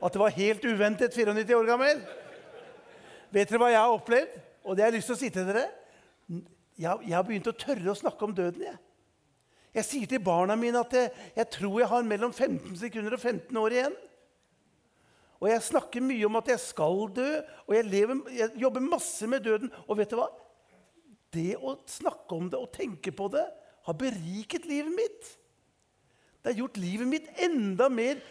at 0.02 0.14
det 0.14 0.22
var 0.22 0.34
helt 0.36 0.66
uventet 0.66 1.14
94 1.14 1.58
år 1.58 1.68
gammel. 1.70 2.02
Vet 3.32 3.52
dere 3.52 3.62
hva 3.62 3.70
jeg 3.72 3.80
har 3.80 3.96
opplevd? 3.96 4.38
Og 4.66 4.76
det 4.76 4.84
har 4.84 4.92
jeg 4.92 5.00
lyst 5.00 5.12
til 5.12 5.18
å 5.18 5.22
si 5.22 5.30
til 5.34 5.48
dere. 5.48 5.66
Jeg, 6.82 7.04
jeg 7.06 7.16
har 7.16 7.26
begynt 7.28 7.50
å 7.50 7.58
tørre 7.58 7.94
å 7.94 7.98
snakke 7.98 8.26
om 8.26 8.34
døden. 8.36 8.66
Jeg, 8.66 8.80
jeg 9.78 9.88
sier 9.88 10.10
til 10.10 10.24
barna 10.24 10.58
mine 10.60 10.82
at 10.82 10.96
jeg, 10.96 11.12
jeg, 11.38 11.50
tror 11.54 11.78
jeg 11.80 11.90
har 11.92 12.08
mellom 12.08 12.34
15 12.34 12.76
sekunder 12.82 13.16
og 13.16 13.22
15 13.22 13.62
år 13.62 13.78
igjen. 13.78 13.98
Og 15.42 15.50
jeg 15.50 15.66
snakker 15.66 16.06
mye 16.06 16.28
om 16.28 16.38
at 16.38 16.52
jeg 16.52 16.62
skal 16.62 17.08
dø, 17.16 17.30
og 17.66 17.74
jeg, 17.74 17.88
lever, 17.90 18.20
jeg 18.36 18.62
jobber 18.62 18.84
masse 18.86 19.30
med 19.30 19.46
døden. 19.48 19.72
Og 19.88 19.98
vet 19.98 20.12
du 20.12 20.20
hva? 20.20 20.28
Det 21.32 21.56
å 21.58 21.78
snakke 21.90 22.38
om 22.38 22.50
det 22.52 22.60
og 22.60 22.74
tenke 22.76 23.14
på 23.16 23.30
det 23.34 23.46
har 23.88 23.98
beriket 23.98 24.68
livet 24.70 24.94
mitt. 24.94 25.32
Det 26.42 26.52
har 26.52 26.62
gjort 26.64 26.80
livet 26.82 27.08
mitt 27.08 27.28
enda, 27.46 27.88
mer, 27.90 28.22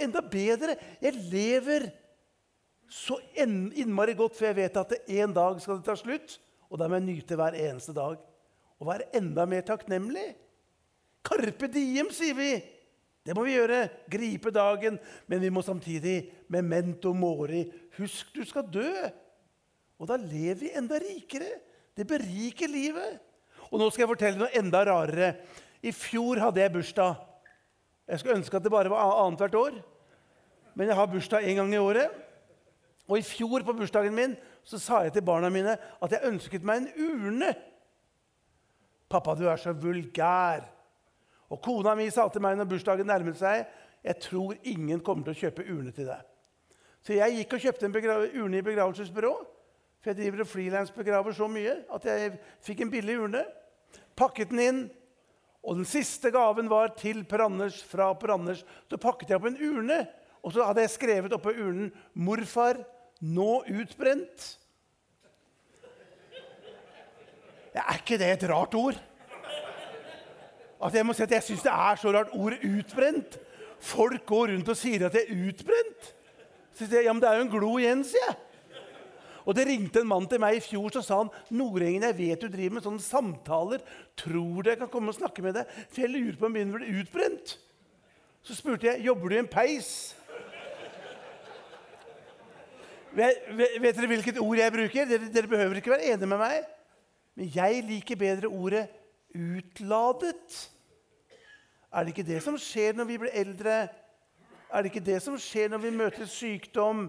enda 0.00 0.22
bedre. 0.24 0.78
Jeg 1.02 1.20
lever 1.28 1.90
så 2.90 3.18
innmari 3.36 4.16
godt, 4.18 4.34
for 4.38 4.48
jeg 4.48 4.58
vet 4.62 4.80
at 4.80 4.96
en 5.20 5.34
dag 5.36 5.60
skal 5.62 5.78
det 5.78 5.86
ta 5.86 5.96
slutt. 5.98 6.38
Og 6.70 6.80
da 6.80 6.88
må 6.88 6.96
jeg 6.98 7.08
nyte 7.08 7.36
hver 7.38 7.58
eneste 7.58 7.94
dag 7.96 8.18
og 8.80 8.88
være 8.88 9.10
enda 9.18 9.44
mer 9.44 9.64
takknemlig. 9.68 10.30
Carpe 11.26 11.68
diem, 11.68 12.08
sier 12.14 12.36
vi. 12.38 12.52
Det 13.26 13.34
må 13.36 13.44
vi 13.44 13.58
gjøre. 13.58 13.82
Gripe 14.08 14.52
dagen. 14.54 14.96
Men 15.28 15.42
vi 15.42 15.50
må 15.52 15.60
samtidig 15.62 16.46
memento 16.48 17.12
mori. 17.12 17.66
Husk, 17.98 18.32
du 18.32 18.40
skal 18.48 18.64
dø. 18.72 18.88
Og 20.00 20.08
da 20.08 20.16
lever 20.16 20.62
vi 20.62 20.72
enda 20.80 20.96
rikere. 21.02 21.58
Det 21.92 22.08
beriker 22.08 22.72
livet. 22.72 23.20
Og 23.68 23.82
nå 23.82 23.90
skal 23.90 24.06
jeg 24.06 24.12
fortelle 24.14 24.40
noe 24.40 24.54
enda 24.56 24.80
rarere. 24.88 25.34
I 25.84 25.92
fjor 25.92 26.40
hadde 26.40 26.64
jeg 26.64 26.72
bursdag. 26.72 27.29
Jeg 28.10 28.20
skulle 28.20 28.36
ønske 28.40 28.56
at 28.56 28.64
det 28.66 28.72
bare 28.72 28.90
var 28.90 29.24
annethvert 29.24 29.54
år. 29.54 29.78
Men 30.74 30.88
jeg 30.88 30.96
har 30.98 31.06
bursdag 31.06 31.46
én 31.46 31.58
gang 31.60 31.74
i 31.74 31.78
året. 31.78 32.10
Og 33.08 33.18
i 33.18 33.26
fjor 33.26 33.62
på 33.66 33.74
bursdagen 33.74 34.14
min 34.14 34.36
så 34.66 34.78
sa 34.78 35.02
jeg 35.02 35.12
til 35.12 35.26
barna 35.26 35.48
mine 35.50 35.76
at 35.76 36.12
jeg 36.12 36.26
ønsket 36.26 36.66
meg 36.66 36.82
en 36.82 36.90
urne. 37.06 37.54
'Pappa, 39.10 39.34
du 39.34 39.48
er 39.48 39.56
så 39.56 39.72
vulgær.' 39.72 40.68
Og 41.50 41.62
kona 41.62 41.94
mi 41.94 42.10
sa 42.10 42.28
til 42.28 42.42
meg 42.42 42.56
når 42.56 42.68
bursdagen 42.70 43.06
nærmet 43.06 43.38
seg, 43.38 43.66
'Jeg 44.04 44.20
tror 44.20 44.54
ingen 44.62 45.00
kommer 45.00 45.24
til 45.24 45.34
å 45.34 45.40
kjøpe 45.40 45.66
urne 45.66 45.90
til 45.90 46.06
deg.' 46.06 46.26
Så 47.02 47.14
jeg 47.14 47.36
gikk 47.36 47.52
og 47.52 47.60
kjøpte 47.60 47.86
en 47.86 48.42
urne 48.42 48.58
i 48.58 48.62
begravelsesbyrå. 48.62 49.34
For 50.00 50.10
jeg 50.10 50.16
driver 50.16 50.40
og 50.40 50.46
frilansbegraver 50.46 51.32
så 51.32 51.48
mye 51.48 51.84
at 51.94 52.04
jeg 52.04 52.38
fikk 52.62 52.80
en 52.80 52.90
billig 52.90 53.18
urne. 53.20 53.44
Pakket 54.16 54.50
den 54.50 54.58
inn, 54.58 54.90
og 55.60 55.76
den 55.76 55.88
siste 55.88 56.30
gaven 56.32 56.70
var 56.70 56.94
til 56.96 57.20
Per 57.28 57.44
Anders 57.44 57.82
fra 57.84 58.08
Per 58.16 58.32
Anders. 58.32 58.62
Så 58.88 59.00
pakket 59.00 59.30
jeg 59.30 59.40
opp 59.40 59.48
en 59.50 59.60
urne, 59.60 59.98
og 60.40 60.54
så 60.54 60.64
hadde 60.64 60.86
jeg 60.86 60.94
skrevet 60.94 61.36
oppå 61.36 61.52
urnen 61.52 61.90
'Morfar, 62.16 62.80
nå 63.20 63.62
utbrent'. 63.68 64.56
Ja, 67.74 67.84
er 67.84 68.00
ikke 68.00 68.18
det 68.18 68.32
et 68.32 68.48
rart 68.50 68.74
ord? 68.74 68.96
At 70.80 70.94
jeg 70.96 71.04
må 71.06 71.12
si 71.12 71.22
at 71.22 71.30
jeg 71.30 71.44
syns 71.44 71.62
det 71.62 71.72
er 71.72 71.96
så 72.00 72.12
rart 72.12 72.32
ordet 72.32 72.64
'utbrent'. 72.64 73.38
Folk 73.80 74.26
går 74.26 74.54
rundt 74.54 74.68
og 74.68 74.76
sier 74.76 75.06
at 75.06 75.14
jeg 75.14 75.28
er 75.28 75.48
utbrent. 75.48 76.14
Så 76.72 76.88
jeg, 76.88 77.04
ja, 77.04 77.12
men 77.12 77.20
det 77.20 77.28
er 77.28 77.36
jo 77.36 77.44
en 77.44 77.52
glo 77.52 77.76
igjen, 77.78 78.04
sier 78.04 78.24
jeg. 78.28 78.36
Og 79.46 79.56
det 79.56 79.66
ringte 79.68 80.02
en 80.02 80.10
mann 80.10 80.28
til 80.28 80.40
meg 80.42 80.58
i 80.58 80.62
fjor 80.64 80.92
så 80.92 81.02
sa 81.04 81.22
han, 81.22 81.32
Nordengen, 81.54 82.04
jeg 82.08 82.18
vet 82.18 82.42
du 82.42 82.48
driver 82.50 82.76
med 82.76 82.86
sånne 82.86 83.04
samtaler. 83.04 83.84
Tror 84.18 84.62
du 84.62 84.70
jeg 84.72 84.80
kan 84.82 84.92
komme 84.92 85.12
og 85.12 85.18
snakke 85.18 85.44
med 85.44 85.56
deg? 85.56 85.74
For 85.88 86.04
jeg 86.04 86.12
lurer 86.12 86.38
på 86.40 86.48
om 86.50 86.56
min 86.58 86.72
blir 86.74 87.00
utbrent. 87.00 87.56
Så 88.42 88.56
spurte 88.56 88.88
jeg 88.88 89.04
jobber 89.04 89.28
du 89.30 89.36
i 89.36 89.42
en 89.42 89.50
peis. 89.50 89.92
Vet, 93.10 93.48
vet 93.56 93.96
dere 93.96 94.10
hvilket 94.12 94.38
ord 94.38 94.60
jeg 94.60 94.74
bruker? 94.74 95.08
Dere, 95.08 95.30
dere 95.34 95.50
behøver 95.50 95.80
ikke 95.80 95.94
være 95.96 96.12
enige 96.12 96.30
med 96.30 96.40
meg. 96.40 96.68
Men 97.34 97.50
jeg 97.54 97.84
liker 97.88 98.20
bedre 98.20 98.48
ordet 98.48 98.88
'utladet'. 99.34 100.68
Er 101.92 102.04
det 102.04 102.12
ikke 102.14 102.32
det 102.32 102.42
som 102.42 102.58
skjer 102.58 102.94
når 102.94 103.04
vi 103.04 103.18
blir 103.18 103.34
eldre? 103.34 103.88
Er 104.70 104.82
det 104.82 104.92
ikke 104.92 105.06
det 105.06 105.22
som 105.22 105.38
skjer 105.38 105.70
når 105.72 105.78
vi 105.82 105.90
møter 105.90 106.26
sykdom, 106.26 107.08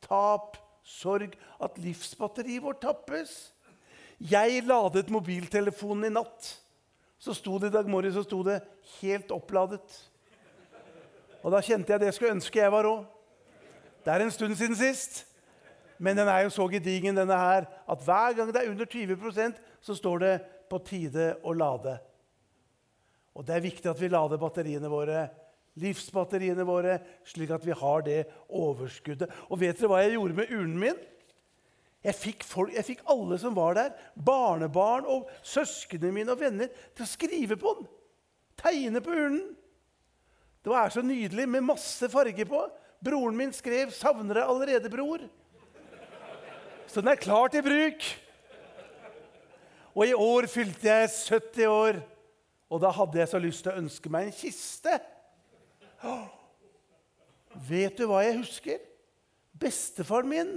tap, 0.00 0.56
sorg, 0.82 1.34
at 1.62 1.78
livsbatteriet 1.78 2.62
vårt 2.62 2.82
tappes? 2.82 3.52
Jeg 4.18 4.62
ladet 4.66 5.10
mobiltelefonen 5.10 6.10
i 6.10 6.14
natt. 6.14 6.52
Så 7.22 7.34
sto 7.34 7.58
det 7.58 7.70
i 7.70 7.76
dag 7.76 7.88
morges 7.90 8.14
så 8.14 8.22
sto 8.26 8.42
det 8.42 8.62
'helt 9.00 9.30
oppladet'. 9.30 10.08
Og 11.42 11.50
da 11.50 11.60
kjente 11.60 11.90
jeg 11.90 12.00
det 12.00 12.06
jeg 12.06 12.14
skulle 12.14 12.34
ønske 12.34 12.58
jeg 12.58 12.72
var 12.72 12.84
òg. 12.84 13.06
Det 14.04 14.12
er 14.12 14.20
en 14.20 14.30
stund 14.30 14.56
siden 14.56 14.76
sist. 14.76 15.26
Men 15.98 16.16
den 16.16 16.28
er 16.28 16.42
jo 16.42 16.50
så 16.50 16.68
gedigen, 16.68 17.14
denne 17.14 17.36
her, 17.38 17.66
at 17.88 18.02
hver 18.02 18.32
gang 18.34 18.52
det 18.52 18.62
er 18.62 18.70
under 18.70 18.86
20% 18.86 19.54
så 19.80 19.94
står 19.94 20.18
det 20.18 20.40
'på 20.68 20.78
tide 20.84 21.36
å 21.44 21.52
lade'. 21.52 21.98
Og 23.34 23.46
det 23.46 23.56
er 23.56 23.60
viktig 23.60 23.90
at 23.90 24.00
vi 24.00 24.08
lader 24.08 24.36
batteriene 24.36 24.90
våre 24.90 25.30
livsbatteriene 25.80 26.66
våre, 26.68 26.98
slik 27.24 27.52
at 27.54 27.64
vi 27.64 27.76
har 27.76 28.04
det 28.04 28.20
overskuddet. 28.48 29.30
Og 29.48 29.60
vet 29.62 29.78
dere 29.78 29.90
hva 29.92 30.02
jeg 30.02 30.16
gjorde 30.16 30.38
med 30.42 30.52
urnen 30.52 30.78
min? 30.82 31.00
Jeg 32.02 32.18
fikk, 32.18 32.44
folk, 32.44 32.72
jeg 32.74 32.84
fikk 32.84 33.04
alle 33.12 33.38
som 33.38 33.54
var 33.54 33.76
der, 33.78 33.92
barnebarn 34.18 35.06
og 35.06 35.28
søsknene 35.46 36.10
mine 36.14 36.34
og 36.34 36.40
venner, 36.40 36.70
til 36.96 37.06
å 37.06 37.10
skrive 37.10 37.58
på 37.60 37.76
den. 37.78 37.90
Tegne 38.58 39.02
på 39.04 39.14
urnen. 39.14 39.44
Det 40.62 40.70
var 40.70 40.90
så 40.94 41.02
nydelig 41.02 41.46
med 41.50 41.66
masse 41.66 42.08
farge 42.10 42.46
på. 42.46 42.64
Broren 43.02 43.36
min 43.36 43.54
skrev 43.54 43.90
'Savner 43.90 44.34
deg 44.34 44.44
allerede, 44.46 44.90
bror'. 44.90 45.28
Så 46.86 47.00
den 47.00 47.08
er 47.08 47.16
klar 47.16 47.48
til 47.48 47.62
bruk. 47.62 48.02
Og 49.94 50.06
i 50.06 50.14
år 50.14 50.46
fylte 50.46 50.88
jeg 50.88 51.08
70 51.08 51.66
år, 51.66 52.00
og 52.70 52.80
da 52.80 52.90
hadde 52.90 53.18
jeg 53.18 53.28
så 53.28 53.38
lyst 53.38 53.62
til 53.62 53.72
å 53.72 53.80
ønske 53.80 54.10
meg 54.10 54.26
en 54.26 54.32
kiste. 54.32 55.00
Vet 57.70 57.98
du 57.98 58.06
hva 58.10 58.22
jeg 58.24 58.38
husker? 58.40 58.80
Bestefaren 59.60 60.30
min. 60.30 60.52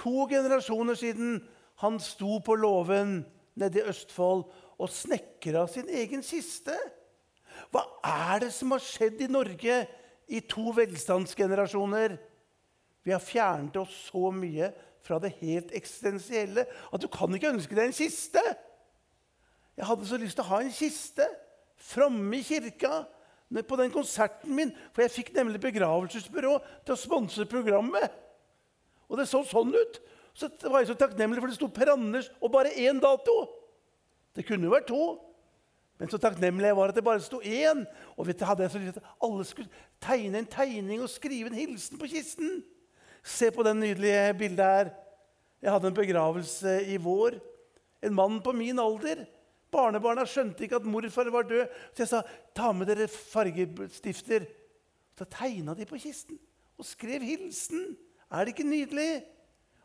To 0.00 0.26
generasjoner 0.30 0.96
siden 0.98 1.38
han 1.82 1.98
sto 2.02 2.38
på 2.44 2.56
låven 2.58 3.20
nede 3.58 3.80
i 3.80 3.86
Østfold 3.90 4.46
og 4.80 4.92
snekra 4.92 5.66
sin 5.68 5.88
egen 5.88 6.24
kiste. 6.24 6.76
Hva 7.70 7.84
er 8.06 8.46
det 8.46 8.52
som 8.56 8.72
har 8.74 8.82
skjedd 8.82 9.20
i 9.20 9.30
Norge 9.30 9.82
i 10.30 10.40
to 10.48 10.72
velstandsgenerasjoner? 10.76 12.16
Vi 13.04 13.12
har 13.12 13.22
fjernet 13.22 13.76
oss 13.80 13.92
så 14.10 14.30
mye 14.34 14.70
fra 15.04 15.18
det 15.20 15.32
helt 15.40 15.72
eksistensielle 15.76 16.66
at 16.66 17.02
du 17.02 17.08
kan 17.12 17.32
ikke 17.34 17.52
ønske 17.54 17.76
deg 17.76 17.88
en 17.88 17.96
kiste. 17.96 18.42
Jeg 19.76 19.88
hadde 19.88 20.08
så 20.08 20.18
lyst 20.20 20.36
til 20.36 20.44
å 20.44 20.50
ha 20.52 20.60
en 20.64 20.74
kiste 20.74 21.26
framme 21.80 22.36
i 22.36 22.44
kirka 22.44 23.04
på 23.50 23.76
den 23.80 23.90
konserten 23.90 24.54
min, 24.54 24.70
for 24.94 25.02
jeg 25.02 25.14
fikk 25.14 25.32
nemlig 25.34 25.60
begravelsesbyrå 25.62 26.52
til 26.86 26.94
å 26.94 26.98
sponse 26.98 27.46
programmet. 27.50 28.12
Og 29.10 29.18
det 29.18 29.26
så 29.26 29.42
sånn 29.46 29.74
ut. 29.74 29.98
Så 30.38 30.46
var 30.70 30.80
jeg 30.80 30.92
så 30.92 30.98
takknemlig, 30.98 31.42
for 31.42 31.50
det 31.50 31.58
sto 31.58 31.66
Per 31.74 31.90
Anders 31.96 32.30
og 32.38 32.52
bare 32.54 32.70
én 32.78 33.00
dato. 33.02 33.34
Det 34.36 34.46
kunne 34.46 34.68
jo 34.68 34.74
vært 34.76 34.86
to. 34.92 35.02
Men 35.98 36.08
så 36.08 36.20
takknemlig 36.22 36.70
jeg 36.70 36.78
var 36.78 36.92
at 36.92 36.96
det 36.96 37.04
bare 37.04 37.24
sto 37.24 37.40
én. 37.42 37.82
Og 38.14 38.28
vet 38.28 38.38
du, 38.38 38.46
hadde 38.46 38.64
jeg 38.64 38.72
så 38.72 38.80
lyst 38.80 39.00
at 39.02 39.10
alle 39.26 39.44
skulle 39.48 39.82
tegne 40.00 40.40
en 40.40 40.48
tegning 40.48 41.02
og 41.02 41.10
skrive 41.12 41.50
en 41.50 41.58
hilsen 41.58 41.98
på 42.00 42.08
kisten. 42.08 42.60
Se 43.26 43.50
på 43.52 43.66
den 43.66 43.82
nydelige 43.82 44.30
bildet 44.38 44.64
her. 44.64 44.94
Jeg 45.60 45.74
hadde 45.74 45.90
en 45.90 45.98
begravelse 45.98 46.78
i 46.88 46.96
vår. 47.02 47.36
En 48.06 48.16
mann 48.16 48.38
på 48.40 48.54
min 48.56 48.78
alder 48.80 49.26
Barnebarna 49.70 50.26
skjønte 50.26 50.64
ikke 50.66 50.80
at 50.80 50.88
morfar 50.88 51.30
var 51.32 51.46
død, 51.48 51.66
så 51.94 52.02
jeg 52.02 52.10
sa 52.10 52.22
ta 52.56 52.72
med 52.74 52.90
dere 52.90 53.06
fargestifter. 53.10 54.46
Så 55.18 55.26
tegna 55.30 55.74
de 55.76 55.86
på 55.88 55.98
kisten 56.00 56.38
og 56.80 56.86
skrev 56.88 57.22
hilsen. 57.22 57.92
Er 58.30 58.46
det 58.46 58.54
ikke 58.54 58.68
nydelig? 58.68 59.20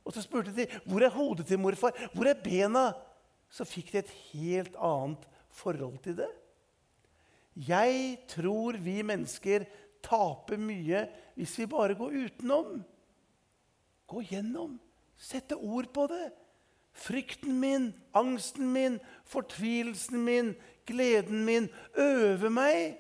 Og 0.06 0.14
så 0.14 0.24
spurte 0.24 0.54
de 0.56 0.68
hvor 0.86 1.04
er 1.04 1.14
hodet 1.14 1.48
til 1.50 1.60
morfar, 1.60 1.96
hvor 2.14 2.30
er 2.30 2.40
bena? 2.40 2.92
Så 3.52 3.66
fikk 3.68 3.92
de 3.94 4.02
et 4.02 4.14
helt 4.34 4.76
annet 4.82 5.26
forhold 5.54 5.98
til 6.04 6.18
det. 6.22 6.32
Jeg 7.56 8.18
tror 8.28 8.76
vi 8.84 9.00
mennesker 9.06 9.64
taper 10.04 10.60
mye 10.60 11.06
hvis 11.38 11.54
vi 11.62 11.70
bare 11.72 11.96
går 11.98 12.18
utenom. 12.26 12.82
Gå 14.06 14.24
gjennom. 14.30 14.76
Sette 15.18 15.56
ord 15.56 15.88
på 15.94 16.08
det. 16.12 16.26
Frykten 16.96 17.58
min, 17.60 17.90
angsten 18.16 18.70
min, 18.72 19.00
fortvilelsen 19.28 20.22
min, 20.24 20.54
gleden 20.88 21.44
min 21.46 21.68
øver 22.00 22.50
meg. 22.54 22.96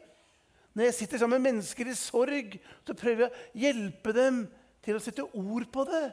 Når 0.75 0.89
jeg 0.89 0.93
sitter 0.93 1.21
sammen 1.21 1.41
med 1.41 1.51
mennesker 1.51 1.87
i 1.87 1.95
sorg, 1.95 2.57
så 2.83 2.93
prøver 2.97 3.25
jeg 3.25 3.31
å 3.31 3.61
hjelpe 3.63 4.13
dem 4.15 4.41
til 4.83 4.97
å 4.97 5.03
sette 5.03 5.23
ord 5.23 5.69
på 5.71 5.85
det. 5.87 6.09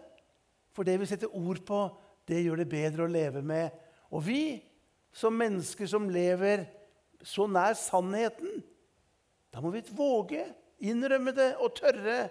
For 0.72 0.86
det 0.86 0.94
vi 1.00 1.08
setter 1.10 1.34
ord 1.34 1.60
på, 1.66 1.80
det 2.28 2.44
gjør 2.44 2.62
det 2.62 2.68
bedre 2.70 3.04
å 3.04 3.10
leve 3.10 3.42
med. 3.42 3.74
Og 4.14 4.22
vi, 4.28 4.44
som 5.12 5.34
mennesker 5.34 5.90
som 5.90 6.06
lever 6.12 6.68
så 7.26 7.48
nær 7.50 7.74
sannheten, 7.78 8.62
da 9.52 9.60
må 9.60 9.72
vi 9.74 9.82
våge, 9.90 10.46
innrømme 10.82 11.34
det 11.34 11.52
og 11.58 11.74
tørre. 11.76 12.30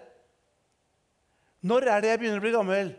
Når 1.62 1.86
er 1.86 2.02
det 2.02 2.10
jeg 2.10 2.22
begynner 2.22 2.40
å 2.40 2.46
bli 2.46 2.56
gammel? 2.56 2.94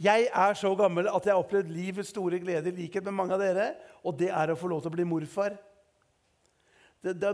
Jeg 0.00 0.30
er 0.32 0.54
så 0.56 0.70
gammel 0.74 1.10
at 1.12 1.26
jeg 1.26 1.34
har 1.34 1.42
opplevd 1.42 1.72
livets 1.74 2.08
store 2.14 2.38
glede 2.40 2.70
i 2.70 2.76
likhet 2.76 3.04
med 3.04 3.12
mange 3.12 3.36
av 3.36 3.42
dere. 3.42 3.74
Og 4.04 4.16
det 4.16 4.30
er 4.32 4.52
å 4.52 4.56
få 4.56 4.70
lov 4.72 4.80
til 4.80 4.92
å 4.92 4.96
bli 4.96 5.04
morfar. 5.04 5.58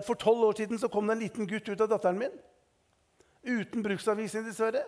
For 0.06 0.18
tolv 0.18 0.48
år 0.48 0.58
siden 0.58 0.78
så 0.78 0.90
kom 0.90 1.06
det 1.06 1.14
en 1.14 1.22
liten 1.22 1.46
gutt 1.46 1.68
ut 1.68 1.80
av 1.80 1.90
datteren 1.90 2.18
min. 2.18 2.34
Uten 3.46 3.84
bruksanvisning, 3.86 4.48
dessverre. 4.48 4.82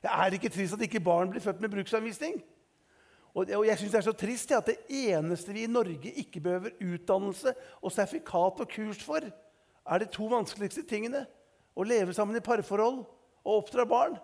Jeg 0.00 0.12
er 0.14 0.36
ikke 0.36 0.52
trist 0.52 0.78
at 0.78 0.86
ikke 0.86 1.02
barn 1.04 1.32
blir 1.32 1.44
født 1.44 1.60
med 1.60 1.72
bruksanvisning. 1.74 2.40
Og, 3.34 3.50
jeg 3.66 3.78
synes 3.78 3.92
Det 3.92 3.98
er 3.98 4.08
så 4.08 4.16
trist 4.16 4.52
at 4.52 4.66
det 4.66 4.78
eneste 4.88 5.52
vi 5.52 5.64
i 5.64 5.70
Norge 5.70 6.12
ikke 6.16 6.40
behøver 6.40 6.70
utdannelse 6.80 7.54
og 7.82 7.92
sertifikat 7.92 8.64
og 8.64 8.68
kurs 8.68 9.04
for, 9.04 9.20
er 9.90 9.98
de 9.98 10.08
to 10.08 10.26
vanskeligste 10.32 10.82
tingene. 10.88 11.26
Å 11.76 11.84
leve 11.84 12.12
sammen 12.12 12.36
i 12.36 12.42
parforhold 12.42 13.04
og 13.44 13.52
oppdra 13.54 13.84
barn. 13.84 14.16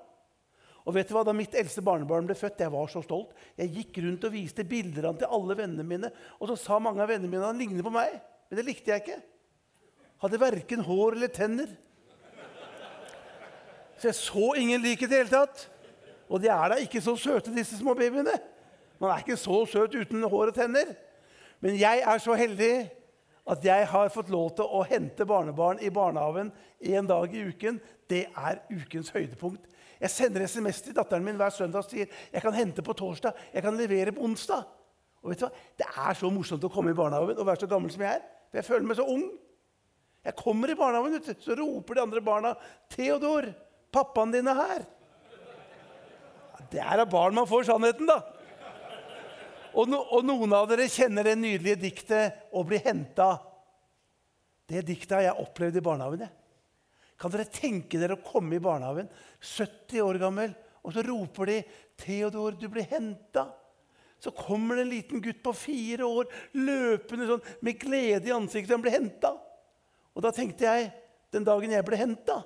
Og 0.87 0.95
vet 0.95 1.09
du 1.09 1.17
hva? 1.17 1.25
Da 1.27 1.35
mitt 1.35 1.55
eldste 1.59 1.83
barnebarn 1.85 2.29
ble 2.29 2.37
født, 2.39 2.63
jeg 2.63 2.71
var 2.71 2.91
så 2.91 3.03
stolt. 3.03 3.33
Jeg 3.59 3.73
gikk 3.75 3.99
rundt 4.05 4.27
og 4.29 4.35
viste 4.37 4.65
bilder 4.67 5.11
av 5.11 5.17
til 5.19 5.33
alle 5.35 5.57
vennene 5.59 5.87
mine. 5.87 6.13
Og 6.39 6.53
så 6.53 6.59
sa 6.61 6.79
mange 6.83 7.03
av 7.03 7.11
vennene 7.11 7.31
mine 7.33 7.43
at 7.43 7.51
han 7.51 7.59
ligner 7.59 7.87
på 7.87 7.95
meg. 7.95 8.21
Men 8.47 8.61
det 8.61 8.67
likte 8.69 8.93
jeg 8.93 9.03
ikke. 9.03 9.19
Hadde 10.23 10.41
verken 10.41 10.85
hår 10.87 11.19
eller 11.19 11.33
tenner. 11.35 11.73
Så 13.97 14.11
jeg 14.13 14.19
så 14.21 14.53
ingen 14.61 14.85
lik 14.85 15.03
i 15.03 15.09
det 15.11 15.25
hele 15.25 15.33
tatt. 15.33 15.67
Og 16.31 16.43
de 16.43 16.51
er 16.53 16.71
da 16.71 16.79
ikke 16.83 17.03
så 17.03 17.17
søte, 17.19 17.55
disse 17.55 17.79
små 17.81 17.95
babyene. 17.99 18.35
Man 19.03 19.11
er 19.11 19.25
ikke 19.25 19.39
så 19.41 19.65
søt 19.69 19.95
uten 19.97 20.23
hår 20.23 20.53
og 20.53 20.57
tenner. 20.57 20.95
Men 21.65 21.79
jeg 21.81 22.03
er 22.05 22.23
så 22.23 22.37
heldig 22.39 22.75
at 23.47 23.65
jeg 23.65 23.87
har 23.91 24.11
fått 24.11 24.31
lov 24.31 24.53
til 24.59 24.67
å 24.67 24.83
hente 24.87 25.27
barnebarn 25.27 25.81
i 25.83 25.91
barnehagen 25.95 26.51
en 26.95 27.09
dag 27.09 27.35
i 27.35 27.45
uken. 27.47 27.79
Det 28.11 28.27
er 28.31 28.63
ukens 28.71 29.13
høydepunkt. 29.15 29.67
Jeg 30.01 30.13
sender 30.13 30.45
SMS 30.47 30.83
til 30.85 30.97
datteren 30.97 31.25
min 31.25 31.39
hver 31.41 31.53
søndag 31.55 31.85
og 31.85 31.89
sier 31.89 32.11
jeg 32.33 32.43
kan 32.45 32.55
hente 32.57 32.85
på 32.85 32.95
torsdag, 32.97 33.37
jeg 33.55 33.65
kan 33.65 33.77
levere 33.79 34.13
på 34.13 34.25
onsdag. 34.27 34.67
Og 35.23 35.33
vet 35.33 35.41
du 35.41 35.47
hva? 35.47 35.65
Det 35.81 35.87
er 35.89 36.19
så 36.19 36.31
morsomt 36.31 36.65
å 36.67 36.71
komme 36.73 36.93
i 36.93 36.97
barnehagen 36.97 37.39
og 37.41 37.49
være 37.49 37.65
så 37.65 37.71
gammel 37.71 37.91
som 37.93 38.05
jeg 38.05 38.19
er. 38.19 38.27
For 38.51 38.61
jeg 38.61 38.69
føler 38.69 38.87
meg 38.87 38.99
så 39.01 39.07
ung. 39.11 39.25
Jeg 40.27 40.37
kommer 40.39 40.71
i 40.71 40.77
barnehagen, 40.79 41.39
så 41.43 41.57
roper 41.59 41.97
de 41.97 42.03
andre 42.03 42.23
barna 42.23 42.55
'Theodor, 42.91 43.51
pappaen 43.95 44.35
din 44.35 44.49
er 44.51 44.61
her.' 44.61 44.87
Det 46.71 46.81
er 46.83 46.99
av 46.99 47.11
barn 47.11 47.35
man 47.35 47.47
får 47.47 47.69
sannheten, 47.69 48.09
da. 48.11 48.21
Og, 49.77 49.87
no, 49.91 50.01
og 50.17 50.25
noen 50.25 50.55
av 50.57 50.67
dere 50.71 50.89
kjenner 50.91 51.29
det 51.29 51.37
nydelige 51.39 51.79
diktet 51.79 52.51
'Å 52.53 52.65
bli 52.67 52.81
henta'. 52.83 53.39
Det 54.67 54.83
diktet 54.87 55.15
har 55.15 55.23
jeg 55.29 55.47
opplevd 55.47 55.77
i 55.79 55.85
barnehagen. 55.85 56.27
Jeg. 56.27 56.46
Kan 57.17 57.33
dere 57.33 57.49
tenke 57.49 58.01
dere 58.01 58.19
å 58.19 58.25
komme 58.25 58.59
i 58.59 58.63
barnehagen, 58.63 59.09
70 59.41 60.03
år 60.05 60.19
gammel, 60.21 60.53
og 60.85 60.93
så 60.95 61.03
roper 61.03 61.51
de 61.51 61.63
'Theodor, 61.97 62.59
du 62.61 62.69
blir 62.69 62.87
henta'. 62.87 63.49
Så 64.21 64.31
kommer 64.31 64.77
det 64.77 64.83
en 64.83 64.91
liten 64.91 65.21
gutt 65.21 65.43
på 65.45 65.53
fire 65.53 66.05
år 66.05 66.29
løpende 66.55 67.27
sånn, 67.29 67.43
med 67.61 67.79
glede 67.81 68.29
i 68.29 68.33
ansiktet. 68.33 68.73
Han 68.73 68.85
blir 68.85 68.97
henta. 68.97 69.35
Og 70.17 70.25
da 70.25 70.33
tenkte 70.33 70.65
jeg 70.65 70.93
den 71.35 71.45
dagen 71.45 71.71
jeg 71.71 71.85
ble 71.85 71.99
henta 72.01 72.45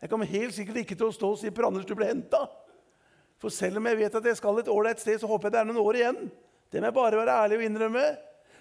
Jeg 0.00 0.10
kommer 0.10 0.28
helt 0.28 0.54
sikkert 0.56 0.76
ikke 0.80 0.96
til 0.96 1.08
å 1.08 1.12
stå 1.12 1.28
og 1.32 1.38
si 1.38 1.50
'Per 1.50 1.66
Anders, 1.66 1.84
du 1.84 1.94
ble 1.94 2.08
henta'. 2.08 2.48
For 3.36 3.48
selv 3.48 3.76
om 3.76 3.86
jeg 3.86 3.96
vet 3.96 4.14
at 4.14 4.24
jeg 4.24 4.36
skal 4.36 4.58
et 4.58 4.68
ålreit 4.68 5.00
sted, 5.00 5.20
så 5.20 5.28
håper 5.28 5.48
jeg 5.48 5.52
det 5.52 5.60
er 5.60 5.68
noen 5.68 5.84
år 5.84 5.96
igjen. 5.96 6.30
Det 6.70 6.80
må 6.80 6.88
jeg 6.88 6.94
bare 6.94 7.20
være 7.20 7.36
ærlig 7.44 7.56
og 7.58 7.64
innrømme. 7.64 8.06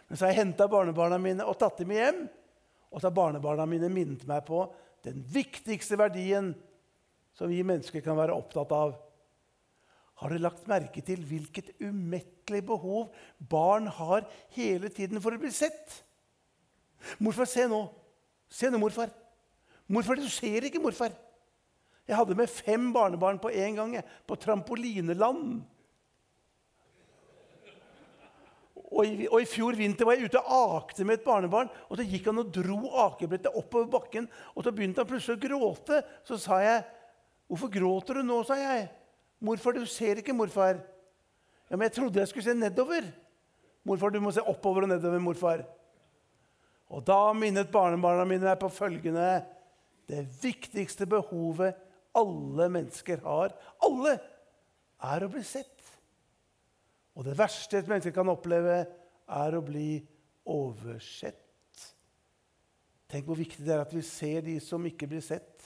Men 0.08 0.18
så 0.18 0.26
har 0.26 0.32
jeg 0.34 0.39
henta 0.39 0.68
barnebarna 0.68 1.18
mine 1.22 1.45
og 1.47 1.58
tatt 1.60 1.78
dem 1.78 1.91
hjem. 1.91 2.30
Og 2.89 3.00
så 3.00 3.08
har 3.08 3.16
barnebarna 3.16 3.66
mine 3.70 3.89
minnet 3.91 4.24
meg 4.28 4.45
på 4.47 4.64
den 5.06 5.22
viktigste 5.32 5.97
verdien 6.00 6.52
som 7.38 7.52
vi 7.52 7.62
mennesker 7.64 8.04
kan 8.04 8.18
være 8.20 8.36
opptatt 8.36 8.74
av. 8.76 8.97
Har 10.20 10.34
dere 10.34 10.43
lagt 10.43 10.68
merke 10.68 11.02
til 11.06 11.22
hvilket 11.24 11.72
umettelig 11.80 12.62
behov 12.68 13.14
barn 13.39 13.88
har 14.00 14.28
hele 14.58 14.91
tiden 14.91 15.22
for 15.24 15.36
å 15.36 15.39
bli 15.39 15.52
sett? 15.56 16.02
Morfar, 17.24 17.47
se 17.47 17.64
nå. 17.72 17.86
Se 18.52 18.68
nå, 18.68 18.80
morfar. 18.82 19.14
Morfar, 19.88 20.20
du 20.20 20.28
ser 20.30 20.68
ikke, 20.68 20.82
morfar. 20.84 21.16
Jeg 22.10 22.18
hadde 22.18 22.36
med 22.36 22.52
fem 22.52 22.89
barnebarn 22.91 23.39
på 23.39 23.52
en 23.54 23.78
gang 23.78 23.95
på 24.28 24.38
trampolineland. 24.41 25.62
Og 28.90 29.06
i, 29.06 29.28
og 29.30 29.44
i, 29.44 29.46
fjor 29.46 29.78
vinter 29.78 30.08
var 30.08 30.18
jeg 30.18 30.30
ute 30.30 30.42
og 30.42 30.76
akte 30.80 31.06
med 31.06 31.20
et 31.20 31.26
barnebarn. 31.26 31.70
og 31.90 31.98
Så 31.98 32.06
gikk 32.10 32.30
han 32.32 32.42
og 32.42 32.52
dro 32.54 32.80
akebrettet 33.06 33.54
oppover 33.54 33.90
bakken, 34.00 34.30
og 34.56 34.66
så 34.66 34.74
begynte 34.74 35.04
han 35.04 35.10
plutselig 35.10 35.38
å 35.38 35.44
gråte. 35.44 36.02
Så 36.26 36.40
sa 36.42 36.60
jeg, 36.64 36.84
'Hvorfor 37.50 37.70
gråter 37.70 38.14
du 38.14 38.24
nå?' 38.24 38.46
sa 38.46 38.56
jeg. 38.56 38.90
'Morfar, 39.42 39.74
du 39.74 39.86
ser 39.86 40.16
ikke, 40.16 40.34
morfar.' 40.34 40.82
'Ja, 41.70 41.78
men 41.78 41.90
jeg 41.90 41.94
trodde 41.94 42.20
jeg 42.20 42.28
skulle 42.28 42.44
se 42.44 42.54
nedover.' 42.54 43.14
'Morfar, 43.86 44.10
du 44.10 44.20
må 44.20 44.32
se 44.32 44.42
oppover 44.42 44.84
og 44.84 44.90
nedover, 44.90 45.20
morfar.' 45.20 45.66
Og 46.90 47.06
da 47.06 47.34
minnet 47.34 47.72
barnebarna 47.72 48.26
mine 48.26 48.42
meg 48.42 48.60
på 48.60 48.70
følgende 48.70 49.46
Det 50.10 50.26
viktigste 50.42 51.06
behovet 51.06 51.76
alle 52.18 52.66
mennesker 52.70 53.22
har, 53.22 53.54
alle, 53.86 54.16
er 55.06 55.24
å 55.24 55.30
bli 55.30 55.44
sett. 55.46 55.78
Og 57.20 57.26
det 57.28 57.36
verste 57.36 57.82
et 57.82 57.89
menneske 57.89 58.15
kan 58.15 58.32
oppleve, 58.32 58.86
er 59.30 59.55
å 59.57 59.61
bli 59.61 59.99
oversett. 60.47 61.84
Tenk 63.11 63.26
hvor 63.28 63.38
viktig 63.38 63.65
det 63.65 63.74
er 63.76 63.84
at 63.84 63.91
vi 63.91 64.03
ser 64.05 64.45
de 64.45 64.55
som 64.63 64.86
ikke 64.88 65.09
blir 65.11 65.24
sett. 65.26 65.65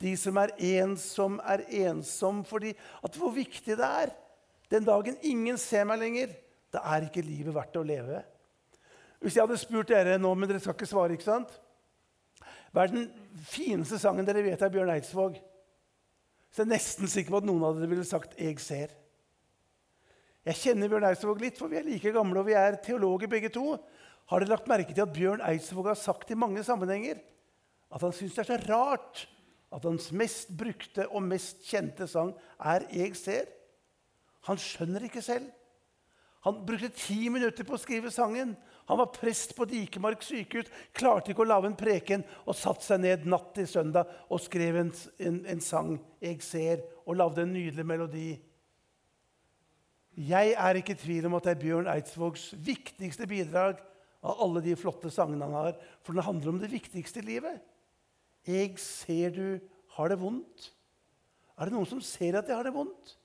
De 0.00 0.14
som 0.18 0.38
er 0.40 0.54
ensom, 0.80 1.36
er 1.44 1.66
ensom 1.84 2.40
fordi 2.48 2.72
at 3.04 3.18
hvor 3.20 3.34
viktig 3.36 3.76
det 3.76 3.90
er. 3.90 4.14
Den 4.72 4.86
dagen 4.86 5.20
ingen 5.26 5.60
ser 5.60 5.84
meg 5.86 6.00
lenger, 6.00 6.32
da 6.72 6.80
er 6.94 7.06
ikke 7.06 7.26
livet 7.26 7.54
verdt 7.54 7.76
å 7.78 7.84
leve. 7.84 8.24
Hvis 9.20 9.36
jeg 9.36 9.44
hadde 9.44 9.60
spurt 9.60 9.92
dere 9.92 10.16
nå, 10.18 10.32
men 10.32 10.48
dere 10.48 10.62
skal 10.62 10.74
ikke 10.74 10.88
svare, 10.88 11.18
ikke 11.18 11.28
sant? 11.28 11.52
Hva 12.72 12.86
er 12.86 12.96
den 12.96 13.06
fineste 13.44 14.00
sangen 14.00 14.26
dere 14.26 14.42
vet 14.46 14.64
av 14.64 14.72
Bjørn 14.72 14.96
Eidsvåg? 14.96 15.36
Så 16.48 16.62
jeg 16.62 16.68
er 16.70 16.74
nesten 16.78 17.10
sikker 17.12 17.36
på 17.36 17.44
at 17.44 17.48
noen 17.52 17.68
av 17.68 17.76
dere 17.76 17.92
ville 17.92 18.08
sagt 18.08 18.38
'Jeg 18.40 18.56
ser'. 18.62 19.03
Jeg 20.44 20.60
kjenner 20.60 20.90
Bjørn 20.92 21.06
Eidsvåg 21.08 21.40
litt, 21.40 21.56
for 21.56 21.72
vi 21.72 21.78
er 21.80 21.86
like 21.86 22.12
gamle 22.12 22.42
og 22.42 22.48
vi 22.50 22.56
er 22.58 22.76
teologer 22.84 23.30
begge 23.32 23.48
to. 23.52 23.78
Har 24.28 24.42
dere 24.42 24.52
lagt 24.52 24.68
merke 24.68 24.92
til 24.92 25.04
at 25.04 25.14
Bjørn 25.14 25.44
Eidsvåg 25.44 25.88
har 25.88 26.00
sagt 26.00 26.32
i 26.32 26.38
mange 26.38 26.64
sammenhenger 26.64 27.22
at 27.94 28.02
han 28.02 28.12
syns 28.12 28.34
det 28.36 28.42
er 28.44 28.50
så 28.50 28.60
rart 28.68 29.24
at 29.74 29.84
hans 29.86 30.10
mest 30.14 30.52
brukte 30.56 31.06
og 31.08 31.24
mest 31.26 31.64
kjente 31.66 32.06
sang 32.10 32.34
er 32.58 32.86
'Jeg 32.92 33.16
ser'? 33.16 33.52
Han 34.44 34.56
skjønner 34.56 35.04
ikke 35.04 35.22
selv. 35.22 35.50
Han 36.44 36.66
brukte 36.66 36.88
ti 36.92 37.28
minutter 37.28 37.64
på 37.64 37.74
å 37.74 37.80
skrive 37.80 38.10
sangen. 38.10 38.56
Han 38.88 38.98
var 38.98 39.06
prest 39.06 39.54
på 39.56 39.64
Dikemark 39.64 40.22
sykehus, 40.22 40.68
klarte 40.92 41.32
ikke 41.32 41.40
å 41.40 41.48
lage 41.48 41.66
en 41.66 41.76
preken 41.76 42.24
og 42.44 42.54
satte 42.54 42.84
seg 42.84 43.00
ned 43.00 43.24
natt 43.24 43.54
til 43.54 43.66
søndag 43.66 44.10
og 44.28 44.42
skrev 44.44 44.76
en, 44.76 44.92
en, 45.18 45.46
en 45.46 45.60
sang, 45.60 46.00
'Jeg 46.20 46.42
ser', 46.42 46.84
og 47.06 47.16
lagde 47.16 47.42
en 47.42 47.52
nydelig 47.52 47.86
melodi. 47.86 48.40
Jeg 50.14 50.54
er 50.54 50.78
ikke 50.78 50.94
i 50.94 51.00
tvil 51.00 51.26
om 51.26 51.34
at 51.34 51.46
det 51.46 51.56
er 51.56 51.62
Bjørn 51.62 51.88
Eidsvågs 51.90 52.52
viktigste 52.62 53.26
bidrag 53.26 53.80
av 54.22 54.42
alle 54.44 54.62
de 54.62 54.76
flotte 54.78 55.10
sangene 55.10 55.48
han 55.48 55.56
har, 55.58 55.78
for 56.06 56.14
den 56.14 56.26
handler 56.26 56.52
om 56.52 56.60
det 56.62 56.70
viktigste 56.70 57.20
i 57.20 57.28
livet. 57.34 57.58
'Jeg 58.44 58.78
ser 58.78 59.30
du 59.30 59.58
har 59.96 60.08
det 60.08 60.20
vondt'. 60.20 60.70
Er 61.58 61.64
det 61.64 61.74
noen 61.74 61.88
som 61.88 62.00
ser 62.00 62.38
at 62.38 62.48
jeg 62.48 62.56
har 62.56 62.66
det 62.66 62.74
vondt? 62.74 63.16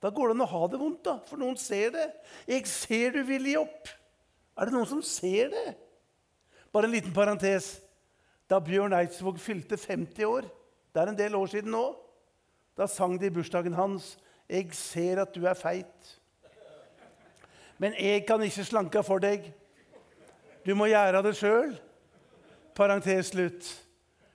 Da 0.00 0.10
går 0.10 0.28
det 0.28 0.36
an 0.36 0.44
å 0.46 0.52
ha 0.52 0.66
det 0.68 0.80
vondt, 0.80 1.02
da, 1.04 1.18
for 1.26 1.40
noen 1.40 1.56
ser 1.56 1.90
det. 1.90 2.06
'Jeg 2.46 2.66
ser 2.66 3.10
du 3.10 3.22
vil 3.24 3.50
gi 3.50 3.56
opp'. 3.56 3.90
Er 4.56 4.68
det 4.68 4.74
noen 4.74 4.86
som 4.86 5.02
ser 5.02 5.50
det? 5.50 5.74
Bare 6.72 6.86
en 6.86 6.94
liten 6.94 7.12
parentes. 7.12 7.80
Da 8.48 8.60
Bjørn 8.60 8.94
Eidsvåg 8.94 9.38
fylte 9.38 9.76
50 9.76 10.24
år, 10.26 10.46
det 10.94 11.02
er 11.02 11.08
en 11.08 11.18
del 11.18 11.34
år 11.34 11.46
siden 11.46 11.70
nå, 11.70 11.96
da 12.76 12.86
sang 12.86 13.18
de 13.18 13.26
i 13.26 13.34
bursdagen 13.34 13.74
hans 13.74 14.16
'Jeg 14.48 14.74
ser 14.74 15.22
at 15.22 15.34
du 15.34 15.46
er 15.46 15.54
feit'. 15.54 16.19
Men 17.80 17.96
jeg 17.96 18.26
kan 18.28 18.42
ikke 18.44 18.66
slanke 18.68 19.02
for 19.06 19.22
deg. 19.22 19.46
Du 20.66 20.74
må 20.76 20.90
gjøre 20.90 21.22
det 21.24 21.32
sjøl. 21.38 21.72
Parentes 22.76 23.32
slutt. 23.32 23.70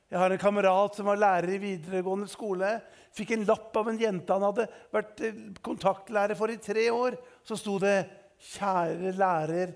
Jeg 0.10 0.22
har 0.22 0.34
en 0.34 0.42
kamerat 0.42 0.98
som 0.98 1.08
var 1.10 1.20
lærer 1.22 1.56
i 1.56 1.62
videregående 1.62 2.28
skole. 2.30 2.76
Fikk 3.16 3.36
en 3.36 3.46
lapp 3.48 3.76
av 3.78 3.90
en 3.90 4.00
jente 4.00 4.34
han 4.34 4.46
hadde 4.46 4.68
vært 4.94 5.22
eh, 5.26 5.42
kontaktlærer 5.66 6.38
for 6.38 6.52
i 6.52 6.60
tre 6.62 6.90
år. 6.94 7.18
Så 7.46 7.58
sto 7.60 7.78
det 7.82 7.98
'Kjære 8.36 9.14
lærer, 9.16 9.72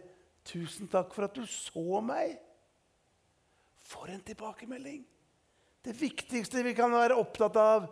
Tusen 0.50 0.88
takk 0.90 1.14
for 1.14 1.28
at 1.28 1.36
du 1.36 1.46
så 1.46 2.02
meg. 2.02 2.38
For 3.86 4.10
en 4.10 4.24
tilbakemelding. 4.26 5.04
Det 5.86 5.94
viktigste 6.00 6.64
vi 6.66 6.74
kan 6.78 6.92
være 6.94 7.18
opptatt 7.20 7.58
av. 7.60 7.88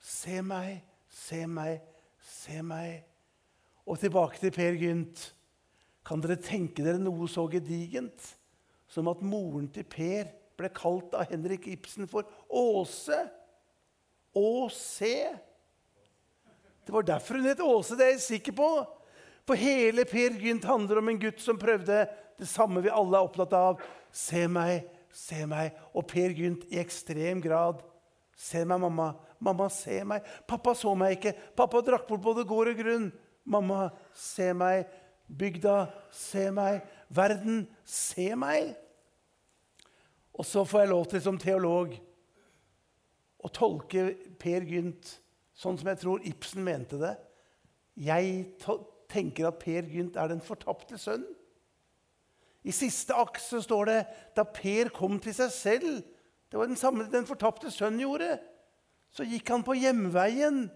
Se 0.00 0.42
meg, 0.44 0.82
se 1.08 1.46
meg, 1.48 1.80
se 2.20 2.60
meg. 2.62 3.13
Og 3.84 4.00
tilbake 4.00 4.40
til 4.40 4.52
Per 4.54 4.78
Gynt. 4.80 5.28
Kan 6.04 6.20
dere 6.24 6.36
tenke 6.40 6.84
dere 6.84 7.00
noe 7.00 7.28
så 7.30 7.46
gedigent 7.52 8.34
som 8.90 9.08
at 9.10 9.22
moren 9.24 9.68
til 9.72 9.86
Per 9.88 10.28
ble 10.58 10.70
kalt 10.74 11.16
av 11.16 11.30
Henrik 11.32 11.66
Ibsen 11.72 12.08
for 12.10 12.28
Åse? 12.48 13.18
Åse. 14.34 15.14
Det 16.84 16.92
var 16.92 17.06
derfor 17.06 17.40
hun 17.40 17.48
het 17.48 17.62
Åse, 17.64 17.96
det 17.96 18.06
er 18.06 18.14
jeg 18.16 18.26
sikker 18.28 18.56
på. 18.56 18.68
For 19.48 19.60
hele 19.60 20.06
Per 20.08 20.36
Gynt 20.40 20.64
handler 20.68 21.00
om 21.00 21.10
en 21.12 21.20
gutt 21.20 21.40
som 21.44 21.60
prøvde 21.60 22.04
det 22.38 22.48
samme 22.48 22.82
vi 22.84 22.92
alle 22.92 23.18
er 23.18 23.26
opptatt 23.26 23.52
av. 23.56 23.82
Se 24.14 24.46
meg, 24.50 24.86
se 25.12 25.44
meg. 25.48 25.74
Og 25.94 26.06
Per 26.10 26.32
Gynt 26.36 26.64
i 26.72 26.80
ekstrem 26.82 27.42
grad. 27.44 27.82
Se 28.36 28.64
meg, 28.64 28.80
mamma. 28.82 29.12
Mamma, 29.44 29.68
se 29.72 30.00
meg. 30.08 30.24
Pappa 30.48 30.74
så 30.76 30.94
meg 30.98 31.18
ikke. 31.18 31.34
Pappa 31.56 31.82
drakk 31.84 32.08
bort 32.08 32.24
både 32.24 32.46
gård 32.48 32.72
og 32.72 32.80
grunn. 32.80 33.10
Mamma, 33.44 33.88
se 34.16 34.52
meg. 34.56 34.88
Bygda, 35.28 35.88
se 36.12 36.48
meg. 36.54 36.82
Verden, 37.08 37.64
se 37.84 38.32
meg. 38.38 38.74
Og 40.34 40.46
så 40.46 40.64
får 40.66 40.84
jeg 40.84 40.90
lov 40.90 41.06
til 41.10 41.22
som 41.22 41.38
teolog 41.38 41.94
å 43.44 43.50
tolke 43.54 44.08
Per 44.40 44.66
Gynt 44.66 45.18
sånn 45.54 45.78
som 45.78 45.90
jeg 45.90 46.00
tror 46.00 46.24
Ibsen 46.26 46.64
mente 46.66 46.98
det. 46.98 47.14
Jeg 47.94 48.48
tenker 49.12 49.48
at 49.50 49.60
Per 49.62 49.86
Gynt 49.90 50.18
er 50.18 50.32
den 50.32 50.42
fortapte 50.42 50.98
sønn. 50.98 51.24
I 52.64 52.72
siste 52.72 53.14
akt 53.14 53.42
står 53.44 53.90
det 53.90 54.00
da 54.36 54.46
Per 54.48 54.90
kom 54.96 55.18
til 55.20 55.34
seg 55.36 55.50
selv 55.52 55.96
Det 56.48 56.56
var 56.56 56.70
den 56.70 56.78
samme 56.80 57.04
den 57.10 57.26
fortapte 57.26 57.70
sønn 57.74 57.98
gjorde. 57.98 58.36
Så 59.10 59.24
gikk 59.26 59.48
han 59.50 59.64
på 59.66 59.74
hjemveien. 59.74 60.68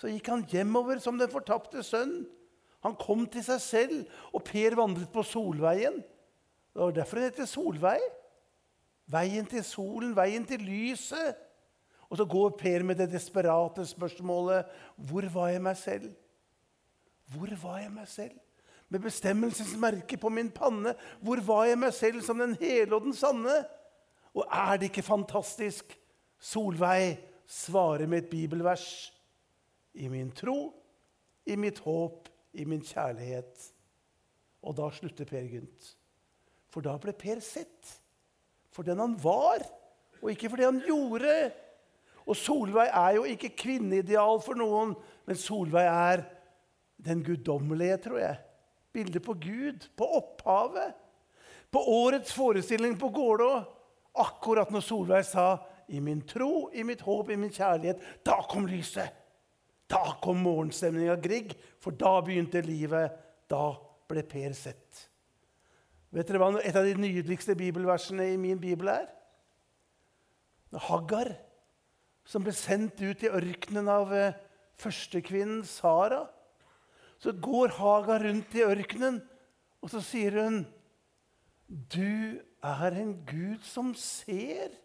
Så 0.00 0.08
gikk 0.08 0.30
han 0.32 0.46
hjemover 0.48 1.00
som 1.02 1.18
den 1.20 1.28
fortapte 1.28 1.84
sønn. 1.84 2.22
Han 2.80 2.96
kom 2.96 3.26
til 3.28 3.44
seg 3.44 3.60
selv, 3.60 3.98
og 4.32 4.46
Per 4.48 4.78
vandret 4.78 5.10
på 5.12 5.24
Solveien. 5.26 6.00
Det 6.00 6.80
var 6.80 6.94
derfor 6.96 7.20
han 7.20 7.28
heter 7.28 7.48
Solvei. 7.50 7.98
Veien 9.10 9.48
til 9.50 9.64
solen, 9.66 10.14
veien 10.16 10.46
til 10.46 10.62
lyset. 10.62 11.36
Og 12.08 12.18
så 12.18 12.26
går 12.26 12.54
Per 12.58 12.84
med 12.86 12.98
det 12.98 13.10
desperate 13.12 13.84
spørsmålet 13.86 14.70
Hvor 14.96 15.26
var 15.34 15.50
jeg 15.52 15.62
meg 15.62 15.76
selv? 15.78 16.08
Hvor 17.30 17.52
var 17.62 17.78
jeg 17.82 17.92
meg 17.92 18.08
selv? 18.08 18.38
Med 18.88 19.04
bestemmelsens 19.04 19.76
merke 19.78 20.16
på 20.18 20.28
min 20.28 20.50
panne. 20.50 20.94
Hvor 21.20 21.42
var 21.46 21.68
jeg 21.68 21.78
meg 21.78 21.94
selv 21.94 22.22
som 22.26 22.38
den 22.38 22.56
hele 22.58 22.94
og 22.96 23.04
den 23.04 23.14
sanne? 23.14 23.60
Og 24.34 24.46
er 24.46 24.78
det 24.78 24.90
ikke 24.90 25.06
fantastisk? 25.06 25.98
Solveig 26.40 27.18
svarer 27.46 28.06
med 28.06 28.24
et 28.24 28.30
bibelvers. 28.30 29.12
I 29.94 30.08
min 30.08 30.30
tro, 30.30 30.72
i 31.46 31.56
mitt 31.56 31.80
håp, 31.82 32.28
i 32.52 32.64
min 32.64 32.82
kjærlighet. 32.84 33.70
Og 34.62 34.76
da 34.78 34.90
slutter 34.94 35.28
Per 35.28 35.48
Gynt. 35.48 35.94
For 36.70 36.84
da 36.84 36.96
ble 37.02 37.14
Per 37.16 37.40
sett 37.42 37.96
for 38.70 38.86
den 38.86 39.00
han 39.02 39.16
var, 39.18 39.64
og 40.20 40.30
ikke 40.30 40.50
for 40.50 40.60
det 40.60 40.68
han 40.68 40.82
gjorde. 40.84 41.34
Og 42.28 42.36
Solveig 42.38 42.92
er 42.92 43.16
jo 43.16 43.24
ikke 43.26 43.54
kvinneideal 43.58 44.38
for 44.44 44.58
noen, 44.58 44.94
men 45.26 45.38
Solveig 45.38 45.88
er 45.88 46.24
den 47.00 47.24
guddommelige, 47.26 47.96
tror 48.04 48.20
jeg. 48.20 48.38
Bildet 48.92 49.24
på 49.24 49.34
Gud, 49.40 49.88
på 49.96 50.06
opphavet. 50.20 50.94
På 51.70 51.82
årets 51.86 52.32
forestilling 52.34 52.96
på 52.98 53.10
Gålå, 53.14 53.50
akkurat 54.18 54.70
når 54.70 54.82
Solveig 54.84 55.24
sa 55.24 55.58
'I 55.88 56.00
min 56.00 56.22
tro, 56.22 56.70
i 56.72 56.82
mitt 56.82 57.00
håp, 57.00 57.30
i 57.30 57.36
min 57.36 57.50
kjærlighet', 57.50 58.22
da 58.26 58.42
kom 58.48 58.66
lyset. 58.66 59.10
Da 59.90 60.14
kom 60.22 60.42
morgenstemninga 60.44 61.16
Grieg, 61.22 61.54
for 61.82 61.96
da 61.96 62.20
begynte 62.22 62.62
livet. 62.62 63.16
Da 63.50 63.74
ble 64.10 64.22
Per 64.26 64.54
sett. 64.54 65.06
Vet 66.10 66.26
dere 66.26 66.40
hva 66.42 66.50
et 66.58 66.76
av 66.76 66.86
de 66.86 66.94
nydeligste 66.98 67.54
bibelversene 67.58 68.32
i 68.32 68.38
min 68.38 68.58
bibel 68.58 68.90
er? 68.90 69.08
Haggar, 70.86 71.32
som 72.26 72.42
ble 72.46 72.54
sendt 72.54 73.02
ut 73.02 73.22
i 73.26 73.30
ørkenen 73.30 73.90
av 73.90 74.12
eh, 74.14 74.36
førstekvinnen 74.78 75.64
Sara. 75.66 76.24
Så 77.18 77.34
går 77.34 77.74
Hagar 77.78 78.22
rundt 78.24 78.54
i 78.54 78.64
ørkenen, 78.66 79.20
og 79.82 79.90
så 79.90 80.02
sier 80.04 80.38
hun, 80.38 80.62
'Du 81.68 82.40
er 82.62 82.92
en 82.94 83.14
Gud 83.26 83.62
som 83.62 83.94
ser.' 83.94 84.78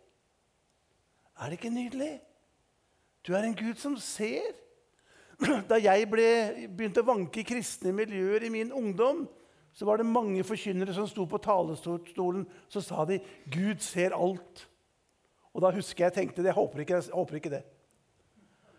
Er 1.36 1.50
det 1.50 1.58
ikke 1.60 1.70
nydelig? 1.70 2.22
Du 3.28 3.34
er 3.34 3.44
en 3.44 3.56
Gud 3.56 3.76
som 3.76 3.98
ser. 3.98 4.54
Da 5.70 5.80
jeg 5.82 6.08
ble, 6.10 6.28
begynte 6.70 7.04
å 7.04 7.10
vanke 7.10 7.42
i 7.42 7.48
kristne 7.48 7.94
miljøer 7.96 8.46
i 8.48 8.54
min 8.54 8.72
ungdom, 8.76 9.26
så 9.76 9.88
var 9.88 10.00
det 10.00 10.08
mange 10.08 10.44
forkynnere 10.48 10.94
som 10.96 11.08
sto 11.10 11.26
på 11.28 11.40
talerstolen 11.44 12.46
så 12.72 12.82
sa 12.84 13.04
de, 13.10 13.20
'Gud 13.52 13.84
ser 13.84 14.16
alt'. 14.16 14.68
Og 15.56 15.64
da 15.64 15.72
husker 15.76 16.06
jeg 16.06 16.16
tenkte 16.16 16.44
det. 16.44 16.52
Jeg 16.52 16.60
håper 16.60 16.84
ikke, 16.84 17.00
jeg 17.00 17.16
håper 17.16 17.40
ikke 17.40 17.52
det. 17.52 17.64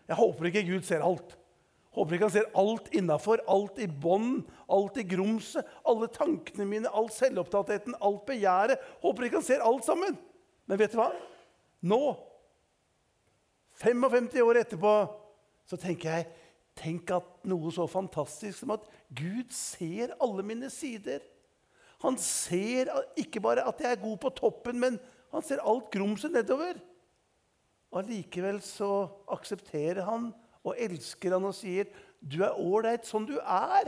Jeg 0.07 0.17
håper 0.17 0.49
ikke 0.49 0.65
Gud 0.69 0.85
ser 0.85 1.03
alt. 1.05 1.33
Jeg 1.33 1.97
håper 1.97 2.15
ikke 2.15 2.27
han 2.27 2.33
ser 2.35 2.51
alt 2.61 2.89
innafor, 2.93 3.41
alt 3.49 3.79
i 3.81 3.87
bånd, 3.89 4.45
alt 4.69 4.99
i 5.01 5.05
grumset, 5.09 5.65
alle 5.89 6.09
tankene 6.13 6.67
mine, 6.69 6.91
all 6.93 7.09
selvopptattheten, 7.09 7.97
alt 8.01 8.25
begjæret. 8.29 8.83
Håper 9.01 9.25
ikke 9.25 9.41
han 9.41 9.47
ser 9.47 9.65
alt 9.65 9.85
sammen. 9.85 10.17
Men 10.69 10.79
vet 10.79 10.93
du 10.93 10.99
hva? 11.01 11.09
Nå, 11.89 12.01
55 13.81 14.37
år 14.45 14.61
etterpå, 14.61 14.93
så 15.67 15.77
tenker 15.81 16.13
jeg 16.13 16.29
Tenk 16.77 17.11
at 17.15 17.47
noe 17.49 17.71
så 17.73 17.87
fantastisk 17.89 18.61
som 18.61 18.75
at 18.75 18.85
Gud 19.17 19.49
ser 19.55 20.13
alle 20.21 20.45
mine 20.45 20.69
sider. 20.73 21.23
Han 22.03 22.17
ser 22.21 22.91
ikke 23.17 23.41
bare 23.41 23.65
at 23.65 23.81
jeg 23.81 23.95
er 23.95 24.03
god 24.03 24.17
på 24.21 24.33
toppen, 24.37 24.77
men 24.79 24.99
han 25.33 25.45
ser 25.45 25.63
alt 25.65 25.89
grumset 25.93 26.33
nedover. 26.33 26.77
Allikevel 27.97 28.59
så 28.61 29.07
aksepterer 29.31 30.03
han 30.05 30.29
og 30.67 30.75
elsker 30.77 31.33
han 31.33 31.47
og 31.47 31.55
sier, 31.55 31.87
'Du 32.21 32.43
er 32.43 32.57
ålreit 32.59 33.05
sånn 33.05 33.25
du 33.25 33.37
er, 33.39 33.87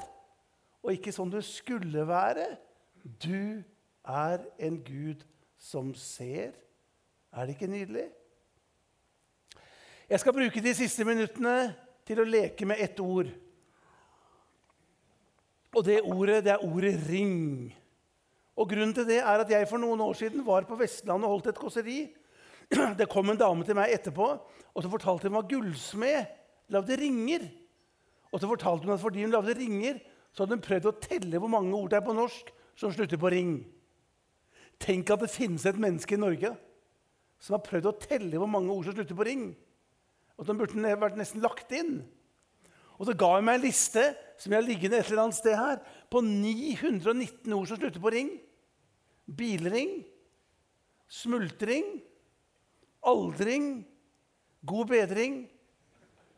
og 0.84 0.94
ikke 0.94 1.12
sånn 1.12 1.30
du 1.30 1.42
skulle 1.42 2.08
være.' 2.08 2.58
Du 3.04 3.64
er 4.06 4.46
en 4.60 4.84
Gud 4.84 5.24
som 5.58 5.94
ser. 5.96 6.52
Er 7.32 7.46
det 7.46 7.56
ikke 7.56 7.68
nydelig? 7.72 8.10
Jeg 10.10 10.20
skal 10.20 10.34
bruke 10.34 10.62
de 10.62 10.74
siste 10.74 11.06
minuttene 11.06 11.76
til 12.10 12.24
å 12.24 12.28
leke 12.28 12.66
med 12.66 12.82
ett 12.82 13.00
ord. 13.00 13.30
Og 15.78 15.86
det 15.86 16.02
ordet, 16.02 16.44
det 16.46 16.56
er 16.56 16.66
ordet 16.66 16.96
'ring'. 16.98 17.70
Og 18.60 18.70
Grunnen 18.70 18.94
til 18.94 19.06
det 19.08 19.22
er 19.22 19.40
at 19.40 19.50
jeg 19.50 19.68
for 19.70 19.80
noen 19.80 20.02
år 20.02 20.18
siden 20.18 20.44
var 20.46 20.66
på 20.68 20.76
Vestlandet 20.76 21.28
og 21.28 21.38
holdt 21.38 21.48
et 21.54 21.62
kåseri. 21.62 22.00
Det 23.00 23.08
kom 23.10 23.30
en 23.30 23.38
dame 23.40 23.64
til 23.66 23.78
meg 23.78 23.94
etterpå 23.94 24.26
og 24.76 24.84
så 24.84 24.92
fortalte 24.92 25.28
hun 25.28 25.38
var 25.38 25.48
gullsmed. 25.50 26.28
Lagde 26.70 26.98
ringer. 27.00 27.48
Og 28.32 28.42
så 28.42 28.48
fortalte 28.48 28.86
hun 28.86 28.94
at 28.94 29.02
fordi 29.02 29.24
hun 29.26 29.34
lagde 29.34 29.56
ringer, 29.58 30.00
så 30.32 30.44
hadde 30.44 30.60
hun 30.60 30.66
prøvd 30.66 30.90
å 30.90 30.98
telle 31.02 31.42
hvor 31.42 31.52
mange 31.52 31.74
ord 31.76 31.90
det 31.90 31.98
er 31.98 32.06
på 32.06 32.16
norsk 32.16 32.52
som 32.78 32.94
slutter 32.94 33.20
på 33.20 33.32
ring. 33.34 33.54
Tenk 34.80 35.10
at 35.10 35.24
det 35.26 35.32
finnes 35.34 35.66
et 35.66 35.80
menneske 35.82 36.16
i 36.16 36.22
Norge 36.22 36.54
som 37.42 37.58
har 37.58 37.66
prøvd 37.66 37.90
å 37.90 37.98
telle 38.00 38.40
hvor 38.40 38.52
mange 38.52 38.72
ord 38.72 38.86
som 38.88 38.96
slutter 38.96 39.18
på 39.18 39.26
ring. 39.28 39.50
Og 40.40 40.48
den 40.48 40.60
burde 40.60 40.96
vært 41.04 41.20
nesten 41.20 41.44
lagt 41.44 41.72
inn. 41.76 42.00
Og 43.00 43.08
så 43.08 43.16
ga 43.16 43.34
hun 43.36 43.46
meg 43.48 43.60
en 43.60 43.68
liste 43.68 44.04
som 44.40 44.54
jeg 44.54 44.60
har 44.60 44.68
liggende 44.68 45.00
et 45.00 45.08
eller 45.08 45.26
annet 45.26 45.38
sted 45.38 45.56
her, 45.56 45.82
på 46.12 46.22
919 46.24 47.54
ord 47.56 47.68
som 47.68 47.80
slutter 47.80 48.02
på 48.02 48.14
ring 48.16 48.32
bilring, 49.30 50.04
smultring, 51.10 52.00
aldring, 53.06 53.68
god 54.66 54.90
bedring, 54.90 55.44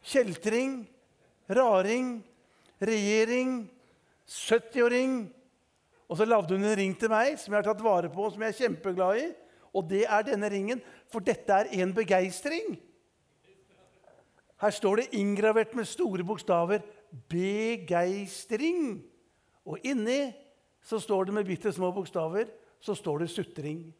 kjeltring, 0.03 0.81
raring, 1.49 2.17
regjering, 2.81 3.63
70-åring. 4.27 5.15
Og 6.11 6.19
så 6.19 6.27
lagde 6.27 6.55
hun 6.55 6.67
en 6.67 6.77
ring 6.77 6.95
til 6.99 7.11
meg 7.11 7.37
som 7.39 7.53
jeg 7.53 7.61
har 7.61 7.69
tatt 7.69 7.83
vare 7.85 8.11
på, 8.11 8.25
og 8.25 8.33
som 8.33 8.43
jeg 8.43 8.53
er 8.53 8.59
kjempeglad 8.65 9.21
i. 9.21 9.27
Og 9.71 9.87
det 9.87 10.03
er 10.03 10.27
denne 10.27 10.49
ringen, 10.51 10.81
for 11.11 11.23
dette 11.23 11.61
er 11.61 11.71
en 11.79 11.93
begeistring. 11.95 12.75
Her 14.61 14.73
står 14.73 15.01
det 15.01 15.13
inngravert 15.17 15.73
med 15.75 15.89
store 15.89 16.23
bokstaver 16.23 16.83
'begeistring'. 17.29 19.01
Og 19.65 19.77
inni 19.83 20.33
så 20.81 20.99
står 20.99 21.25
det 21.25 21.33
med 21.33 21.45
bitte 21.45 21.73
små 21.73 21.91
bokstaver 21.91 22.45
så 22.81 22.95
står 22.97 23.19
det 23.19 23.29
sutring. 23.29 23.93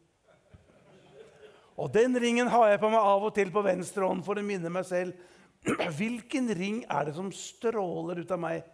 Og 1.78 1.92
den 1.94 2.18
ringen 2.20 2.50
har 2.50 2.68
jeg 2.68 2.80
på 2.82 2.90
meg 2.92 3.00
av 3.00 3.24
og 3.24 3.34
til 3.34 3.50
på 3.54 3.62
venstre 3.64 4.04
hånd 4.04 4.24
for 4.26 4.38
å 4.38 4.44
minne 4.44 4.70
meg 4.70 4.84
selv. 4.86 5.14
Hvilken 5.98 6.50
ring 6.58 6.82
er 6.90 7.08
det 7.08 7.14
som 7.16 7.30
stråler 7.32 8.20
ut 8.22 8.34
av 8.34 8.42
meg? 8.42 8.66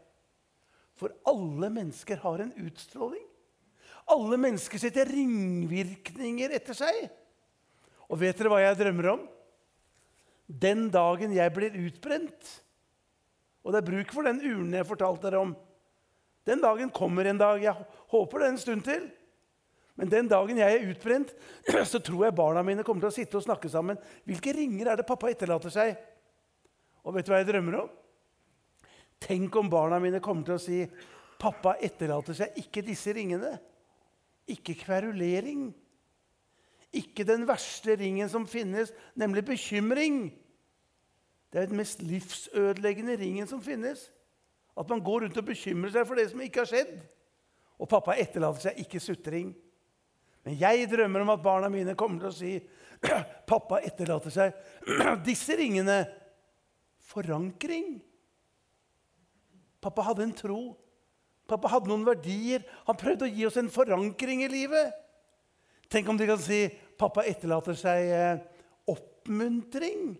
For 0.99 1.13
alle 1.29 1.71
mennesker 1.71 2.19
har 2.25 2.43
en 2.43 2.53
utstråling. 2.65 3.25
Alle 4.09 4.39
mennesker 4.41 4.81
setter 4.81 5.09
ringvirkninger 5.13 6.57
etter 6.57 6.77
seg. 6.77 7.05
Og 8.09 8.19
vet 8.19 8.37
dere 8.41 8.51
hva 8.51 8.63
jeg 8.65 8.81
drømmer 8.81 9.13
om? 9.13 9.27
Den 10.49 10.89
dagen 10.91 11.35
jeg 11.37 11.53
blir 11.55 11.77
utbrent. 11.77 12.53
Og 13.65 13.75
det 13.75 13.83
er 13.83 13.89
bruk 13.91 14.13
for 14.17 14.25
den 14.25 14.41
urnen 14.41 14.79
jeg 14.79 14.89
fortalte 14.89 15.29
dere 15.29 15.45
om. 15.45 15.55
Den 16.49 16.63
dagen 16.65 16.91
kommer 16.95 17.29
en 17.29 17.41
dag. 17.41 17.61
Jeg 17.61 17.77
håper 18.09 18.41
det 18.41 18.49
en 18.49 18.61
stund 18.61 18.85
til. 18.87 19.09
Men 19.99 20.11
den 20.13 20.29
dagen 20.31 20.61
jeg 20.61 20.75
er 20.77 20.91
utbrent, 20.93 21.33
så 21.91 21.99
tror 21.99 22.29
jeg 22.29 22.37
barna 22.39 22.63
mine 22.63 22.85
kommer 22.87 23.03
til 23.03 23.11
å 23.11 23.17
sitte 23.17 23.41
og 23.41 23.45
snakke 23.45 23.71
sammen. 23.73 23.99
Hvilke 24.29 24.55
ringer 24.55 24.93
er 24.93 25.01
det 25.01 25.09
pappa 25.09 25.31
etterlater 25.33 25.75
seg? 25.75 25.97
Og 27.03 27.17
vet 27.17 27.27
du 27.27 27.33
hva 27.33 27.41
jeg 27.43 27.49
drømmer 27.51 27.81
om? 27.81 27.91
Tenk 29.19 29.57
om 29.59 29.71
barna 29.71 29.99
mine 30.01 30.23
kommer 30.23 30.47
til 30.47 30.55
å 30.55 30.63
si 30.63 30.85
pappa 31.39 31.75
etterlater 31.83 32.37
seg 32.39 32.61
ikke 32.63 32.85
disse 32.87 33.13
ringene. 33.15 33.57
Ikke 34.49 34.77
kverulering. 34.79 35.73
Ikke 36.97 37.27
den 37.29 37.45
verste 37.49 37.99
ringen 38.01 38.31
som 38.33 38.47
finnes, 38.49 38.93
nemlig 39.19 39.45
bekymring. 39.45 40.31
Det 41.53 41.61
er 41.61 41.69
den 41.69 41.81
mest 41.81 42.03
livsødeleggende 42.05 43.17
ringen 43.21 43.49
som 43.49 43.61
finnes. 43.65 44.07
At 44.79 44.89
man 44.89 45.03
går 45.05 45.27
rundt 45.27 45.41
og 45.41 45.49
bekymrer 45.49 45.93
seg 45.93 46.07
for 46.09 46.21
det 46.21 46.29
som 46.31 46.43
ikke 46.45 46.63
har 46.63 46.71
skjedd. 46.71 46.93
Og 47.79 47.91
pappa 47.91 48.17
etterlater 48.19 48.69
seg 48.69 48.81
ikke 48.85 49.03
sutring. 49.03 49.53
Men 50.47 50.57
jeg 50.57 50.89
drømmer 50.91 51.25
om 51.25 51.33
at 51.35 51.45
barna 51.45 51.71
mine 51.73 51.97
kommer 51.99 52.23
til 52.23 52.31
å 52.31 52.37
si 52.37 52.53
pappa 53.51 53.83
etterlater 53.85 54.33
seg 54.33 54.55
disse 55.29 55.57
ringene. 55.59 56.03
Forankring. 57.09 57.99
Pappa 59.81 60.05
hadde 60.09 60.25
en 60.27 60.37
tro. 60.37 60.63
Pappa 61.49 61.71
hadde 61.73 61.89
noen 61.91 62.07
verdier. 62.07 62.65
Han 62.89 62.99
prøvde 63.01 63.29
å 63.29 63.33
gi 63.33 63.47
oss 63.49 63.57
en 63.61 63.71
forankring 63.73 64.45
i 64.45 64.51
livet. 64.53 64.93
Tenk 65.89 66.09
om 66.09 66.19
de 66.21 66.29
kan 66.29 66.41
si 66.43 66.67
pappa 67.01 67.25
etterlater 67.29 67.77
seg 67.79 68.13
eh, 68.13 68.41
oppmuntring. 68.93 70.13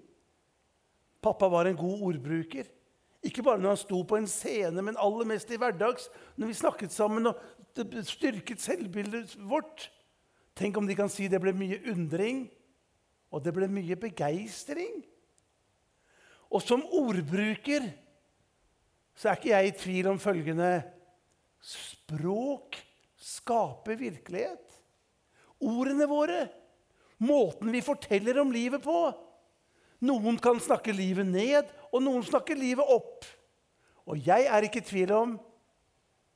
Pappa 1.25 1.49
var 1.53 1.69
en 1.69 1.77
god 1.77 2.05
ordbruker. 2.09 2.69
Ikke 3.27 3.43
bare 3.43 3.61
når 3.61 3.75
han 3.75 3.81
sto 3.81 4.01
på 4.07 4.17
en 4.17 4.29
scene, 4.31 4.83
men 4.85 4.99
aller 5.01 5.27
mest 5.29 5.51
i 5.51 5.59
hverdags. 5.61 6.07
Når 6.39 6.53
vi 6.53 6.59
snakket 6.61 6.95
sammen 6.95 7.29
og 7.31 7.41
styrket 8.07 8.63
selvbildet 8.63 9.35
vårt. 9.51 9.91
Tenk 10.59 10.79
om 10.79 10.87
de 10.89 10.97
kan 10.99 11.11
si 11.13 11.29
det 11.31 11.41
ble 11.43 11.53
mye 11.55 11.81
undring, 11.93 12.47
og 13.31 13.45
det 13.45 13.53
ble 13.55 13.69
mye 13.71 13.99
begeistring. 13.99 15.03
Og 16.49 16.65
som 16.65 16.87
ordbruker 16.97 17.91
så 19.19 19.29
er 19.29 19.39
ikke 19.39 19.51
jeg 19.51 19.69
i 19.69 19.77
tvil 19.83 20.09
om 20.13 20.23
følgende 20.23 20.71
Språk 21.59 22.79
skaper 23.19 23.99
virkelighet. 23.99 24.68
Ordene 25.59 26.07
våre, 26.07 26.47
måten 27.19 27.73
vi 27.75 27.83
forteller 27.83 28.39
om 28.43 28.53
livet 28.55 28.85
på. 28.85 28.99
Noen 30.07 30.39
kan 30.39 30.61
snakke 30.63 30.95
livet 30.95 31.27
ned, 31.27 31.71
og 31.91 32.05
noen 32.05 32.23
snakker 32.27 32.59
livet 32.59 32.87
opp. 32.87 33.27
Og 34.09 34.21
jeg 34.25 34.47
er 34.47 34.65
ikke 34.65 34.81
i 34.81 34.87
tvil 34.87 35.15
om 35.17 35.35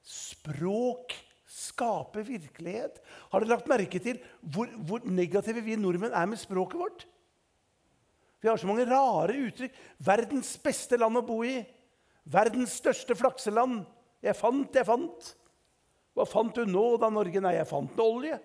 språk 0.02 1.14
skaper 1.52 2.24
virkelighet. 2.26 2.98
Har 3.30 3.42
dere 3.42 3.54
lagt 3.54 3.70
merke 3.70 4.00
til 4.02 4.18
hvor, 4.40 4.70
hvor, 4.82 5.04
negative 5.06 5.62
vi 5.64 5.76
nordmenn 5.78 6.14
er 6.16 6.28
med 6.28 6.40
språket 6.40 6.80
vårt? 6.80 7.06
Vi 8.42 8.50
har 8.50 8.58
så 8.58 8.66
mange 8.66 8.88
rare 8.88 9.36
uttrykk. 9.38 9.74
'Verdens 10.02 10.56
beste 10.58 10.98
land 10.98 11.20
å 11.20 11.22
bo 11.22 11.42
i'. 11.46 11.62
'Verdens 12.26 12.74
største 12.80 13.14
flakseland'. 13.14 13.84
'Jeg 14.22 14.36
fant, 14.36 14.74
jeg 14.74 14.86
fant'. 14.86 15.34
Hva 16.12 16.26
fant 16.26 16.54
du 16.54 16.66
nå 16.66 16.96
da, 17.00 17.08
Norge? 17.08 17.40
Nei, 17.40 17.54
jeg 17.54 17.70
fant 17.70 18.02
olje. 18.02 18.40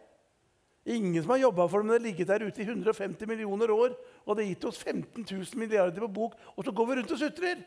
Ingen 0.87 1.19
som 1.19 1.33
har 1.33 1.41
jobba 1.41 1.65
for 1.67 1.83
det, 1.83 1.87
men 1.87 1.93
det 1.93 1.99
har 1.99 2.05
ligget 2.05 2.29
der 2.29 2.45
ute 2.47 2.61
i 2.63 2.67
150 2.67 3.27
millioner 3.27 3.71
år. 3.75 3.95
Og 4.23 4.37
det 4.37 4.45
har 4.45 4.51
gitt 4.53 4.67
oss 4.69 4.77
15 4.79 5.25
000 5.25 5.59
milliarder 5.59 6.05
på 6.05 6.07
bok, 6.07 6.37
og 6.55 6.63
så 6.63 6.71
går 6.71 6.87
vi 6.87 6.95
rundt 6.99 7.11
og 7.11 7.19
sutrer. 7.19 7.63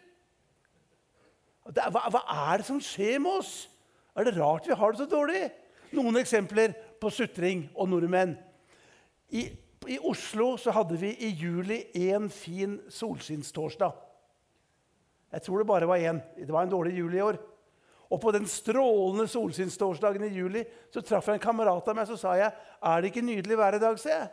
Er, 1.68 1.91
hva, 1.93 2.07
hva 2.09 2.23
er 2.49 2.62
det 2.62 2.66
som 2.71 2.81
skjer 2.81 3.18
med 3.21 3.43
oss? 3.43 3.53
Er 4.16 4.27
det 4.27 4.39
rart 4.39 4.68
vi 4.68 4.77
har 4.77 4.95
det 4.95 5.03
så 5.03 5.09
dårlig? 5.11 5.43
Noen 5.93 6.16
eksempler 6.21 6.73
på 7.03 7.11
sutring 7.12 7.66
og 7.75 7.91
nordmenn. 7.93 8.37
I, 9.37 9.45
I 9.91 10.01
Oslo 10.07 10.55
så 10.59 10.73
hadde 10.75 10.97
vi 10.99 11.12
i 11.21 11.31
juli 11.37 11.83
en 12.09 12.31
fin 12.33 12.79
solskinnstorsdag. 12.89 13.93
Jeg 15.31 15.45
tror 15.45 15.61
det 15.61 15.68
bare 15.68 15.87
var 15.87 16.03
én. 16.03 16.25
Det 16.41 16.51
var 16.51 16.64
en 16.64 16.73
dårlig 16.73 16.97
juli 16.97 17.21
i 17.21 17.27
år. 17.29 17.39
Og 18.11 18.19
på 18.21 18.33
den 18.35 18.47
strålende 18.51 19.29
solskinnstorsdagen 19.31 20.25
i 20.27 20.33
juli 20.35 20.65
så 20.91 21.03
traff 21.03 21.29
jeg 21.31 21.39
en 21.39 21.45
kamerat 21.45 21.89
av 21.89 21.97
meg 21.97 22.09
så 22.09 22.19
sa 22.19 22.35
jeg, 22.35 22.53
'Er 22.83 23.01
det 23.01 23.11
ikke 23.13 23.27
nydelig 23.27 23.59
vær 23.59 23.75
i 23.75 23.79
dag?' 23.79 23.99
sier 23.99 24.19
jeg. 24.19 24.29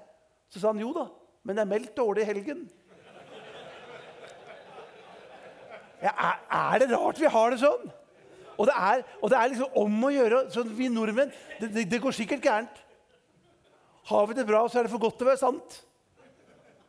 Så 0.49 0.59
sa 0.59 0.67
han 0.67 0.80
jo 0.80 0.93
da, 0.93 1.07
men 1.43 1.55
det 1.55 1.61
er 1.61 1.73
meldt 1.73 1.95
dårlig 1.97 2.21
i 2.23 2.25
helgen. 2.25 2.69
Ja, 6.01 6.11
er, 6.13 6.36
er, 6.51 6.80
det 6.80 6.91
rart 6.93 7.19
vi 7.19 7.25
har 7.25 7.49
det 7.49 7.59
sånn? 7.59 7.89
Og 8.57 8.67
det 8.69 8.73
er, 8.73 9.03
og 9.21 9.30
det 9.30 9.38
er 9.38 9.49
liksom 9.49 9.78
om 9.82 10.03
å 10.03 10.13
gjøre 10.13 10.43
sånn 10.53 10.69
Vi 10.78 10.89
nordmenn 10.89 11.34
det, 11.59 11.71
det, 11.73 11.86
det, 11.89 12.01
går 12.01 12.13
sikkert 12.13 12.45
gærent. 12.45 12.84
Har 14.09 14.28
vi 14.30 14.38
det 14.38 14.45
bra, 14.47 14.63
så 14.69 14.80
er 14.80 14.88
det 14.88 14.93
for 14.93 15.01
godt 15.01 15.17
til 15.17 15.28
å 15.28 15.32
være 15.32 15.41
sant. 15.41 15.82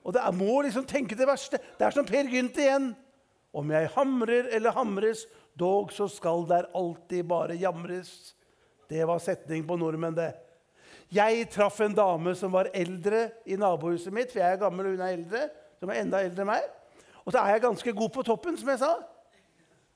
Og 0.05 0.15
det 0.15 0.23
er, 0.23 0.37
må 0.37 0.61
liksom 0.65 0.87
tenke 0.89 1.17
det 1.19 1.29
verste. 1.29 1.61
Det 1.77 1.87
er 1.87 1.97
som 1.97 2.07
Per 2.09 2.29
Gynt 2.31 2.61
igjen. 2.61 2.93
Om 3.57 3.73
jeg 3.73 3.91
hamrer 3.95 4.51
eller 4.55 4.77
hamres, 4.77 5.25
dog 5.59 5.93
så 5.93 6.09
skal 6.11 6.47
der 6.49 6.71
alltid 6.77 7.25
bare 7.29 7.59
jamres. 7.59 8.35
Det 8.89 9.05
var 9.07 9.21
setning 9.23 9.67
på 9.69 9.77
nordmenn, 9.77 10.17
det. 10.17 10.33
Jeg 11.13 11.47
traff 11.53 11.81
en 11.81 11.95
dame 11.97 12.35
som 12.37 12.53
var 12.53 12.69
eldre 12.77 13.29
i 13.49 13.57
nabohuset 13.57 14.13
mitt, 14.13 14.33
for 14.33 14.43
jeg 14.43 14.57
er 14.57 14.61
gammel 14.61 14.87
og 14.87 14.97
hun 14.97 15.07
er 15.07 15.17
eldre. 15.17 15.49
som 15.79 15.91
er 15.91 16.01
enda 16.03 16.19
eldre 16.27 16.43
enn 16.43 16.51
meg. 16.51 16.65
Og 17.23 17.33
så 17.33 17.39
er 17.39 17.55
jeg 17.55 17.63
ganske 17.63 17.93
god 17.95 18.11
på 18.11 18.23
toppen, 18.27 18.57
som 18.59 18.69
jeg 18.73 18.81
sa. 18.81 18.97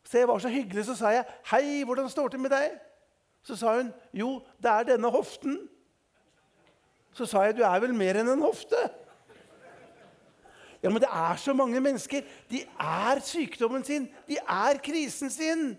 Så 0.06 0.18
jeg 0.20 0.28
var 0.28 0.38
så 0.38 0.50
hyggelig, 0.52 0.84
så 0.86 0.94
sa 0.94 1.08
jeg, 1.10 1.24
'Hei, 1.50 1.84
hvordan 1.84 2.08
står 2.08 2.28
det 2.28 2.40
med 2.40 2.50
deg?' 2.50 2.78
Så 3.42 3.56
sa 3.56 3.76
hun, 3.76 3.92
'Jo, 4.12 4.42
det 4.62 4.70
er 4.70 4.82
denne 4.82 5.10
hoften.' 5.10 5.68
Så 7.12 7.26
sa 7.26 7.42
jeg, 7.42 7.56
'Du 7.56 7.62
er 7.62 7.80
vel 7.80 7.94
mer 7.94 8.14
enn 8.14 8.28
en 8.28 8.42
hofte?' 8.42 9.01
Ja, 10.82 10.90
men 10.90 11.00
det 11.02 11.08
er 11.12 11.36
så 11.38 11.54
mange 11.54 11.80
mennesker. 11.80 12.24
De 12.50 12.64
er 12.80 13.20
sykdommen 13.22 13.84
sin. 13.86 14.08
De 14.28 14.36
er 14.40 14.80
krisen 14.82 15.30
sin. 15.30 15.72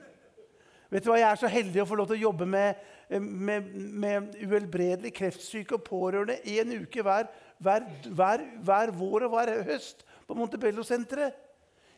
Vet 0.89 1.03
du 1.03 1.09
hva, 1.09 1.19
Jeg 1.19 1.31
er 1.31 1.39
så 1.41 1.49
heldig 1.51 1.81
å 1.83 1.87
få 1.89 1.97
lov 1.99 2.07
til 2.07 2.19
å 2.19 2.25
jobbe 2.29 2.45
med, 2.47 2.79
med, 3.19 3.71
med 3.73 4.35
uhelbredelig 4.39 5.11
kreftsyke 5.17 5.75
og 5.75 5.83
pårørende 5.87 6.37
en 6.45 6.75
uke 6.83 7.03
hver, 7.03 7.27
hver, 7.57 7.87
hver, 8.07 8.45
hver 8.63 8.93
vår 8.95 9.25
og 9.27 9.33
hver 9.33 9.51
høst 9.67 10.05
på 10.27 10.37
Montebello-senteret. 10.37 11.35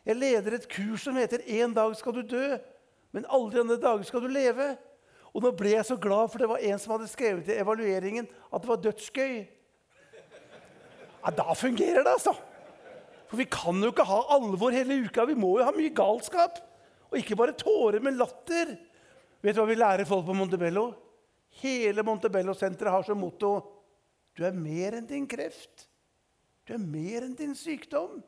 Jeg 0.06 0.18
leder 0.18 0.56
et 0.56 0.68
kurs 0.70 1.02
som 1.02 1.16
heter 1.18 1.42
'En 1.46 1.74
dag 1.74 1.96
skal 1.96 2.14
du 2.14 2.22
dø', 2.22 2.58
men 3.12 3.26
aldri 3.28 3.60
andre 3.60 3.76
dager 3.76 4.02
skal 4.02 4.20
du 4.20 4.28
leve. 4.28 4.76
Og 5.34 5.42
nå 5.42 5.50
ble 5.50 5.70
jeg 5.70 5.84
så 5.84 5.96
glad, 5.96 6.30
for 6.30 6.38
det 6.38 6.48
var 6.48 6.62
en 6.62 6.78
som 6.78 6.92
hadde 6.92 7.08
skrevet 7.08 7.48
i 7.48 7.58
evalueringen 7.60 8.28
at 8.54 8.62
det 8.62 8.68
var 8.68 8.76
dødsgøy. 8.76 9.46
Ja, 11.26 11.30
da 11.30 11.52
fungerer 11.52 12.02
det, 12.02 12.12
altså. 12.12 12.32
For 13.26 13.40
vi 13.40 13.48
kan 13.50 13.80
jo 13.82 13.90
ikke 13.92 14.06
ha 14.06 14.20
alvor 14.36 14.74
hele 14.74 15.00
uka. 15.06 15.26
Vi 15.28 15.38
må 15.38 15.56
jo 15.58 15.66
ha 15.66 15.74
mye 15.74 15.94
galskap. 15.94 16.60
Og 17.10 17.18
ikke 17.20 17.38
bare 17.38 17.56
tårer, 17.58 18.02
men 18.02 18.18
latter. 18.18 18.76
Vet 19.42 19.56
du 19.56 19.62
hva 19.62 19.68
vi 19.70 19.78
lærer 19.78 20.08
folk 20.08 20.26
på 20.26 20.36
Montebello? 20.36 20.88
Hele 21.62 22.04
Montebello-senteret 22.06 22.92
har 22.92 23.06
som 23.06 23.20
motto 23.20 23.56
du 24.36 24.44
er 24.44 24.52
mer 24.52 24.98
enn 24.98 25.06
din 25.08 25.24
kreft. 25.28 25.86
Du 26.68 26.74
er 26.76 26.82
mer 26.82 27.24
enn 27.24 27.36
din 27.38 27.54
sykdom. 27.56 28.18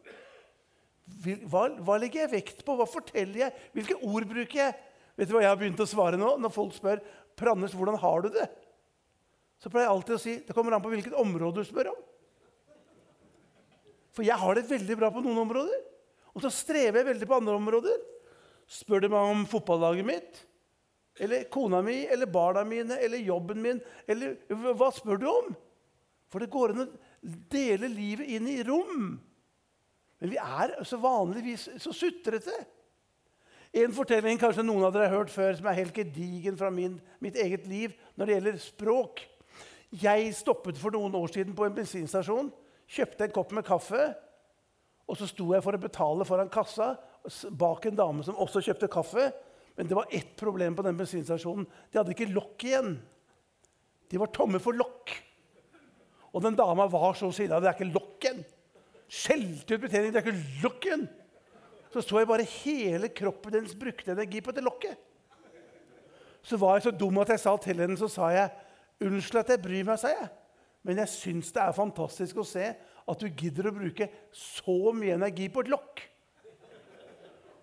Hva, 1.49 1.66
hva, 1.82 1.96
legger 2.01 2.24
jeg 2.24 2.32
vekt 2.32 2.62
på? 2.64 2.76
Hva 2.78 2.86
forteller 2.88 3.42
jeg? 3.44 3.66
Hvilke 3.76 3.99
ord 4.09 4.28
bruker 4.28 4.62
jeg? 4.62 4.76
Vet 5.18 5.28
du 5.28 5.34
hva 5.34 5.42
jeg 5.44 5.53
har 5.53 5.61
begynt 5.61 5.82
å 5.82 5.88
svare 5.88 6.20
nå? 6.20 6.36
Når 6.40 6.55
folk 6.55 6.76
spør 6.76 7.03
Prannes, 7.38 7.74
hvordan 7.76 7.99
har 8.01 8.24
du 8.24 8.32
det? 8.34 8.46
Så 9.62 9.70
pleier 9.70 9.86
jeg 9.86 9.94
alltid 9.94 10.16
å 10.16 10.22
si 10.22 10.34
det 10.46 10.55
kommer 10.57 10.74
an 10.74 10.82
på 10.82 10.90
hvilket 10.92 11.16
område 11.18 11.62
du 11.62 11.68
spør 11.68 11.92
om. 11.92 12.01
For 14.18 14.26
jeg 14.26 14.34
har 14.34 14.58
det 14.58 14.66
veldig 14.66 14.96
bra 14.98 15.12
på 15.14 15.22
noen 15.22 15.44
områder, 15.44 15.82
og 16.34 16.42
så 16.42 16.50
strever 16.50 16.98
jeg 16.98 17.06
veldig 17.12 17.26
på 17.30 17.36
andre 17.36 17.52
områder. 17.54 18.00
Spør 18.66 19.04
du 19.04 19.12
meg 19.12 19.30
om 19.30 19.44
fotballaget 19.46 20.08
mitt, 20.08 20.40
eller 21.22 21.46
kona 21.54 21.78
mi, 21.86 22.00
eller 22.10 22.26
barna 22.26 22.64
mine, 22.66 22.98
eller 22.98 23.22
jobben 23.22 23.62
min, 23.62 23.78
eller 24.10 24.34
hva 24.74 24.90
spør 24.94 25.22
du 25.22 25.28
om? 25.30 25.54
For 26.34 26.42
det 26.42 26.50
går 26.50 26.74
an 26.74 26.82
å 26.82 26.88
dele 27.54 27.92
livet 27.94 28.34
inn 28.34 28.50
i 28.50 28.58
rom. 28.66 29.14
Men 30.18 30.34
vi 30.34 30.42
er 30.42 30.74
så 30.82 30.98
vanligvis 30.98 31.68
så 31.78 31.94
sutrete. 31.94 32.58
En 33.78 33.94
fortelling 33.94 34.42
kanskje 34.42 34.66
noen 34.66 34.88
av 34.88 34.98
dere 34.98 35.12
har 35.12 35.20
hørt 35.20 35.30
før, 35.30 35.54
som 35.54 35.70
er 35.70 35.78
helt 35.78 35.94
gedigen 35.94 36.58
fra 36.58 36.74
min, 36.74 36.98
mitt 37.22 37.38
eget 37.38 37.70
liv 37.70 37.94
når 38.18 38.26
det 38.26 38.40
gjelder 38.40 38.62
språk. 38.66 39.28
Jeg 40.02 40.34
stoppet 40.34 40.82
for 40.82 40.90
noen 40.90 41.14
år 41.14 41.30
siden 41.38 41.54
på 41.54 41.70
en 41.70 41.78
bensinstasjon, 41.78 42.50
kjøpte 42.89 43.26
en 43.26 43.34
kopp 43.34 43.53
med 43.57 43.66
kaffe. 43.66 44.09
Og 45.09 45.16
så 45.16 45.28
sto 45.28 45.51
jeg 45.55 45.64
for 45.64 45.76
å 45.76 45.80
betale 45.80 46.26
foran 46.28 46.51
kassa 46.53 46.95
bak 47.51 47.86
en 47.89 47.97
dame 47.99 48.24
som 48.24 48.39
også 48.41 48.62
kjøpte 48.64 48.91
kaffe. 48.93 49.30
Men 49.78 49.89
det 49.89 49.97
var 49.97 50.11
ett 50.11 50.34
problem 50.36 50.76
på 50.76 50.84
den 50.84 50.99
bensinstasjonen. 50.99 51.66
De 51.91 52.01
hadde 52.01 52.14
ikke 52.14 52.32
lokk 52.32 52.64
igjen. 52.66 52.97
De 54.09 54.20
var 54.20 54.32
tomme 54.34 54.61
for 54.62 54.76
lokk. 54.76 55.12
Og 56.32 56.43
den 56.45 56.57
dama 56.59 56.89
var 56.91 57.16
så 57.16 57.30
sinna. 57.34 57.61
Det 57.61 57.70
er 57.70 57.76
ikke 57.76 57.95
lokk 57.95 58.24
igjen!' 58.26 58.47
Skjelte 59.09 59.78
ut 59.78 59.84
betjeningen. 59.86 60.12
Det 60.12 60.20
er 60.20 60.26
ikke 60.26 60.64
lokk 60.64 60.89
igjen!' 60.89 61.07
Så 61.89 62.03
så 62.05 62.20
jeg 62.20 62.28
bare 62.28 62.45
hele 62.45 63.09
kroppen 63.09 63.55
hennes 63.57 63.76
brukte 63.78 64.12
energi 64.12 64.43
på 64.45 64.53
det 64.53 64.64
lokket. 64.64 64.99
Så 66.45 66.59
var 66.61 66.76
jeg 66.76 66.84
så 66.89 66.93
dum 66.93 67.16
at 67.22 67.32
jeg 67.32 67.41
sa 67.41 67.55
til 67.57 67.80
henne 67.80 67.97
så 67.97 68.09
sa 68.12 68.28
jeg, 68.34 68.51
'Unnskyld 69.01 69.41
at 69.41 69.49
jeg 69.55 69.62
bryr 69.62 69.84
meg', 69.84 69.99
sa 69.99 70.09
jeg. 70.12 70.28
'Men 70.85 70.99
jeg 70.99 71.09
syns 71.09 71.53
det 71.53 71.62
er 71.62 71.72
fantastisk 71.72 72.37
å 72.37 72.47
se 72.47 72.74
at 73.09 73.20
du 73.20 73.29
gidder 73.29 73.68
å 73.68 73.74
bruke 73.74 74.09
så 74.33 74.93
mye 74.95 75.16
energi 75.18 75.49
på 75.49 75.61
et 75.61 75.72
lokk.' 75.72 76.05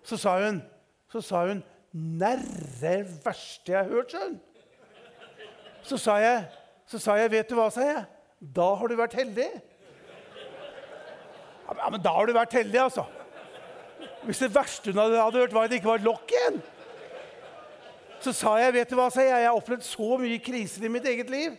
Så 0.06 0.16
sa 0.16 0.36
hun, 0.38 0.62
så 1.10 1.20
sa 1.20 1.46
hun 1.46 1.64
'Nærre 1.94 3.06
verste 3.24 3.72
jeg 3.72 3.84
har 3.84 3.90
hørt', 3.90 4.10
sa 4.10 4.24
hun. 4.28 4.40
Så 5.82 5.96
sa 5.96 6.16
jeg, 6.18 6.44
så 6.86 6.98
sa 6.98 7.14
jeg 7.14 7.30
'Vet 7.30 7.48
du 7.48 7.54
hva', 7.54 7.70
sa 7.70 7.80
jeg. 7.80 8.04
Da 8.40 8.74
har 8.74 8.86
du 8.86 8.96
vært 8.96 9.14
heldig. 9.14 9.48
Ja, 11.66 11.90
men 11.90 12.02
da 12.02 12.12
har 12.14 12.26
du 12.26 12.32
vært 12.32 12.52
heldig, 12.52 12.78
altså. 12.78 13.04
Hvis 14.26 14.38
det 14.38 14.54
verste 14.54 14.92
hun 14.92 15.00
hadde, 15.00 15.38
hørt, 15.38 15.54
var 15.54 15.64
at 15.64 15.70
det 15.70 15.80
ikke 15.80 15.88
var 15.88 16.00
et 16.00 16.06
lokk 16.06 16.32
igjen. 16.34 16.62
Så 18.20 18.32
sa 18.32 18.56
jeg, 18.58 18.74
vet 18.74 18.90
du 18.90 18.96
hva, 18.98 19.08
sa 19.10 19.22
jeg, 19.22 19.30
jeg 19.30 19.48
har 19.48 19.56
opplevd 19.58 19.84
så 19.86 20.16
mye 20.18 20.38
kriser 20.42 20.86
i 20.86 20.90
mitt 20.90 21.06
eget 21.06 21.30
liv. 21.30 21.56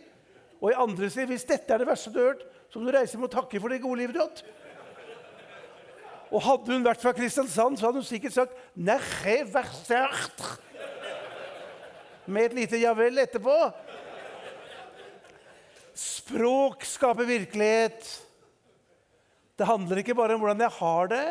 Og 0.58 0.72
i 0.72 0.78
andre 0.78 1.10
sier 1.12 1.28
Hvis 1.30 1.46
dette 1.48 1.74
er 1.74 1.82
det 1.82 1.88
verste 1.88 2.12
du 2.12 2.20
har 2.20 2.32
hørt, 2.32 2.46
så 2.68 2.78
må 2.80 2.88
du 2.88 2.96
reise 2.96 3.18
med 3.18 3.30
å 3.30 3.36
takke 3.38 3.60
for 3.62 3.72
det 3.72 3.82
gode 3.82 4.02
livet 4.02 4.16
du 4.16 4.22
har 4.22 4.30
hatt. 4.30 4.44
Og 6.28 6.44
hadde 6.44 6.74
hun 6.74 6.84
vært 6.84 7.00
fra 7.00 7.14
Kristiansand, 7.16 7.78
så 7.78 7.88
hadde 7.88 8.02
hun 8.02 8.08
sikkert 8.08 8.36
sagt 8.36 8.56
Nerre 8.76 9.38
versert. 9.48 10.42
Med 12.28 12.50
et 12.50 12.58
lite 12.58 12.80
ja 12.82 12.92
vel 12.96 13.22
etterpå. 13.22 13.54
Språk 15.96 16.84
skaper 16.84 17.24
virkelighet. 17.26 18.04
Det 19.58 19.66
handler 19.66 20.02
ikke 20.02 20.14
bare 20.18 20.36
om 20.36 20.44
hvordan 20.44 20.60
jeg 20.62 20.76
har 20.76 21.08
det, 21.10 21.24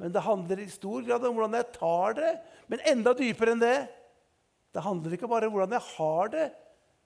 men 0.00 0.14
det 0.14 0.24
handler 0.24 0.62
i 0.64 0.72
stor 0.72 1.04
grad 1.06 1.26
om 1.28 1.36
hvordan 1.36 1.60
jeg 1.60 1.74
tar 1.76 2.16
det. 2.16 2.32
Men 2.72 2.82
enda 2.90 3.12
dypere 3.14 3.54
enn 3.54 3.62
det. 3.62 3.76
Det 4.74 4.82
handler 4.82 5.14
ikke 5.14 5.30
bare 5.30 5.46
om 5.46 5.54
hvordan 5.54 5.76
jeg 5.76 5.86
har 5.92 6.32
det, 6.32 6.48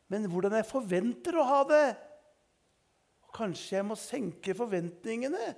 men 0.08 0.28
hvordan 0.30 0.56
jeg 0.56 0.68
forventer 0.68 1.36
å 1.36 1.46
ha 1.46 1.58
det. 1.68 1.86
Kanskje 3.36 3.76
jeg 3.76 3.86
må 3.86 3.96
senke 3.98 4.56
forventningene. 4.56 5.52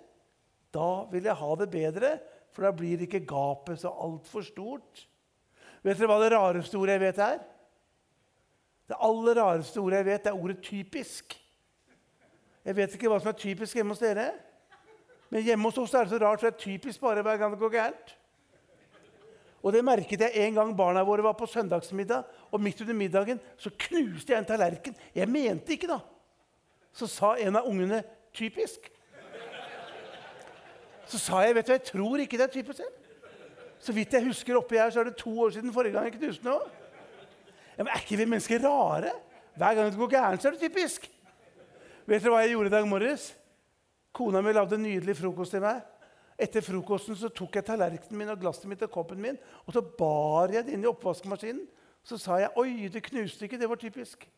Da 0.74 0.88
vil 1.10 1.26
jeg 1.26 1.38
ha 1.38 1.50
det 1.58 1.68
bedre, 1.70 2.10
for 2.50 2.66
da 2.66 2.74
blir 2.74 3.06
ikke 3.06 3.22
gapet 3.26 3.82
så 3.82 3.92
altfor 3.94 4.44
stort. 4.46 5.06
Vet 5.86 5.98
dere 5.98 6.10
hva 6.10 6.18
det 6.22 6.32
rareste 6.34 6.78
ordet 6.78 6.98
jeg 6.98 7.04
vet 7.06 7.22
er? 7.24 7.40
Det 8.90 8.98
aller 9.06 9.38
rareste 9.38 9.80
ordet 9.80 10.00
jeg 10.00 10.08
vet, 10.10 10.26
er 10.26 10.38
ordet 10.42 10.58
'typisk'. 10.66 11.38
Jeg 12.64 12.76
vet 12.76 12.94
ikke 12.94 13.08
hva 13.08 13.20
som 13.20 13.30
er 13.30 13.38
typisk 13.38 13.76
hjemme 13.78 13.94
hos 13.94 14.02
dere. 14.02 14.32
Men 15.30 15.46
hjemme 15.46 15.70
hos 15.70 15.78
oss 15.78 15.94
er 15.94 16.04
det 16.04 16.12
så 16.12 16.18
rart, 16.18 16.40
for 16.40 16.50
det 16.50 16.54
er 16.54 16.64
typisk 16.64 17.00
bare 17.00 17.22
hver 17.22 17.38
gang 17.38 17.52
det 17.54 17.60
går 17.62 17.70
gærent. 17.70 18.16
Og 19.62 19.74
det 19.74 19.82
merket 19.84 20.22
jeg 20.24 20.46
en 20.46 20.56
gang 20.56 20.70
barna 20.76 21.02
våre 21.04 21.24
var 21.24 21.36
på 21.36 21.48
søndagsmiddag. 21.48 22.24
Og 22.50 22.62
midt 22.62 22.80
under 22.80 22.96
middagen 22.96 23.40
så 23.60 23.70
knuste 23.70 24.32
jeg 24.32 24.40
en 24.40 24.48
tallerken. 24.48 24.96
Jeg 25.14 25.28
mente 25.28 25.76
ikke, 25.76 25.90
da. 25.90 25.98
Så 26.92 27.06
sa 27.06 27.34
en 27.38 27.56
av 27.56 27.68
ungene 27.68 28.02
'typisk'. 28.32 28.90
Så 31.06 31.18
sa 31.18 31.40
jeg 31.42 31.54
vet 31.54 31.66
du, 31.66 31.72
jeg 31.72 31.82
tror 31.82 32.16
ikke 32.22 32.38
det 32.38 32.44
er 32.44 32.62
typisk. 32.62 32.82
Så 33.80 33.92
vidt 33.92 34.12
jeg 34.12 34.24
husker 34.24 34.56
oppi 34.56 34.76
her, 34.76 34.90
så 34.90 35.00
er 35.00 35.04
det 35.04 35.16
to 35.16 35.40
år 35.40 35.50
siden 35.50 35.72
forrige 35.72 35.92
gang 35.92 36.04
jeg 36.04 36.20
knuste 36.20 36.44
noe. 36.44 36.60
Ja, 37.78 37.82
men 37.82 37.88
Er 37.88 38.00
ikke 38.00 38.16
vi 38.16 38.24
mennesker 38.24 38.60
rare? 38.62 39.10
Hver 39.56 39.74
gang 39.74 39.90
det 39.90 39.98
går 39.98 40.10
gærent, 40.10 40.42
så 40.42 40.48
er 40.48 40.52
det 40.52 40.60
typisk. 40.60 41.10
Vet 42.06 42.22
dere 42.22 42.32
hva 42.32 42.42
jeg 42.44 42.50
gjorde 42.50 42.66
i 42.66 42.70
dag 42.70 42.88
morges? 42.88 43.36
Kona 44.12 44.40
mi 44.40 44.52
lagde 44.52 44.78
nydelig 44.78 45.16
frokost 45.16 45.50
til 45.50 45.60
meg. 45.60 45.80
Etter 46.40 46.64
frokosten 46.64 47.18
så 47.18 47.28
tok 47.28 47.58
jeg 47.58 47.66
tallerkenen 47.68 48.16
min 48.16 48.32
og 48.32 48.40
glasset 48.40 48.68
mitt 48.70 48.82
og 48.86 48.92
koppen 48.94 49.20
min, 49.20 49.38
og 49.66 49.74
så 49.76 49.82
bar 49.84 50.54
jeg 50.54 50.64
det 50.66 50.76
inn 50.76 50.86
i 50.86 50.88
oppvaskmaskinen. 50.88 51.66
Så 52.02 52.16
sa 52.16 52.38
jeg 52.40 52.50
'oi, 52.56 52.88
det 52.88 53.02
knuste 53.02 53.44
ikke'. 53.44 53.60
Det 53.60 53.68
var 53.68 53.76
typisk. 53.76 54.28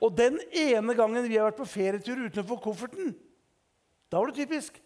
Og 0.00 0.16
den 0.16 0.38
ene 0.52 0.94
gangen 0.94 1.28
vi 1.28 1.36
har 1.36 1.50
vært 1.50 1.60
på 1.62 1.66
ferietur 1.66 2.26
utenfor 2.26 2.58
kofferten, 2.62 3.14
da 4.10 4.18
var 4.18 4.26
det 4.30 4.42
typisk. 4.42 4.80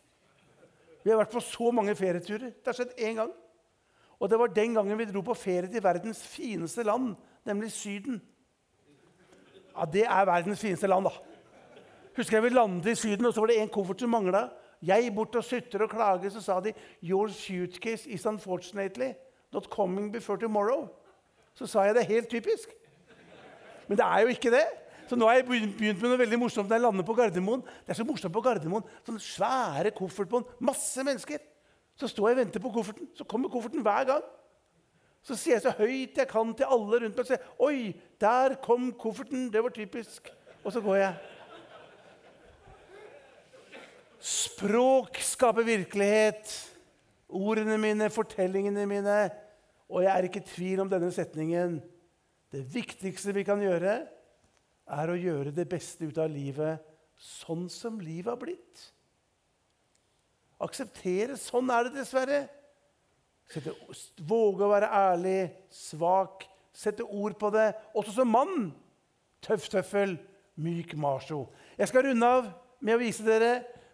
Vi 1.04 1.10
har 1.10 1.18
vært 1.18 1.32
på 1.32 1.40
så 1.40 1.70
mange 1.70 1.94
ferieturer. 1.94 2.50
Det 2.50 2.66
har 2.66 2.72
skjedd 2.72 2.98
én 2.98 3.16
gang. 3.20 3.32
Og 4.18 4.30
det 4.30 4.38
var 4.38 4.46
den 4.46 4.74
gangen 4.74 4.98
vi 4.98 5.04
dro 5.04 5.20
på 5.22 5.34
ferie 5.34 5.68
til 5.70 5.82
verdens 5.82 6.22
fineste 6.26 6.82
land, 6.82 7.14
nemlig 7.44 7.72
Syden. 7.72 8.20
Ja, 9.76 9.84
Det 9.84 10.04
er 10.04 10.24
verdens 10.24 10.60
fineste 10.60 10.86
land, 10.86 11.04
da. 11.04 11.10
Husker 12.16 12.36
jeg 12.36 12.42
vi 12.42 12.48
landet 12.48 12.86
i 12.86 12.94
Syden, 12.94 13.26
og 13.26 13.34
så 13.34 13.40
var 13.40 13.46
det 13.46 13.60
en 13.60 13.68
koffert 13.68 14.00
som 14.00 14.10
mangla. 14.10 14.48
Jeg 14.82 15.14
bort 15.14 15.34
og 15.34 15.44
sutter 15.44 15.82
og 15.82 15.90
klager, 15.90 16.30
så 16.30 16.40
sa 16.40 16.60
de 16.60 16.72
'Your 17.02 17.28
suitcase 17.28 18.08
is 18.08 18.26
unfortunately 18.26 19.12
not 19.52 19.70
coming 19.70 20.12
before 20.12 20.36
tomorrow'. 20.36 20.88
Så 21.54 21.66
sa 21.66 21.80
jeg 21.82 21.94
det 21.94 22.06
helt 22.06 22.28
typisk. 22.28 22.68
Men 23.88 23.98
det 23.98 24.04
er 24.04 24.20
jo 24.20 24.26
ikke 24.26 24.50
det. 24.50 24.66
Så 25.08 25.16
nå 25.16 25.26
har 25.26 25.34
jeg 25.34 25.46
begynt 25.46 25.80
med 25.80 26.08
noe 26.10 26.18
veldig 26.18 26.38
morsomt 26.38 26.68
når 26.68 26.76
jeg 26.76 26.82
lander 26.82 27.04
på 27.06 27.14
Gardermoen. 27.14 27.62
Det 27.62 27.94
er 27.94 27.94
så 27.94 28.04
morsomt 28.04 28.34
på 28.34 28.42
Gardermoen. 28.42 28.82
Sånne 29.06 29.22
svære 29.22 29.92
koffertbånd. 29.94 30.44
Masse 30.60 31.04
mennesker. 31.06 31.38
Så 31.96 32.10
står 32.10 32.28
jeg 32.28 32.36
og 32.36 32.40
venter 32.40 32.60
på 32.60 32.72
kofferten. 32.74 33.08
Så 33.14 33.24
kommer 33.24 33.48
kofferten 33.48 33.84
hver 33.86 34.04
gang. 34.04 34.24
Så 35.22 35.34
sier 35.38 35.56
jeg 35.56 35.62
så 35.62 35.72
høyt 35.78 36.18
jeg 36.18 36.28
kan 36.30 36.52
til 36.54 36.68
alle 36.70 37.00
rundt 37.02 37.16
meg 37.16 37.22
og 37.22 37.26
sier, 37.26 37.46
'Oi, 37.58 37.94
der 38.20 38.54
kom 38.62 38.92
kofferten.' 38.92 39.50
Det 39.52 39.62
var 39.62 39.70
typisk. 39.70 40.30
Og 40.64 40.72
så 40.72 40.80
går 40.80 40.96
jeg. 40.96 41.14
Språk 44.26 45.20
skaper 45.22 45.66
virkelighet. 45.66 46.50
Ordene 47.30 47.76
mine, 47.78 48.08
fortellingene 48.10 48.86
mine. 48.90 49.18
Og 49.86 50.02
jeg 50.02 50.10
er 50.12 50.26
ikke 50.26 50.42
i 50.42 50.48
tvil 50.50 50.82
om 50.82 50.90
denne 50.90 51.12
setningen. 51.14 51.78
Det 52.50 52.64
viktigste 52.74 53.34
vi 53.36 53.44
kan 53.46 53.62
gjøre, 53.62 54.00
er 54.86 55.10
å 55.10 55.18
gjøre 55.18 55.54
det 55.54 55.66
beste 55.70 56.06
ut 56.06 56.18
av 56.22 56.30
livet 56.30 56.82
sånn 57.16 57.66
som 57.72 58.00
livet 58.02 58.32
har 58.32 58.40
blitt. 58.40 58.82
Akseptere. 60.62 61.38
Sånn 61.38 61.70
er 61.70 61.86
det 61.86 62.00
dessverre. 62.00 62.42
Sette, 63.50 63.76
våge 64.26 64.66
å 64.66 64.72
være 64.72 64.90
ærlig, 64.90 65.40
svak, 65.70 66.48
sette 66.74 67.06
ord 67.06 67.38
på 67.38 67.52
det. 67.54 67.70
Også 67.94 68.18
som 68.18 68.34
mann. 68.34 68.70
Tøff 69.44 69.68
tøffel, 69.70 70.16
myk 70.58 70.96
macho. 70.98 71.44
Jeg 71.78 71.92
skal 71.92 72.08
runde 72.08 72.34
av 72.38 72.50
med 72.82 72.96
å 72.96 73.02
vise 73.02 73.22
dere 73.26 73.52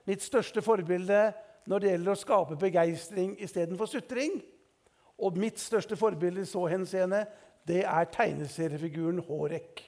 mitt 0.09 0.25
største 0.25 0.63
forbilde 0.63 1.31
når 1.71 1.83
det 1.83 1.93
gjelder 1.93 2.13
å 2.13 2.19
skape 2.19 2.59
begeistring 2.59 3.37
istedenfor 3.43 3.91
sutring. 3.91 4.41
Og 5.23 5.39
mitt 5.39 5.61
største 5.63 5.97
forbilde 5.99 6.43
i 6.43 6.49
så 6.49 6.65
henseende, 6.71 7.25
det 7.69 7.85
er 7.87 8.11
tegneseriefiguren 8.11 9.23
Hårek. 9.23 9.85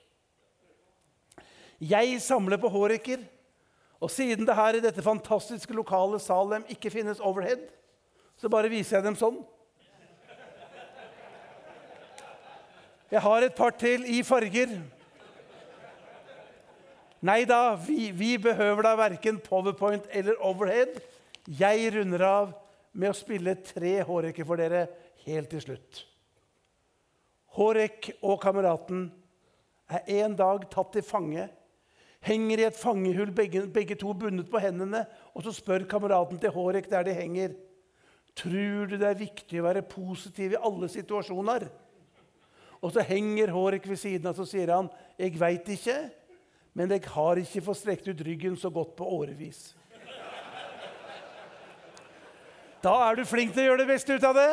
Jeg 1.83 2.21
samler 2.23 2.61
på 2.62 2.71
håreker, 2.71 3.25
Og 4.01 4.11
siden 4.11 4.45
det 4.47 4.55
her 4.55 4.77
i 4.77 4.83
dette 4.85 5.03
fantastiske 5.03 5.73
lokale 5.73 6.19
Salem 6.21 6.65
ikke 6.69 6.91
finnes 6.91 7.21
overhead, 7.21 7.62
så 8.37 8.51
bare 8.53 8.69
viser 8.69 8.99
jeg 8.99 9.05
dem 9.07 9.17
sånn. 9.17 9.39
Jeg 13.11 13.23
har 13.23 13.47
et 13.47 13.55
par 13.55 13.71
til 13.79 14.05
i 14.11 14.21
farger. 14.27 14.75
Nei 17.25 17.47
da, 17.49 17.72
vi, 17.81 18.11
vi 18.12 18.35
behøver 18.37 18.85
da 18.85 18.91
verken 19.01 19.39
powerpoint 19.41 20.05
eller 20.12 20.37
overhead. 20.45 20.99
Jeg 21.49 21.93
runder 21.95 22.25
av 22.29 22.51
med 22.93 23.14
å 23.14 23.16
spille 23.16 23.55
tre 23.64 23.95
hårrekker 24.05 24.45
for 24.45 24.61
dere 24.61 24.83
helt 25.25 25.49
til 25.55 25.62
slutt. 25.62 26.03
Hårek 27.57 28.11
og 28.18 28.37
kameraten 28.43 29.07
er 29.89 30.11
en 30.18 30.35
dag 30.37 30.66
tatt 30.72 30.91
til 30.93 31.07
fange, 31.07 31.47
henger 32.25 32.61
i 32.61 32.66
et 32.66 32.77
fangehull, 32.77 33.33
begge, 33.37 33.62
begge, 33.72 33.97
to 34.01 34.12
bundet 34.18 34.51
på 34.53 34.61
hendene, 34.61 35.05
og 35.33 35.47
så 35.47 35.55
spør 35.55 35.87
kameraten 35.89 36.41
til 36.43 36.53
Hårek 36.53 36.91
der 36.91 37.07
de 37.07 37.14
henger, 37.16 37.55
tror 38.37 38.91
du 38.91 38.99
det 38.99 39.09
er 39.09 39.22
viktig 39.22 39.62
å 39.62 39.68
være 39.68 39.85
positiv 39.89 40.57
i 40.57 40.61
alle 40.61 40.91
situasjoner. 40.93 41.66
Og 42.85 42.93
så 42.93 43.05
henger 43.07 43.55
Hårek 43.55 43.89
ved 43.89 44.01
siden 44.03 44.29
av, 44.29 44.37
så 44.37 44.45
sier 44.49 44.75
han, 44.75 44.91
'Jeg 45.16 45.41
veit 45.41 45.72
ikke' 45.72 46.24
men 46.75 46.91
jeg 46.91 47.07
har 47.14 47.39
ikke 47.39 47.62
fått 47.62 47.81
strekt 47.81 48.09
ut 48.11 48.22
ryggen 48.27 48.57
så 48.59 48.70
godt 48.75 48.97
på 48.99 49.07
årevis. 49.07 49.72
Da 52.85 52.93
er 53.07 53.16
du 53.16 53.25
flink 53.25 53.55
til 53.55 53.62
å 53.62 53.68
gjøre 53.70 53.85
det 53.85 53.93
beste 53.95 54.16
ut 54.18 54.27
av 54.27 54.35
det. 54.37 54.51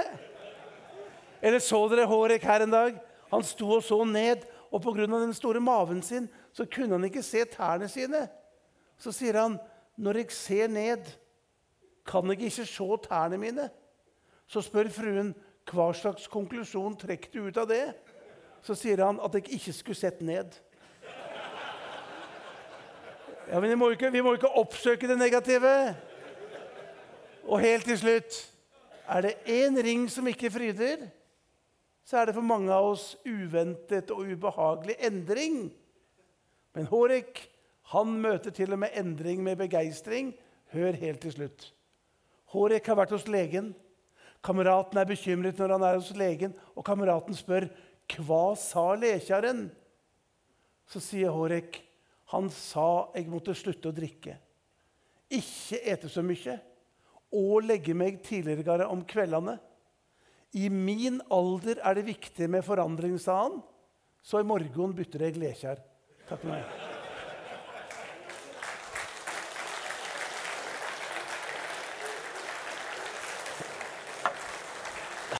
Eller 1.41 1.59
så 1.59 1.81
dere 1.91 2.05
Hårek 2.07 2.45
her 2.47 2.63
en 2.63 2.71
dag? 2.71 2.99
Han 3.31 3.43
sto 3.43 3.67
og 3.75 3.83
så 3.83 3.97
ned, 4.05 4.45
og 4.71 4.83
pga. 4.85 5.07
den 5.07 5.33
store 5.33 5.59
maven 5.59 6.01
sin 6.01 6.29
så 6.53 6.65
kunne 6.65 6.95
han 6.95 7.03
ikke 7.09 7.23
se 7.23 7.43
tærne 7.45 7.89
sine. 7.89 8.29
Så 8.97 9.11
sier 9.11 9.33
han, 9.33 9.59
'Når 9.97 10.17
jeg 10.17 10.31
ser 10.31 10.67
ned, 10.67 11.03
kan 12.05 12.27
jeg 12.29 12.41
ikke 12.41 12.65
se 12.65 12.97
tærne 13.09 13.37
mine.' 13.37 13.69
Så 14.47 14.61
spør 14.61 14.89
fruen, 14.89 15.35
'Hva 15.65 15.93
slags 15.93 16.27
konklusjon 16.27 16.95
trekker 16.95 17.31
du 17.33 17.47
ut 17.47 17.57
av 17.57 17.67
det?' 17.67 17.95
Så 18.61 18.75
sier 18.75 19.05
han 19.05 19.19
at 19.19 19.33
jeg 19.33 19.43
ikke 19.49 19.73
skulle 19.73 19.95
sett 19.95 20.21
ned. 20.21 20.53
Ja, 23.51 23.59
men 23.59 23.69
vi 23.69 23.75
må, 23.75 23.89
ikke, 23.91 24.07
vi 24.13 24.21
må 24.23 24.31
ikke 24.37 24.47
oppsøke 24.61 25.09
det 25.09 25.17
negative. 25.19 25.71
Og 27.43 27.59
helt 27.59 27.83
til 27.83 27.97
slutt 27.99 28.37
Er 29.11 29.25
det 29.25 29.33
én 29.43 29.75
ring 29.83 30.05
som 30.07 30.27
ikke 30.27 30.51
fryder, 30.53 31.01
så 32.05 32.21
er 32.21 32.29
det 32.29 32.35
for 32.37 32.47
mange 32.47 32.71
av 32.71 32.93
oss 32.93 33.17
uventet 33.27 34.13
og 34.15 34.29
ubehagelig 34.31 34.95
endring. 35.03 35.57
Men 36.71 36.87
Hårek 36.87 37.43
han 37.91 38.15
møter 38.23 38.55
til 38.55 38.71
og 38.71 38.79
med 38.85 38.95
endring 38.95 39.43
med 39.43 39.59
begeistring. 39.59 40.31
Hør 40.71 40.95
helt 40.95 41.19
til 41.25 41.35
slutt. 41.35 41.73
Hårek 42.55 42.87
har 42.87 43.01
vært 43.01 43.11
hos 43.17 43.27
legen. 43.27 43.73
Kameraten 44.39 44.97
er 44.97 45.11
bekymret 45.11 45.59
når 45.59 45.75
han 45.75 45.89
er 45.89 45.99
hos 45.99 46.15
legen, 46.15 46.55
og 46.71 46.87
kameraten 46.87 47.35
spør 47.35 47.67
hva 48.15 48.55
sa 48.55 48.93
lekjaren?' 48.95 49.67
Så 50.87 51.03
sier 51.03 51.35
Hårek 51.35 51.90
han 52.31 52.47
sa 52.53 53.11
jeg 53.15 53.29
måtte 53.31 53.55
slutte 53.57 53.91
å 53.91 53.95
drikke, 53.95 54.37
ikke 55.31 55.79
ete 55.93 56.11
så 56.11 56.23
mye 56.25 56.57
og 57.31 57.63
legge 57.63 57.95
meg 57.95 58.19
tidligere 58.25 58.89
om 58.91 59.05
kveldene. 59.07 59.57
I 60.59 60.67
min 60.67 61.21
alder 61.31 61.79
er 61.79 61.95
det 61.95 62.09
viktig 62.09 62.49
med 62.51 62.65
forandring, 62.67 63.15
sa 63.19 63.37
han. 63.45 63.61
Så 64.21 64.43
i 64.43 64.47
morgen 64.47 64.95
bytter 64.97 65.29
jeg 65.29 65.39
lekjær. 65.39 65.79
Takk 66.27 66.41
for 66.43 66.51
meg. 66.51 66.90